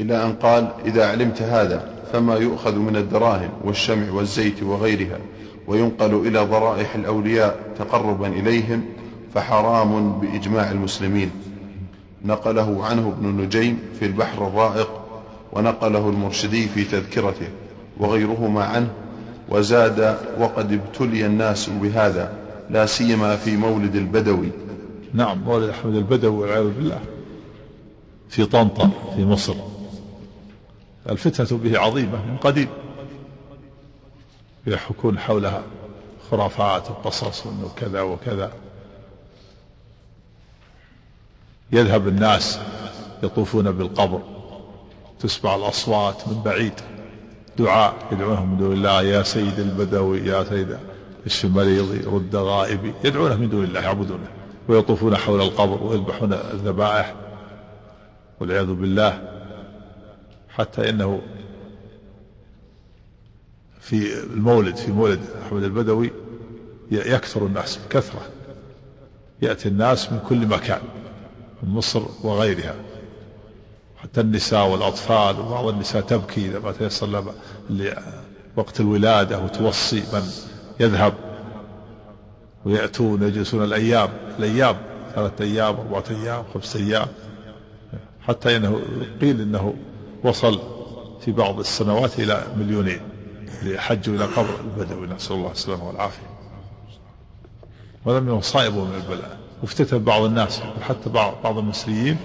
إلى 0.00 0.24
أن 0.24 0.32
قال 0.32 0.72
إذا 0.84 1.10
علمت 1.10 1.42
هذا 1.42 1.88
فما 2.12 2.34
يؤخذ 2.34 2.76
من 2.76 2.96
الدراهم 2.96 3.50
والشمع 3.64 4.12
والزيت 4.12 4.62
وغيرها 4.62 5.18
وينقل 5.66 6.14
إلى 6.14 6.38
ضرائح 6.38 6.94
الأولياء 6.94 7.58
تقربا 7.78 8.26
إليهم 8.26 8.84
فحرام 9.34 10.20
بإجماع 10.20 10.70
المسلمين. 10.70 11.30
نقله 12.26 12.84
عنه 12.84 13.14
ابن 13.18 13.26
نجيم 13.42 13.78
في 13.98 14.06
البحر 14.06 14.46
الرائق 14.46 14.90
ونقله 15.52 16.08
المرشدي 16.08 16.68
في 16.68 16.84
تذكرته 16.84 17.48
وغيرهما 17.98 18.64
عنه 18.64 18.88
وزاد 19.48 20.18
وقد 20.38 20.72
ابتلي 20.72 21.26
الناس 21.26 21.70
بهذا 21.70 22.32
لا 22.70 22.86
سيما 22.86 23.36
في 23.36 23.56
مولد 23.56 23.96
البدوي. 23.96 24.50
نعم 25.14 25.38
مولد 25.38 25.68
أحمد 25.68 25.94
البدوي 25.94 26.36
والعياذ 26.36 26.70
بالله. 26.70 27.00
في 28.28 28.44
طنطا 28.44 28.90
في 29.16 29.24
مصر. 29.24 29.54
الفتنة 31.10 31.58
به 31.58 31.78
عظيمة 31.78 32.26
من 32.26 32.36
قديم. 32.36 32.68
يحكون 34.66 35.18
حولها 35.18 35.62
خرافات 36.30 36.90
وقصص 36.90 37.46
وإنه 37.46 37.70
كذا 37.76 38.00
وكذا. 38.02 38.52
يذهب 41.72 42.08
الناس 42.08 42.58
يطوفون 43.22 43.70
بالقبر 43.70 44.22
تسمع 45.20 45.54
الأصوات 45.54 46.28
من 46.28 46.42
بعيد 46.42 46.72
دعاء 47.58 47.94
يدعونهم 48.12 48.50
من 48.50 48.58
دون 48.58 48.72
الله 48.72 49.02
يا 49.02 49.22
سيد 49.22 49.58
البدوي 49.58 50.18
يا 50.18 50.44
سيد 50.44 50.78
اشف 51.26 51.44
مريضي 51.44 52.00
رد 52.00 52.36
غائبي. 52.36 52.94
يدعونه 53.04 53.36
من 53.36 53.48
دون 53.48 53.64
الله 53.64 53.80
يعبدونه 53.80 54.28
ويطوفون 54.68 55.16
حول 55.16 55.40
القبر 55.40 55.82
ويذبحون 55.82 56.32
الذبائح 56.32 57.14
والعياذ 58.40 58.66
بالله. 58.66 59.32
حتى 60.48 60.90
إنه 60.90 61.20
في 63.80 64.22
المولد 64.22 64.76
في 64.76 64.92
مولد 64.92 65.20
أحمد 65.46 65.62
البدوي 65.62 66.12
يكثر 66.90 67.46
الناس 67.46 67.76
بكثرة 67.76 68.20
يأتي 69.42 69.68
الناس 69.68 70.12
من 70.12 70.18
كل 70.28 70.46
مكان. 70.46 70.80
من 71.62 71.74
مصر 71.74 72.02
وغيرها. 72.22 72.74
حتى 73.96 74.20
النساء 74.20 74.68
والأطفال 74.68 75.40
وبعض 75.40 75.66
النساء 75.66 76.02
تبكي 76.02 76.46
إذا 76.46 76.58
ما 76.58 76.72
تيسر 76.72 77.06
لها 77.70 78.22
وقت 78.56 78.80
الولادة 78.80 79.38
وتوصي 79.38 80.00
من 80.12 80.30
يذهب 80.80 81.14
ويأتون 82.64 83.22
يجلسون 83.22 83.64
الأيام. 83.64 84.08
الأيام 84.38 84.76
ثلاثة 85.14 85.44
أيام 85.44 85.74
أربعة 85.74 86.04
أيام 86.10 86.44
خمسة 86.54 86.80
أيام. 86.80 87.06
حتى 88.20 88.56
إنه 88.56 88.80
قيل 89.20 89.40
إنه 89.40 89.74
وصل 90.24 90.60
في 91.20 91.32
بعض 91.32 91.58
السنوات 91.58 92.18
إلى 92.18 92.46
مليونين 92.56 93.00
لحجوا 93.62 94.14
إلى 94.14 94.24
قبر 94.24 94.60
البدوي. 94.60 95.06
نسأل 95.06 95.36
الله 95.36 95.52
السلامة 95.52 95.88
والعافية. 95.88 96.26
وهذا 98.04 98.20
من 98.20 98.28
المصائب 98.28 98.76
ومن 98.76 98.94
البلاء. 98.94 99.45
وافتتن 99.62 99.98
بعض 99.98 100.22
الناس 100.22 100.60
حتى 100.82 101.10
بعض 101.10 101.34
بعض 101.44 101.58
المصريين. 101.58 102.16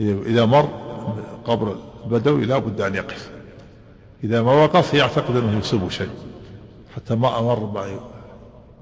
إذا 0.00 0.44
مر 0.44 0.68
قبر 1.44 1.76
البدوي 2.04 2.44
لا 2.44 2.58
بد 2.58 2.80
أن 2.80 2.94
يقف. 2.94 3.30
إذا 4.24 4.42
ما 4.42 4.52
وقف 4.52 4.94
يعتقد 4.94 5.36
أنه 5.36 5.58
يصيبه 5.58 5.88
شيء. 5.88 6.10
حتى 6.96 7.14
ما 7.14 7.38
أمر 7.38 7.88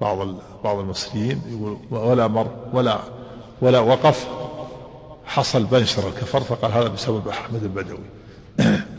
بعض 0.00 0.28
بعض 0.64 0.78
المصريين 0.78 1.42
يقول 1.48 1.76
ولا 1.90 2.26
مر 2.26 2.50
ولا 2.72 2.98
ولا 3.61 3.78
وقف. 3.78 4.28
حصل 5.26 5.64
بنشر 5.64 6.09
الكفر 6.09 6.40
فقال 6.40 6.72
هذا 6.72 6.88
بسبب 6.88 7.28
أحمد 7.28 7.62
البدوي. 7.62 7.98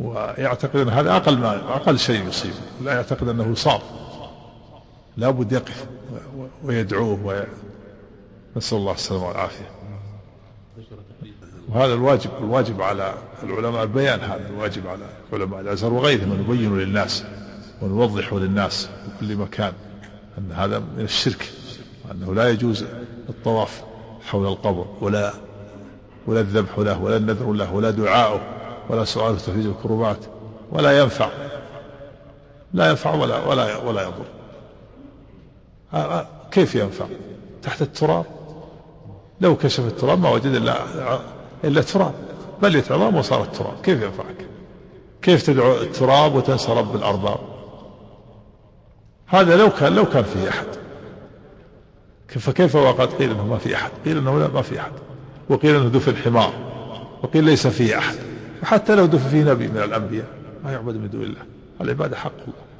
ويعتقد 0.00 0.76
أن 0.76 0.88
هذا 0.88 1.16
أقل 1.16 1.38
ما 1.38 1.54
أقل 1.56 1.98
شيء 1.98 2.28
يصيبه 2.28 2.54
لا 2.84 2.92
يعتقد 2.92 3.28
أنه 3.28 3.52
يصاب 3.52 3.80
لابد 5.16 5.52
يقف 5.52 5.86
ويدعوه 6.64 7.26
وي... 7.26 7.44
نسأل 8.56 8.78
الله 8.78 8.92
السلامة 8.92 9.28
والعافية. 9.28 9.70
وهذا 11.68 11.94
الواجب 11.94 12.30
الواجب 12.38 12.82
على 12.82 13.14
العلماء 13.42 13.82
البيان 13.82 14.20
هذا 14.20 14.48
الواجب 14.48 14.86
على 14.86 15.04
علماء 15.32 15.60
الأزهر 15.60 15.92
وغيرهم 15.92 16.32
أن 16.32 16.38
نبين 16.38 16.78
للناس 16.78 17.24
ونوضح 17.82 18.32
للناس 18.32 18.86
في 18.86 19.26
كل 19.26 19.36
مكان 19.36 19.72
أن 20.38 20.52
هذا 20.52 20.78
من 20.78 21.04
الشرك 21.04 21.50
وأنه 22.08 22.34
لا 22.34 22.50
يجوز 22.50 22.84
الطواف 23.28 23.82
حول 24.30 24.46
القبر 24.46 24.86
ولا 25.00 25.32
ولا 26.26 26.40
الذبح 26.40 26.78
له 26.78 27.02
ولا 27.02 27.16
النذر 27.16 27.52
له 27.52 27.74
ولا 27.74 27.90
دعاؤه 27.90 28.40
ولا 28.88 29.04
سؤال 29.04 29.36
تفريج 29.36 29.66
الكربات 29.66 30.18
ولا 30.70 30.98
ينفع. 30.98 31.28
لا 32.74 32.90
ينفع 32.90 33.14
ولا 33.14 33.46
ولا 33.46 33.76
ولا 33.76 34.02
يضر. 34.02 34.24
كيف 36.50 36.74
ينفع؟ 36.74 37.06
تحت 37.62 37.82
التراب؟ 37.82 38.24
لو 39.40 39.56
كشف 39.56 39.86
التراب 39.86 40.20
ما 40.20 40.30
وجد 40.30 40.46
إلا 40.46 40.76
إلا 41.64 41.82
تراب 41.82 42.14
بل 42.62 42.76
عظام 42.76 43.16
وصار 43.16 43.42
التراب. 43.42 43.74
كيف 43.82 44.02
ينفعك؟ 44.02 44.46
كيف 45.22 45.46
تدعو 45.46 45.72
التراب 45.74 46.34
وتنسى 46.34 46.72
رب 46.72 46.96
الارباب 46.96 47.38
هذا 49.26 49.56
لو 49.56 49.70
كان 49.70 49.94
لو 49.94 50.04
كان 50.04 50.22
فيه 50.22 50.48
أحد. 50.48 50.66
فكيف 52.28 52.74
وقد 52.74 53.12
قيل 53.12 53.30
إنه 53.30 53.46
ما 53.46 53.58
في 53.58 53.74
أحد. 53.74 53.90
قيل 54.04 54.18
إنه 54.18 54.38
لا 54.38 54.48
ما 54.48 54.62
في 54.62 54.80
أحد. 54.80 54.92
وقيل 55.48 55.76
إنه 55.76 55.88
دفن 55.88 56.16
حمار 56.16 56.52
وقيل 57.22 57.44
ليس 57.44 57.66
فيه 57.66 57.98
أحد. 57.98 58.16
وحتى 58.62 58.94
لو 58.94 59.06
دفن 59.06 59.28
فيه 59.28 59.42
نبي 59.44 59.68
من 59.68 59.78
الأنبياء 59.78 60.26
ما 60.64 60.72
يعبد 60.72 60.96
من 60.96 61.10
دون 61.10 61.22
الله. 61.22 61.42
العبادة 61.80 62.16
حق 62.16 62.32
الله. 62.40 62.71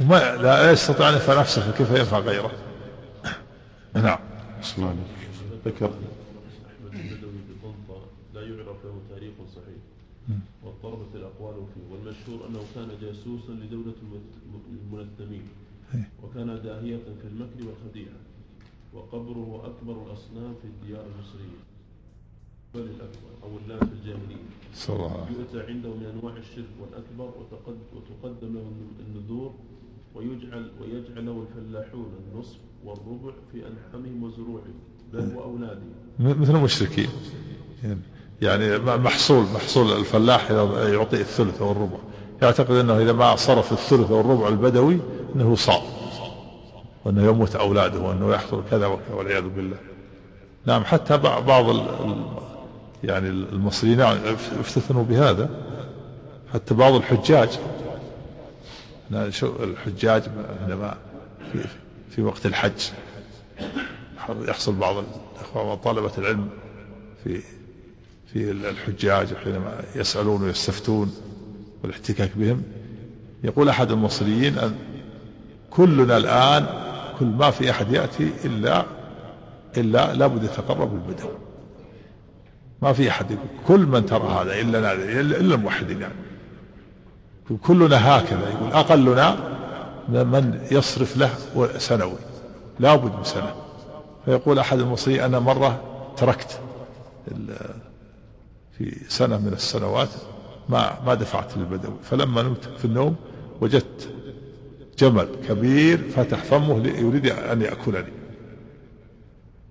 وما 0.00 0.36
لا 0.36 0.72
يستطيع 0.72 1.08
أن 1.08 1.14
ينفع 1.14 1.40
نفسه 1.40 1.72
فكيف 1.72 1.90
ينفع 1.90 2.18
غيره؟ 2.18 2.50
نعم. 3.94 4.18
الله. 4.78 4.96
ذكر. 5.66 5.86
أحمد 5.86 6.94
البدوي 7.00 7.32
بطنطا 7.50 8.00
لا 8.34 8.40
يعرف 8.40 8.84
له 8.84 9.00
تاريخ 9.10 9.32
صحيح. 9.54 9.80
واضطربت 10.64 11.14
الأقوال 11.14 11.54
فيه. 11.74 11.94
والمشهور 11.94 12.48
أنه 12.48 12.60
كان 12.74 12.88
جاسوسا 13.02 13.52
لدولة 13.52 13.94
المت- 14.02 14.66
المنظمين 14.70 15.42
وكان 16.22 16.46
داهية 16.64 16.96
في 16.96 17.28
المكر 17.28 17.66
والخديعة. 17.66 18.16
وقبره 18.94 19.62
أكبر 19.66 19.92
الأصنام 20.06 20.54
في 20.62 20.68
الديار 20.68 21.04
المصرية. 21.06 21.60
بل 22.74 22.80
الأكبر 22.80 23.30
أو 23.42 23.48
اللام 23.64 23.78
في 23.78 23.92
الجاهلية. 23.92 24.44
صلى 24.74 24.96
الله 24.96 25.10
عليه 25.12 25.22
وسلم. 25.22 25.40
يؤتى 25.40 25.72
عنده 25.72 25.88
من 25.88 26.18
أنواع 26.20 26.36
الشرك 26.36 26.68
والأكبر 26.80 27.24
وتقد 27.40 27.78
وتقدم 27.94 28.54
له 28.54 28.70
النذور 29.06 29.54
ويجعل 30.14 30.70
ويجعل 30.80 31.26
له 31.26 31.44
الفلاحون 31.48 32.06
النصف 32.32 32.56
والربع 32.84 33.32
في 33.52 33.58
أنعامهم 33.58 34.22
وزروعهم 34.22 34.74
بل 35.12 35.36
وأولادهم 35.36 35.92
مثل 36.18 36.56
المشركين. 36.56 37.08
يعني 38.42 38.78
محصول 38.78 39.44
محصول 39.54 39.92
الفلاح 39.92 40.50
إذا 40.50 40.88
يعطي 40.94 41.20
الثلث 41.20 41.62
أو 41.62 41.72
الربع 41.72 41.96
يعتقد 42.42 42.70
أنه 42.74 42.98
إذا 42.98 43.12
ما 43.12 43.36
صرف 43.36 43.72
الثلث 43.72 44.10
أو 44.10 44.20
الربع 44.20 44.48
البدوي 44.48 44.98
أنه 45.36 45.54
صار 45.54 45.82
وأنه 47.04 47.26
يموت 47.26 47.56
أولاده 47.56 48.00
وأنه 48.00 48.34
يحصل 48.34 48.62
كذا 48.70 48.86
وكذا 48.86 49.14
والعياذ 49.14 49.48
بالله. 49.48 49.76
نعم 50.66 50.84
حتى 50.84 51.18
بع- 51.18 51.38
بعض 51.40 51.76
يعني 53.04 53.28
المصريين 53.28 54.00
افتتنوا 54.00 55.04
بهذا. 55.04 55.50
حتى 56.54 56.74
بعض 56.74 56.94
الحجاج 56.94 57.48
الحجاج 59.12 60.22
عندما 60.62 60.96
في, 61.52 61.64
في 62.10 62.22
وقت 62.22 62.46
الحج 62.46 62.80
يحصل 64.48 64.74
بعض 64.74 64.96
الاخوان 64.96 65.66
وطلبة 65.66 66.12
العلم 66.18 66.48
في 67.24 67.40
في 68.32 68.50
الحجاج 68.50 69.34
حينما 69.44 69.82
يسألون 69.94 70.42
ويستفتون 70.42 71.14
والاحتكاك 71.82 72.30
بهم 72.36 72.62
يقول 73.44 73.68
أحد 73.68 73.90
المصريين 73.90 74.58
أن 74.58 74.74
كلنا 75.70 76.16
الآن 76.16 76.66
كل 77.18 77.26
ما 77.26 77.50
في 77.50 77.70
أحد 77.70 77.92
يأتي 77.92 78.30
إلا 78.44 78.86
إلا 79.76 80.14
لابد 80.14 80.44
يتقرب 80.44 80.90
بالبدو 80.90 81.28
ما 82.82 82.92
في 82.92 83.10
أحد 83.10 83.30
يقول 83.30 83.46
كل 83.66 83.80
من 83.80 84.06
ترى 84.06 84.28
هذا 84.28 84.60
إلا 84.60 84.92
إلا 85.20 85.54
الموحدين 85.54 86.00
يعني. 86.00 86.14
كلنا 87.56 88.18
هكذا 88.18 88.50
يقول 88.50 88.72
أقلنا 88.72 89.36
من 90.08 90.66
يصرف 90.70 91.16
له 91.16 91.30
سنوي 91.78 92.18
لابد 92.80 93.16
من 93.16 93.24
سنة. 93.24 93.54
فيقول 94.24 94.58
أحد 94.58 94.78
المصريين 94.78 95.20
أنا 95.20 95.38
مرة 95.38 95.80
تركت 96.16 96.60
في 98.78 98.96
سنة 99.08 99.38
من 99.38 99.52
السنوات 99.52 100.08
ما 100.68 100.98
ما 101.06 101.14
دفعت 101.14 101.56
للبدوي. 101.56 101.96
فلما 102.02 102.42
نمت 102.42 102.64
في 102.78 102.84
النوم 102.84 103.16
وجدت 103.60 104.08
جمل 104.98 105.28
كبير 105.48 106.08
فتح 106.16 106.38
فمه 106.44 106.86
يريد 106.86 107.26
أن 107.26 107.62
يأكلني. 107.62 108.12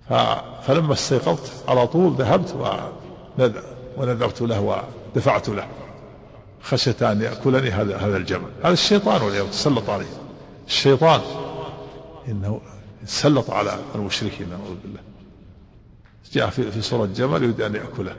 ف- 0.10 0.42
فلما 0.68 0.94
استيقظت 0.94 1.70
على 1.70 1.88
طول 1.88 2.14
ذهبت 2.14 2.50
ونذ- 2.50 3.64
ونذرت 3.98 4.42
له 4.42 4.84
ودفعت 5.16 5.50
له. 5.50 5.68
خشية 6.62 7.12
أن 7.12 7.22
يأكلني 7.22 7.70
هذا 7.70 7.98
هذا 7.98 8.18
الجمل. 8.18 8.50
هذا 8.64 8.74
الشيطان 8.74 9.22
والعياذ 9.22 9.50
تسلط 9.50 9.90
عليه. 9.90 10.06
الشيطان. 10.68 11.22
إنه 12.28 12.62
تسلط 13.06 13.52
على 13.52 13.80
المشركين 13.96 14.50
نعوذ 14.50 14.76
بالله. 14.84 15.00
جاء 16.34 16.50
في 16.50 16.72
في 16.72 16.82
صورة 16.82 17.06
جمل 17.06 17.44
يريد 17.44 17.62
أن 17.62 17.76
يأكله. 17.76 18.16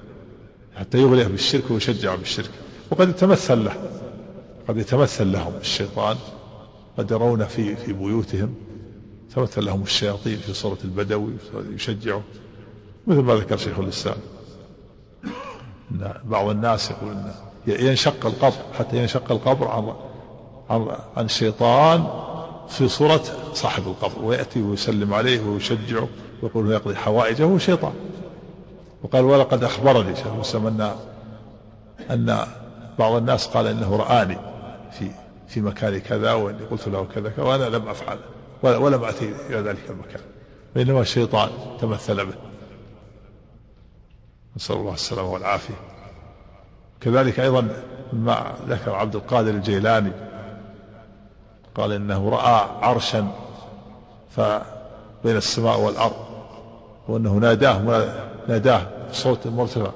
حتى 0.76 0.98
يغريه 0.98 1.26
بالشرك 1.26 1.70
ويشجعه 1.70 2.16
بالشرك. 2.16 2.50
وقد 2.90 3.08
يتمثل 3.08 3.64
له. 3.64 3.90
قد 4.68 4.76
يتمثل 4.76 5.32
لهم 5.32 5.52
الشيطان. 5.60 6.16
قد 6.98 7.10
يرون 7.10 7.44
في 7.44 7.76
في 7.76 7.92
بيوتهم. 7.92 8.54
تمثل 9.34 9.64
لهم 9.64 9.82
الشياطين 9.82 10.38
في 10.38 10.54
صورة 10.54 10.78
البدوي 10.84 11.32
يشجعه. 11.74 12.22
مثل 13.06 13.20
ما 13.20 13.34
ذكر 13.34 13.56
شيخ 13.56 13.78
الإسلام. 13.78 14.16
بعض 16.24 16.48
الناس 16.48 16.90
يقول 16.90 17.10
إن 17.10 17.34
ينشق 17.66 18.26
القبر 18.26 18.56
حتى 18.78 18.96
ينشق 18.96 19.32
القبر 19.32 19.68
عن 19.68 19.94
عن 20.70 20.96
عن 21.16 21.24
الشيطان 21.24 22.06
في 22.68 22.88
صورة 22.88 23.22
صاحب 23.54 23.86
القبر 23.86 24.24
ويأتي 24.24 24.62
ويسلم 24.62 25.14
عليه 25.14 25.40
ويشجعه 25.40 26.08
ويقول 26.42 26.68
له 26.68 26.74
يقضي 26.74 26.96
حوائجه 26.96 27.44
هو 27.44 27.58
شيطان. 27.58 27.92
وقال 29.02 29.24
ولقد 29.24 29.64
أخبرني 29.64 30.16
شيخ 30.16 30.26
الإسلام 30.26 30.66
أن 30.66 30.96
أن 32.10 32.46
بعض 32.98 33.12
الناس 33.12 33.46
قال 33.46 33.66
إنه 33.66 33.96
رآني 33.96 34.38
في 34.92 35.10
في 35.48 35.60
مكان 35.60 35.98
كذا 35.98 36.32
وإني 36.32 36.64
قلت 36.70 36.88
له 36.88 37.04
كذا 37.14 37.32
وأنا 37.38 37.64
لم 37.64 37.88
أفعل 37.88 38.18
ولم 38.62 39.04
أتي 39.04 39.34
إلى 39.48 39.56
ذلك 39.56 39.90
المكان. 39.90 40.20
بينما 40.74 41.00
الشيطان 41.00 41.50
تمثل 41.80 42.26
به. 42.26 42.34
نسأل 44.56 44.76
الله 44.76 44.94
السلامة 44.94 45.32
والعافية. 45.32 45.99
كذلك 47.00 47.40
أيضا 47.40 47.68
ما 48.12 48.54
ذكر 48.68 48.94
عبد 48.94 49.14
القادر 49.14 49.50
الجيلاني 49.50 50.12
قال 51.74 51.92
إنه 51.92 52.28
رأى 52.28 52.68
عرشا 52.82 53.28
فبين 54.30 55.36
السماء 55.36 55.80
والأرض 55.80 56.16
وأنه 57.08 57.32
ناداه 57.32 58.06
ناداه 58.48 58.86
بصوت 59.10 59.46
مرتفع. 59.46 59.90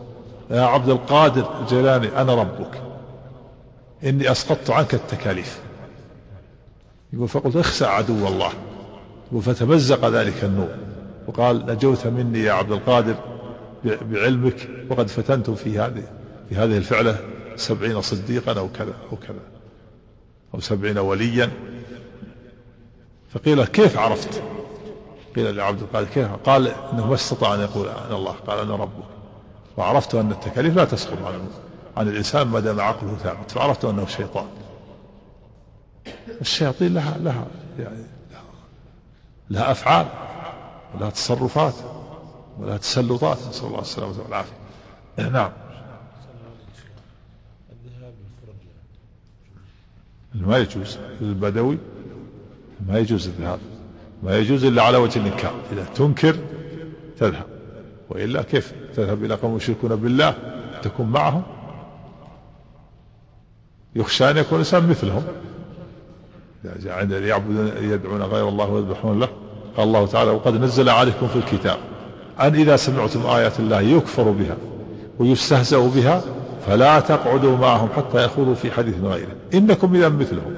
يا 0.50 0.60
عبد 0.60 0.88
القادر 0.88 1.60
الجيلاني 1.60 2.20
أنا 2.20 2.34
ربك 2.34 2.82
إني 4.04 4.30
أسقطت 4.30 4.70
عنك 4.70 4.94
التكاليف. 4.94 5.60
يقول 7.12 7.28
فقلت 7.28 7.56
اخسع 7.56 7.90
عدو 7.90 8.28
الله. 8.28 8.50
يقول 9.30 9.42
فتمزق 9.42 10.08
ذلك 10.08 10.44
النور. 10.44 10.68
وقال 11.26 11.66
نجوت 11.66 12.06
مني 12.06 12.42
يا 12.42 12.52
عبد 12.52 12.72
القادر 12.72 13.14
بعلمك 13.84 14.68
وقد 14.90 15.08
فتنت 15.08 15.50
في 15.50 15.78
هذه 15.78 16.02
في 16.48 16.56
هذه 16.56 16.76
الفعلة 16.76 17.18
سبعين 17.56 18.02
صديقا 18.02 18.58
أو 18.58 18.68
كذا 18.68 18.94
أو 19.12 19.16
كذا 19.16 19.40
أو 20.54 20.60
سبعين 20.60 20.98
وليا. 20.98 21.50
فقيل 23.30 23.64
كيف 23.64 23.98
عرفت؟ 23.98 24.42
قيل 25.36 25.56
لعبد 25.56 25.82
القادر 25.82 26.08
كيف؟ 26.08 26.28
قال 26.32 26.68
إنه 26.68 27.06
ما 27.06 27.14
استطاع 27.14 27.54
أن 27.54 27.60
يقول 27.60 27.88
أنا 27.88 28.16
الله 28.16 28.32
قال 28.32 28.58
أنا 28.58 28.76
ربك. 28.76 29.04
وعرفت 29.76 30.14
أن 30.14 30.30
التكاليف 30.30 30.76
لا 30.76 30.84
تسقط 30.84 31.18
عن 31.24 31.48
عن 31.96 32.08
الإنسان 32.08 32.46
ما 32.46 32.60
دام 32.60 32.80
عقله 32.80 33.16
ثابت 33.16 33.50
فعرفت 33.50 33.84
أنه 33.84 34.06
شيطان. 34.06 34.46
الشياطين 36.40 36.94
لها 36.94 37.18
لها 37.18 37.46
يعني 37.78 38.04
لها, 39.50 39.70
أفعال 39.70 40.06
ولها 40.94 41.10
تصرفات 41.10 41.74
ولها 42.58 42.76
تسلطات. 42.76 43.38
نسأل 43.48 43.66
الله 43.66 43.80
السلامة 43.80 44.14
والعافية. 44.22 44.52
نعم. 45.18 45.50
ما 50.34 50.58
يجوز. 50.58 50.98
البدوي 51.20 51.78
ما 52.88 52.98
يجوز 52.98 53.26
الذهاب 53.26 53.58
ما 54.22 54.38
يجوز 54.38 54.64
إلا 54.64 54.82
على 54.82 54.96
وجه 54.96 55.18
الإنكار. 55.18 55.54
إذا 55.72 55.84
تنكر 55.94 56.36
تذهب 57.18 57.46
وإلا 58.10 58.42
كيف؟ 58.42 58.72
تذهب 58.96 59.24
إلى 59.24 59.34
قوم 59.34 59.56
يشركون 59.56 59.96
بالله 59.96 60.34
تكون 60.82 61.06
معهم. 61.06 61.42
يخشى 63.96 64.30
أن 64.30 64.36
يكون 64.36 64.54
الإنسان 64.54 64.88
مثلهم. 64.88 65.22
عند 66.86 67.12
يعبدون 67.12 67.72
يدعون 67.80 68.22
غير 68.22 68.48
الله 68.48 68.70
ويذبحون 68.70 69.20
له 69.20 69.28
قال 69.76 69.88
الله 69.88 70.06
تعالى 70.06 70.30
وقد 70.30 70.54
نزل 70.54 70.88
عليكم 70.88 71.28
في 71.28 71.36
الكتاب 71.36 71.78
أن 72.40 72.54
إذا 72.54 72.76
سمعتم 72.76 73.26
آيات 73.26 73.60
الله 73.60 73.80
يكفر 73.80 74.22
بها 74.22 74.56
ويستهزأ 75.18 75.78
بها 75.78 76.22
فلا 76.66 77.00
تقعدوا 77.00 77.56
معهم 77.56 77.88
حتى 77.96 78.24
يخوضوا 78.24 78.54
في 78.54 78.70
حديث 78.70 78.94
غيره. 79.02 79.32
إنكم 79.54 79.94
إذا 79.94 80.08
مثلهم. 80.08 80.54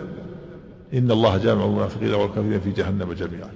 إن 0.94 1.10
الله 1.10 1.36
جامع 1.36 1.64
المنافقين 1.64 2.14
والكافرين 2.14 2.60
في 2.60 2.70
جهنم 2.70 3.12
جميعا. 3.12 3.50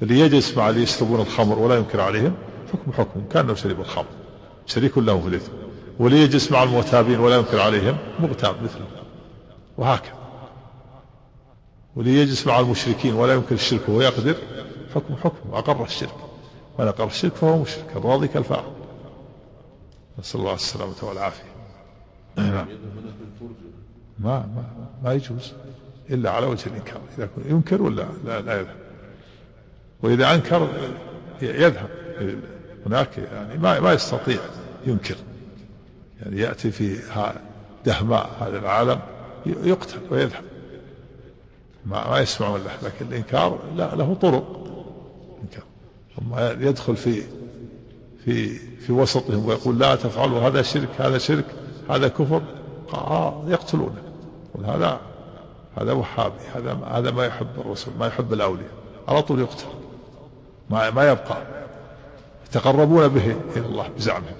فاللي 0.00 0.20
يجلس 0.20 0.56
مع 0.56 0.70
اللي 0.70 0.82
يشربون 0.82 1.20
الخمر 1.20 1.58
ولا 1.58 1.76
ينكر 1.76 2.00
عليهم 2.00 2.34
حكم 2.72 2.92
حكم 2.92 3.22
كأنه 3.32 3.54
شرب 3.54 3.80
الخمر. 3.80 4.06
شريك 4.66 4.98
له 4.98 5.20
في 5.20 5.28
الإثم. 5.28 5.52
واللي 5.98 6.22
يجلس 6.22 6.52
مع 6.52 6.62
المغتابين 6.62 7.20
ولا 7.20 7.36
ينكر 7.36 7.60
عليهم 7.60 7.96
مغتاب 8.20 8.62
مثله 8.62 8.86
وهكذا. 9.78 10.14
وليجلس 11.96 12.46
مع 12.46 12.60
المشركين 12.60 13.14
ولا 13.14 13.34
يمكن 13.34 13.54
الشرك 13.54 13.88
وهو 13.88 14.00
يقدر 14.00 14.34
حكم 14.94 15.14
حكم. 15.24 15.54
أقر 15.54 15.84
الشرك. 15.84 16.14
من 16.78 16.88
أقر 16.88 17.06
الشرك 17.06 17.34
فهو 17.34 17.58
مشرك. 17.58 17.86
الراضي 17.96 18.28
كالفاعل 18.28 18.64
نسأل 20.18 20.40
الله 20.40 20.54
السلامة 20.54 20.94
والعافية 21.02 21.42
نعم 21.42 21.52
يذهب 21.52 21.52
هناك 21.52 22.21
الفرجة 22.21 22.21
ما 22.36 22.66
ما 24.18 24.64
ما 25.04 25.12
يجوز 25.12 25.52
إلا 26.10 26.30
على 26.30 26.46
وجه 26.46 26.66
الإنكار. 26.66 27.00
إذا 27.18 27.28
ينكر 27.48 27.82
ولا 27.82 28.06
لا, 28.24 28.40
لا 28.40 28.60
يذهب. 28.60 28.76
وإذا 30.02 30.34
أنكر 30.34 30.68
يذهب. 31.42 31.88
هناك 32.86 33.18
يعني 33.18 33.58
ما 33.58 33.80
ما 33.80 33.92
يستطيع 33.92 34.38
ينكر. 34.86 35.16
يعني 36.22 36.40
يأتي 36.40 36.70
في 36.70 36.98
دهماء 37.86 38.30
هذا 38.40 38.58
العالم 38.58 39.00
يقتل 39.46 39.98
ويذهب. 40.10 40.44
ما, 41.86 42.10
ما 42.10 42.20
يسمعون 42.20 42.60
له 42.60 42.72
لكن 42.82 43.06
الإنكار 43.06 43.58
لا 43.76 43.94
له 43.94 44.14
طرق. 44.14 44.64
إنكار. 45.42 45.64
أما 46.22 46.68
يدخل 46.68 46.96
في 46.96 47.22
في 48.24 48.48
في 48.58 48.92
وسطهم 48.92 49.46
ويقول 49.46 49.78
لا 49.78 49.94
تفعلوا 49.94 50.40
هذا 50.40 50.62
شرك 50.62 50.88
هذا 50.98 51.18
شرك. 51.18 51.44
هذا 51.90 52.08
كفر؟ 52.08 52.42
آه 52.94 53.44
يقتلونه. 53.46 54.02
يقول 54.54 54.66
هذا 54.66 55.00
هذا 55.76 55.92
وهابي 55.92 56.34
هذا 56.54 56.78
هذا 56.90 57.10
ما 57.10 57.26
يحب 57.26 57.48
الرسول 57.58 57.94
ما 57.98 58.06
يحب 58.06 58.32
الأولياء. 58.32 58.70
على 59.08 59.22
طول 59.22 59.40
يقتل. 59.40 59.66
ما 60.70 60.90
ما 60.90 61.10
يبقى. 61.10 61.42
يتقربون 62.46 63.08
به 63.08 63.36
إلى 63.56 63.66
الله 63.66 63.88
بزعمهم. 63.88 64.36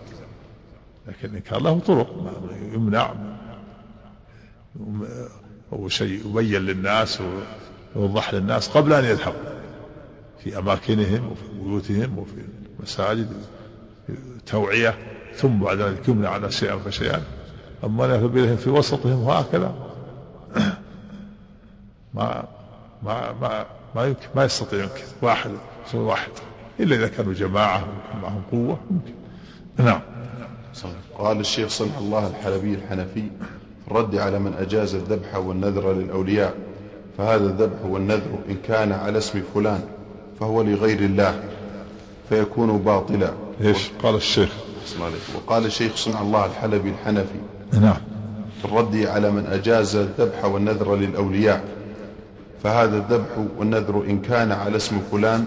لكن 1.08 1.38
كان 1.38 1.62
له 1.62 1.78
طرق 1.78 2.08
يمنع. 2.72 3.14
أو 5.72 5.88
شيء 5.88 6.26
يبين 6.26 6.62
للناس 6.62 7.22
ويوضح 7.96 8.34
للناس 8.34 8.68
قبل 8.68 8.92
أن 8.92 9.04
يذهبوا 9.04 9.52
في 10.38 10.58
أماكنهم 10.58 11.32
وفي 11.32 11.42
بيوتهم 11.62 12.18
وفي 12.18 12.34
المساجد 12.78 13.32
توعية. 14.46 15.11
ثم 15.36 15.58
بعد 15.58 15.78
ذلك 15.78 16.08
يمنع 16.08 16.28
على 16.28 16.50
شيئا 16.50 16.76
فشيئا 16.76 17.22
أما 17.84 18.04
يذهب 18.04 18.36
إليهم 18.36 18.56
في 18.56 18.70
وسطهم 18.70 19.22
وهكذا 19.22 19.74
ما 22.14 22.44
ما 23.02 23.32
ما 23.40 23.66
ما 23.94 24.04
يمكن 24.04 24.26
ما 24.34 24.44
يستطيع 24.44 24.82
يمكن. 24.82 25.02
واحد 25.22 25.50
رسول 25.86 26.00
واحد. 26.00 26.30
إلا 26.80 26.96
إذا 26.96 27.08
كانوا 27.08 27.32
جماعة 27.32 27.86
معهم 28.22 28.42
قوة 28.52 28.78
ممكن. 28.90 29.12
نعم. 29.76 30.00
صحيح. 30.74 30.94
قال 31.18 31.40
الشيخ 31.40 31.68
صنع 31.68 31.98
الله 31.98 32.26
الحلبي 32.26 32.74
الحنفي 32.74 33.22
في 33.84 33.90
الرد 33.90 34.16
على 34.16 34.38
من 34.38 34.54
أجاز 34.54 34.94
الذبح 34.94 35.36
والنذر 35.36 35.92
للأولياء. 35.92 36.54
فهذا 37.18 37.44
الذبح 37.44 37.84
والنذر 37.84 38.38
إن 38.48 38.56
كان 38.68 38.92
على 38.92 39.18
اسم 39.18 39.42
فلان 39.54 39.82
فهو 40.40 40.62
لغير 40.62 40.98
الله 40.98 41.42
فيكون 42.28 42.78
باطلا. 42.78 43.32
إيش؟ 43.60 43.90
قال 44.02 44.14
الشيخ. 44.14 44.71
وقال 45.36 45.66
الشيخ 45.66 45.96
صنع 45.96 46.20
الله 46.20 46.46
الحلبي 46.46 46.88
الحنفي 46.90 47.38
نعم. 47.80 47.94
في 48.58 48.64
الرد 48.64 48.96
على 48.96 49.30
من 49.30 49.46
أجاز 49.46 49.96
الذبح 49.96 50.44
والنذر 50.44 50.96
للأولياء 50.96 51.64
فهذا 52.64 52.96
الذبح 52.96 53.26
والنذر 53.58 54.04
إن 54.10 54.18
كان 54.18 54.52
على 54.52 54.76
اسم 54.76 55.00
فلان 55.12 55.46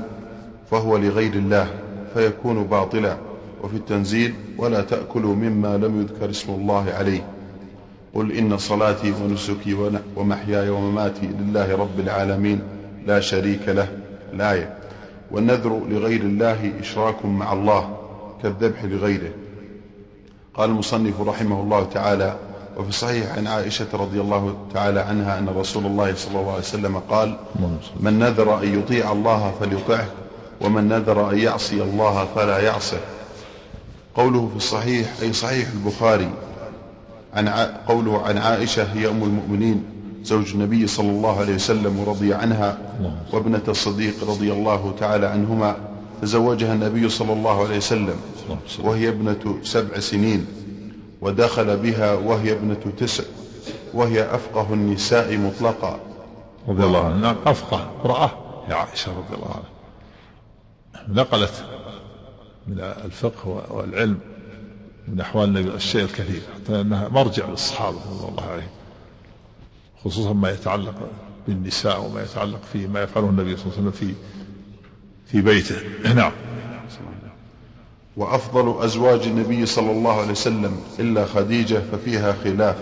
فهو 0.71 0.97
لغير 0.97 1.33
الله 1.33 1.67
فيكون 2.13 2.63
باطلا 2.63 3.17
وفي 3.63 3.75
التنزيل 3.75 4.33
ولا 4.57 4.81
تأكلوا 4.81 5.35
مما 5.35 5.77
لم 5.77 6.01
يذكر 6.01 6.29
اسم 6.29 6.53
الله 6.53 6.85
عليه. 6.97 7.21
قل 8.13 8.31
إن 8.31 8.57
صلاتي 8.57 9.11
ونسكي 9.23 9.73
ون- 9.73 9.99
ومحياي 10.15 10.69
ومماتي 10.69 11.27
لله 11.39 11.75
رب 11.75 11.99
العالمين 11.99 12.59
لا 13.07 13.19
شريك 13.19 13.69
له 13.69 13.87
الآية 14.33 14.73
والنذر 15.31 15.81
لغير 15.89 16.21
الله 16.21 16.71
إشراك 16.79 17.25
مع 17.25 17.53
الله. 17.53 17.97
كالذبح 18.43 18.83
لغيره 18.83 19.31
قال 20.53 20.69
المصنف 20.69 21.21
رحمه 21.21 21.61
الله 21.61 21.83
تعالى 21.83 22.35
وفي 22.77 22.89
الصحيح 22.89 23.37
عن 23.37 23.47
عائشة 23.47 23.87
رضي 23.93 24.21
الله 24.21 24.55
تعالى 24.73 24.99
عنها 24.99 25.39
أن 25.39 25.49
رسول 25.49 25.85
الله 25.85 26.15
صلى 26.15 26.39
الله 26.39 26.51
عليه 26.51 26.61
وسلم 26.61 26.97
قال 27.09 27.37
من 27.99 28.19
نذر 28.19 28.63
أن 28.63 28.79
يطيع 28.79 29.11
الله 29.11 29.53
فليطعه 29.59 30.05
ومن 30.61 30.87
نذر 30.87 31.31
أن 31.31 31.37
يعصي 31.37 31.83
الله 31.83 32.27
فلا 32.35 32.59
يعصه 32.59 32.97
قوله 34.15 34.47
في 34.49 34.55
الصحيح 34.55 35.13
أي 35.21 35.33
صحيح 35.33 35.67
البخاري 35.73 36.29
عن. 37.33 37.47
قوله 37.87 38.21
عن 38.21 38.37
عائشة 38.37 38.83
هي 38.83 39.07
أم 39.09 39.23
المؤمنين 39.23 39.83
زوج 40.23 40.51
النبي 40.53 40.87
صلى 40.87 41.09
الله 41.09 41.39
عليه 41.39 41.55
وسلم 41.55 41.99
ورضي 41.99 42.33
عنها 42.33 42.77
وابنة 43.33 43.61
الصديق 43.67 44.13
رضي 44.29 44.51
الله 44.53 44.93
تعالى 44.99 45.25
عنهما 45.27 45.75
تزوجها 46.21 46.73
النبي 46.73 47.09
صلى 47.09 47.33
الله 47.33 47.65
عليه 47.65 47.77
وسلم 47.77 48.15
وهي 48.79 49.09
ابنة 49.09 49.59
سبع 49.63 49.99
سنين 49.99 50.45
ودخل 51.21 51.77
بها 51.77 52.13
وهي 52.13 52.51
ابنة 52.51 52.93
تسع 52.97 53.23
وهي 53.93 54.35
أفقه 54.35 54.73
النساء 54.73 55.37
مطلقا. 55.37 55.99
رضي 56.67 56.83
الله 56.83 57.05
عنه 57.05 57.15
نعم 57.17 57.35
أفقه 57.45 57.91
امرأة. 58.05 58.31
يا 58.69 58.75
عائشة 58.75 59.11
رضي 59.11 59.35
الله 59.35 59.47
عنها. 59.55 59.75
نقلت 61.23 61.65
من 62.67 62.79
الفقه 62.79 63.65
والعلم 63.69 64.19
من 65.07 65.21
أحوال 65.21 65.49
النبي 65.49 65.75
الشيء 65.75 66.03
الكثير 66.03 66.41
حتى 66.55 66.81
أنها 66.81 67.07
مرجع 67.07 67.49
للصحابة 67.49 67.97
رضي 67.97 68.27
الله 68.29 68.43
عليهم 68.43 68.69
خصوصا 70.03 70.33
ما 70.33 70.49
يتعلق 70.49 70.95
بالنساء 71.47 72.05
وما 72.05 72.23
يتعلق 72.23 72.59
في 72.73 72.87
ما 72.87 73.03
يفعله 73.03 73.29
النبي 73.29 73.57
صلى 73.57 73.65
الله 73.65 73.77
عليه 73.77 73.87
وسلم 73.87 73.91
في 73.91 74.15
في 75.25 75.41
بيته. 75.41 75.75
نعم. 76.15 76.31
وأفضل 78.17 78.83
أزواج 78.83 79.21
النبي 79.21 79.65
صلى 79.65 79.91
الله 79.91 80.21
عليه 80.21 80.31
وسلم 80.31 80.79
إلا 80.99 81.25
خديجة 81.25 81.81
ففيها 81.91 82.35
خلاف. 82.43 82.75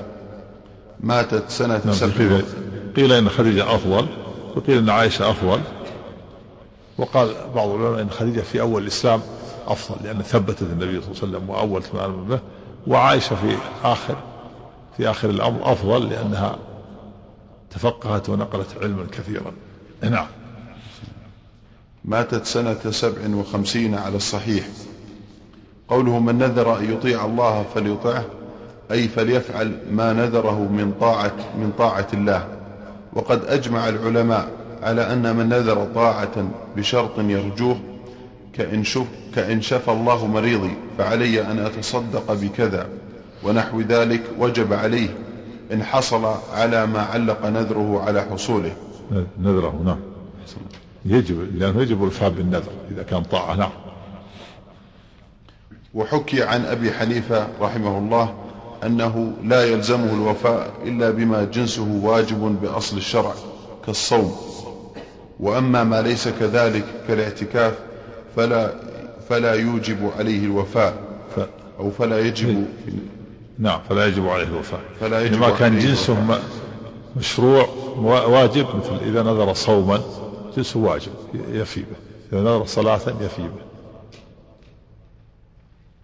ماتت 0.99 1.49
سنة 1.49 1.81
نعم 1.85 1.93
سبع 1.93 2.41
قيل, 2.95 3.11
إن 3.11 3.29
خديجة 3.29 3.75
أفضل 3.75 4.07
وقيل 4.55 4.77
إن 4.77 4.89
عائشة 4.89 5.31
أفضل. 5.31 5.59
وقال 6.97 7.35
بعض 7.55 7.69
العلماء 7.69 8.01
إن 8.01 8.09
خديجة 8.09 8.41
في 8.41 8.61
أول 8.61 8.81
الإسلام 8.81 9.21
أفضل 9.67 10.05
لأن 10.05 10.21
ثبتت 10.21 10.61
النبي 10.61 11.01
صلى 11.01 11.11
الله 11.11 11.21
عليه 11.21 11.37
وسلم 11.37 11.49
وأول 11.49 11.83
من 11.93 11.99
امن 11.99 12.25
به. 12.25 12.39
وعائشة 12.87 13.35
في 13.35 13.57
آخر 13.83 14.15
في 14.97 15.09
آخر 15.09 15.29
الأمر 15.29 15.71
أفضل 15.71 16.09
لأنها 16.09 16.57
تفقهت 17.69 18.29
ونقلت 18.29 18.67
علما 18.81 19.05
كثيرا. 19.11 19.51
نعم. 20.03 20.27
ماتت 22.05 22.45
سنة 22.45 22.91
سبع 22.91 23.35
وخمسين 23.35 23.95
على 23.95 24.15
الصحيح. 24.15 24.67
قوله 25.87 26.19
من 26.19 26.37
نذر 26.37 26.79
أن 26.79 26.93
يطيع 26.93 27.25
الله 27.25 27.65
فليطعه 27.75 28.25
أي 28.91 29.07
فليفعل 29.07 29.77
ما 29.91 30.13
نذره 30.13 30.59
من 30.59 30.93
طاعة 30.99 31.35
من 31.57 31.71
طاعة 31.77 32.07
الله. 32.13 32.47
وقد 33.13 33.45
أجمع 33.45 33.89
العلماء 33.89 34.47
على 34.83 35.13
أن 35.13 35.35
من 35.35 35.49
نذر 35.49 35.87
طاعة 35.95 36.51
بشرط 36.77 37.19
يرجوه 37.19 37.77
كإن, 38.53 38.83
شف 38.83 39.07
كإن 39.35 39.61
شفى 39.61 39.91
الله 39.91 40.27
مريضي 40.27 40.73
فعلي 40.97 41.41
أن 41.41 41.59
أتصدق 41.59 42.33
بكذا. 42.33 42.87
ونحو 43.43 43.81
ذلك 43.81 44.21
وجب 44.39 44.73
عليه 44.73 45.09
إن 45.73 45.83
حصل 45.83 46.35
على 46.53 46.85
ما 46.85 47.01
علق 47.01 47.45
نذره 47.45 48.03
على 48.07 48.21
حصوله. 48.21 48.71
نذره 49.39 49.81
نعم. 49.85 50.12
يجب 51.05 51.57
لأنه 51.57 51.81
يجب 51.81 52.01
الوفاء 52.03 52.29
بالنذر 52.29 52.71
إذا 52.91 53.03
كان 53.03 53.23
طاعة 53.23 53.55
نعم. 53.55 53.69
وحكي 55.93 56.43
عن 56.43 56.65
أبي 56.65 56.91
حنيفة 56.91 57.47
رحمه 57.61 57.97
الله 57.97 58.33
أنه 58.85 59.33
لا 59.43 59.65
يلزمه 59.65 60.13
الوفاء 60.13 60.71
إلا 60.85 61.09
بما 61.11 61.43
جنسه 61.43 61.99
واجب 62.03 62.57
بأصل 62.61 62.97
الشرع 62.97 63.33
كالصوم. 63.85 64.35
وأما 65.39 65.83
ما 65.83 66.01
ليس 66.01 66.27
كذلك 66.27 66.83
كالاعتكاف 67.07 67.73
فلا 68.35 68.73
فلا 69.29 69.53
يوجب 69.53 70.11
عليه 70.19 70.45
الوفاء. 70.45 70.93
أو 71.79 71.91
فلا 71.91 72.19
يجب 72.19 72.65
نعم 73.59 73.79
فلا 73.89 74.05
يجب 74.07 74.27
عليه 74.27 74.43
الوفاء. 74.43 74.79
فلا 74.99 75.21
يجب 75.21 75.39
ما 75.39 75.49
كان 75.49 75.79
جنسه 75.79 76.39
مشروع 77.17 77.67
وا- 77.97 78.25
واجب 78.25 78.65
مثل 78.75 79.03
إذا 79.05 79.23
نذر 79.23 79.53
صوما 79.53 80.01
جنسه 80.55 80.79
واجب 80.79 81.11
يفي 81.33 81.81
به. 81.81 81.95
إذا 82.33 82.41
نذر 82.41 82.65
صلاة 82.65 83.01
يفي 83.21 83.41
به. 83.41 83.63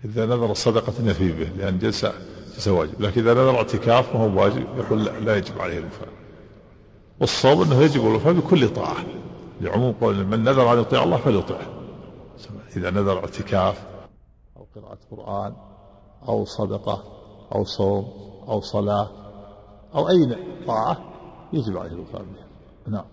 إذا 0.06 0.26
نذر 0.26 0.54
صدقة 0.54 0.93
يفي 1.04 1.32
به 1.32 1.50
لأن 1.58 1.80
جنسه 1.80 2.14
جنسه 2.54 2.72
واجب. 2.72 3.02
لكن 3.02 3.22
إذا 3.22 3.34
نذر 3.34 3.56
اعتكاف 3.56 4.16
ما 4.16 4.22
هو 4.22 4.41
واجب 4.41 4.68
يقول 4.78 5.06
لا, 5.06 5.38
يجب 5.38 5.62
عليه 5.62 5.78
الوفاء. 5.78 6.10
والصوم 7.20 7.62
أنه 7.62 7.82
يجب 7.82 8.02
الوفاء 8.08 8.34
بكل 8.34 8.70
طاعة. 8.70 9.06
لعموم 9.62 9.93
قول 10.02 10.26
من 10.26 10.43
نذر 10.43 10.74
أن 10.74 10.80
يطيع 10.80 11.04
الله 11.04 11.18
فليطيعه 11.18 11.68
إذا 12.78 12.89
نذر 12.89 13.20
اعتكاف 13.20 13.86
أو 14.58 14.68
قراءة 14.76 14.97
قرآن 15.12 15.54
أو 16.28 16.45
صدقة 16.45 17.04
أو 17.56 17.64
صوم 17.64 18.08
أو 18.47 18.62
صلاة 18.62 19.10
أو 19.95 20.10
أي 20.10 20.38
طاعة 20.68 20.97
يجب 21.54 21.78
عليه 21.78 21.91
الوفاء 21.91 22.22
بها. 22.22 22.45
نعم. 22.88 23.06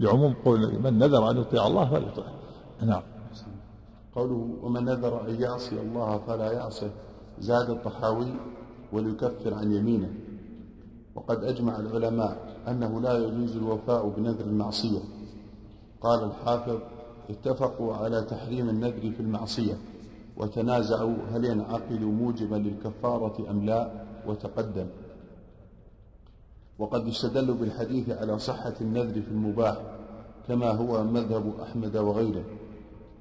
لعموم 0.00 0.34
قول 0.44 0.80
من 0.82 0.98
نذر 0.98 1.30
أن 1.30 1.36
يطيع 1.36 1.66
الله 1.66 1.90
فليطيعه 1.90 2.32
نعم. 2.82 3.02
قوله 4.14 4.48
ومن 4.62 4.84
نذر 4.84 5.28
أن 5.28 5.40
يعصي 5.40 5.80
الله 5.80 6.18
فلا 6.26 6.52
يعصه 6.52 6.90
زاد 7.38 7.70
الطحاوي 7.70 8.34
وليكفر 8.92 9.54
عن 9.54 9.72
يمينه. 9.72 10.10
وقد 11.14 11.44
أجمع 11.44 11.76
العلماء 11.76 12.56
أنه 12.68 13.00
لا 13.00 13.18
يجوز 13.18 13.56
الوفاء 13.56 14.08
بنذر 14.08 14.44
المعصية. 14.44 15.00
قال 16.00 16.24
الحافظ 16.24 16.78
اتفقوا 17.30 17.94
على 17.94 18.22
تحريم 18.22 18.68
النذر 18.68 19.10
في 19.10 19.20
المعصية 19.20 19.74
وتنازعوا 20.36 21.16
هل 21.32 21.44
ينعقد 21.44 22.00
موجبا 22.00 22.56
للكفارة 22.56 23.50
أم 23.50 23.64
لا؟ 23.64 23.90
وتقدم 24.26 24.86
وقد 26.78 27.08
استدلوا 27.08 27.54
بالحديث 27.54 28.10
على 28.10 28.38
صحة 28.38 28.74
النذر 28.80 29.22
في 29.22 29.30
المباح 29.30 29.76
كما 30.48 30.70
هو 30.70 31.04
مذهب 31.04 31.60
أحمد 31.62 31.96
وغيره. 31.96 32.44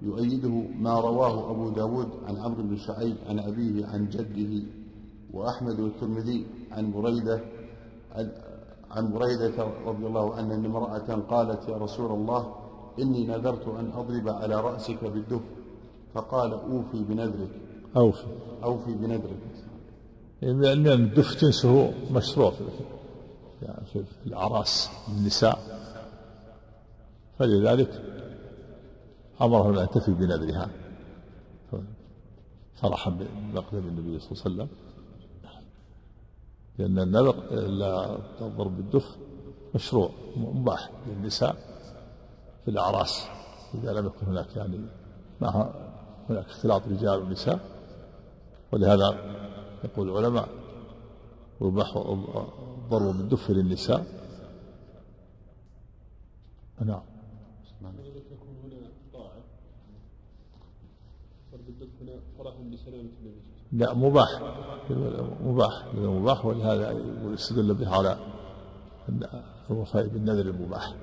يؤيده 0.01 0.63
ما 0.79 0.99
رواه 0.99 1.51
أبو 1.51 1.69
داود 1.69 2.09
عن 2.27 2.37
عمرو 2.37 2.63
بن 2.63 2.77
شعيب 2.77 3.15
عن 3.29 3.39
أبيه 3.39 3.85
عن 3.85 4.09
جده 4.09 4.63
وأحمد 5.33 5.79
والترمذي 5.79 6.45
عن 6.71 6.91
بريدة 6.91 7.41
عن 8.91 9.13
بريدة 9.13 9.67
رضي 9.85 10.07
الله 10.07 10.35
عنه 10.35 10.55
أن 10.55 10.65
امرأة 10.65 11.15
قالت 11.29 11.69
يا 11.69 11.77
رسول 11.77 12.11
الله 12.11 12.55
إني 12.99 13.27
نذرت 13.27 13.67
أن 13.67 13.91
أضرب 13.91 14.29
على 14.29 14.61
رأسك 14.61 15.03
بالدف 15.03 15.41
فقال 16.13 16.53
أوفي 16.53 17.03
بنذرك. 17.03 17.49
أوفي. 17.97 18.27
أوفي 18.63 18.93
بنذرك. 18.93 19.39
لأن 20.41 20.87
الدف 20.87 21.43
جنسه 21.43 21.93
مشروع. 22.11 22.51
في 22.51 22.61
في 23.93 24.03
الأعراس 24.25 24.89
النساء. 25.07 25.59
فلذلك 27.39 28.01
أمرهم 29.41 29.79
أن 29.79 29.89
تفي 29.89 30.11
بنذرها. 30.11 30.69
فرحا 32.75 33.09
بمقدم 33.09 33.77
النبي 33.77 34.19
صلى 34.19 34.31
الله 34.31 34.43
عليه 34.45 34.55
وسلم. 34.55 34.67
لأن 36.77 36.99
النذر 36.99 37.35
لا 37.67 38.17
الضرب 38.41 38.77
بالدف 38.77 39.15
مشروع 39.75 40.09
مباح 40.35 40.89
للنساء 41.07 41.55
في 42.65 42.71
الأعراس. 42.71 43.27
إذا 43.73 43.93
لم 43.93 44.05
يكن 44.05 44.25
هناك 44.25 44.55
يعني 44.55 44.79
ما 45.41 45.73
هناك 46.29 46.45
اختلاط 46.45 46.81
رجال 46.87 47.19
ونساء. 47.19 47.59
ولهذا 48.71 49.35
يقول 49.83 50.09
العلماء 50.09 50.49
يباح 51.61 51.97
للنساء 53.49 54.05
نعم 56.85 57.01
ضرب 61.51 61.89
هنا 62.01 62.19
فرحا 62.37 62.63
بسلامة 62.73 63.09
النبي 63.21 63.41
لا 63.71 63.93
مباح. 63.93 64.41
مباح. 65.43 65.85
مباح 65.95 66.45
ولهذا 66.45 66.91
يستدل 67.33 67.73
به 67.73 67.89
على 67.89 68.17
الوفاء 69.69 70.07
بالنذر 70.07 70.49
المباح 70.49 70.95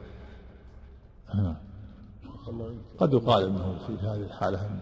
قد 2.98 3.12
يقال 3.12 3.44
أنه 3.44 3.78
في 3.86 3.92
هذه 3.92 4.22
الحالة 4.22 4.80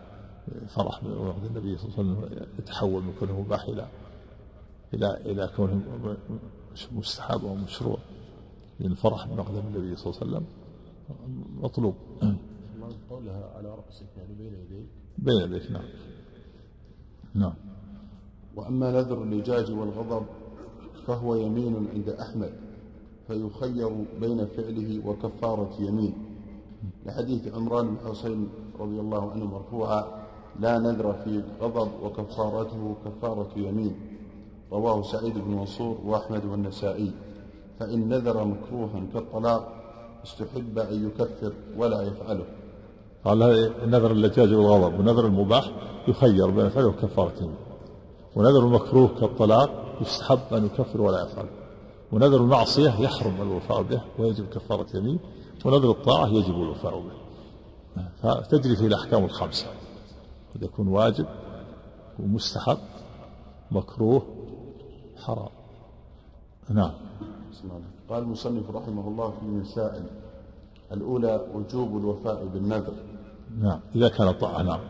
فرح 0.68 1.04
بوعد 1.04 1.44
النبي 1.44 1.78
صلى 1.78 1.88
الله 1.88 1.98
عليه 1.98 2.26
وسلم 2.26 2.46
يتحول 2.58 3.02
من 3.02 3.14
كونه 3.20 3.40
مباح 3.40 3.62
إلى 3.62 3.88
إلى 4.94 5.16
إلى 5.16 5.50
كونه 5.56 5.82
مستحب 6.92 7.44
أو 7.44 7.54
مشروع 7.54 7.98
لأن 8.80 8.90
الفرح 8.90 9.26
بمقدم 9.26 9.58
النبي 9.58 9.96
صلى 9.96 10.12
الله 10.12 10.20
عليه 10.20 10.30
وسلم 10.30 10.44
مطلوب. 11.62 11.94
قولها 13.10 13.52
على 13.56 13.68
رأسك 13.68 14.06
يعني 14.16 14.34
بين 14.34 14.54
يديك. 14.54 14.86
بين 15.18 15.40
يديك 15.40 15.70
نعم. 15.70 15.84
نعم. 17.34 17.54
وأما 18.56 18.90
نذر 18.90 19.22
اللجاج 19.22 19.70
والغضب 19.70 20.26
فهو 21.06 21.34
يمين 21.34 21.88
عند 21.94 22.08
أحمد 22.08 22.52
فيخير 23.26 24.06
بين 24.20 24.46
فعله 24.46 25.06
وكفارة 25.06 25.76
يمين. 25.80 26.14
لحديث 27.06 27.54
عمران 27.54 27.94
بن 27.94 28.08
حسين 28.10 28.48
رضي 28.78 29.00
الله 29.00 29.30
عنه 29.30 29.44
مرفوعا 29.44 30.04
لا 30.60 30.78
نذر 30.78 31.12
في 31.12 31.42
غضب 31.60 31.90
وكفارته 32.02 32.96
كفارة 33.04 33.50
يمين. 33.56 34.09
رواه 34.72 35.02
سعيد 35.02 35.38
بن 35.38 35.50
منصور 35.50 35.98
وأحمد 36.04 36.44
والنسائي. 36.44 37.12
فإن 37.80 38.08
نذر 38.08 38.44
مكروها 38.44 39.02
كالطلاق 39.14 39.74
استحب 40.24 40.78
أن 40.78 41.06
يكفر 41.06 41.52
ولا 41.76 42.02
يفعله. 42.02 42.44
قال 43.24 43.42
هذا 43.42 43.86
نذر 43.86 44.10
اللجاج 44.10 44.54
والغضب 44.54 45.00
ونذر 45.00 45.26
المباح 45.26 45.70
يخير 46.08 46.50
بين 46.50 46.68
فعله 46.68 46.86
وكفارة 46.86 47.32
يمين 47.40 47.56
ونذر 48.36 48.66
المكروه 48.66 49.08
كالطلاق 49.20 49.96
يستحب 50.00 50.54
أن 50.54 50.66
يكفر 50.66 51.00
ولا 51.00 51.22
يفعل. 51.22 51.46
ونذر 52.12 52.36
المعصية 52.36 53.00
يحرم 53.00 53.42
الوفاء 53.42 53.82
به 53.82 54.02
ويجب 54.18 54.48
كفارة 54.48 54.86
يمين. 54.94 55.18
ونذر 55.64 55.90
الطاعة 55.90 56.26
يجب 56.26 56.54
الوفاء 56.54 57.00
به. 57.00 57.12
فتجري 58.22 58.76
فيه 58.76 58.86
الأحكام 58.86 59.24
الخمسة. 59.24 59.66
قد 60.54 60.62
يكون 60.62 60.88
واجب 60.88 61.26
ومستحب 62.18 62.78
مكروه 63.70 64.22
حرام. 65.20 65.48
نعم. 66.68 66.92
قال 68.08 68.22
المصنف 68.22 68.70
رحمه 68.70 69.08
الله 69.08 69.30
في 69.40 69.46
مسائل 69.46 70.04
الأولى 70.92 71.46
وجوب 71.54 71.96
الوفاء 71.96 72.46
بالنذر. 72.46 72.94
نعم. 73.60 73.80
إذا 73.94 74.08
كان 74.08 74.32
طاعة 74.32 74.62
نعم. 74.62 74.80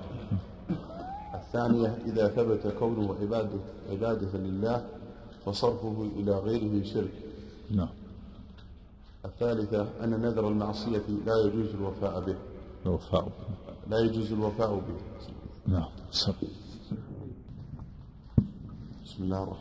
الثانية 1.35 1.99
إذا 2.07 2.29
ثبت 2.29 2.75
كونه 2.79 3.15
عبادة, 3.21 3.59
عبادة 3.91 4.39
لله 4.39 4.87
فصرفه 5.45 6.09
إلى 6.17 6.33
غيره 6.33 6.85
شرك. 6.85 7.13
نعم. 7.71 7.89
الثالثة 9.25 9.87
أن 10.05 10.11
نذر 10.11 10.49
المعصية 10.49 11.03
لا 11.27 11.37
يجوز 11.45 11.75
الوفاء 11.75 12.21
به. 12.21 12.37
الوفاء. 12.87 13.29
لا 13.89 13.99
يجوز 13.99 14.33
الوفاء 14.33 14.75
به. 14.75 15.01
نعم. 15.67 15.89
بسم 19.05 19.23
الله 19.25 19.43
الرحمن 19.43 19.61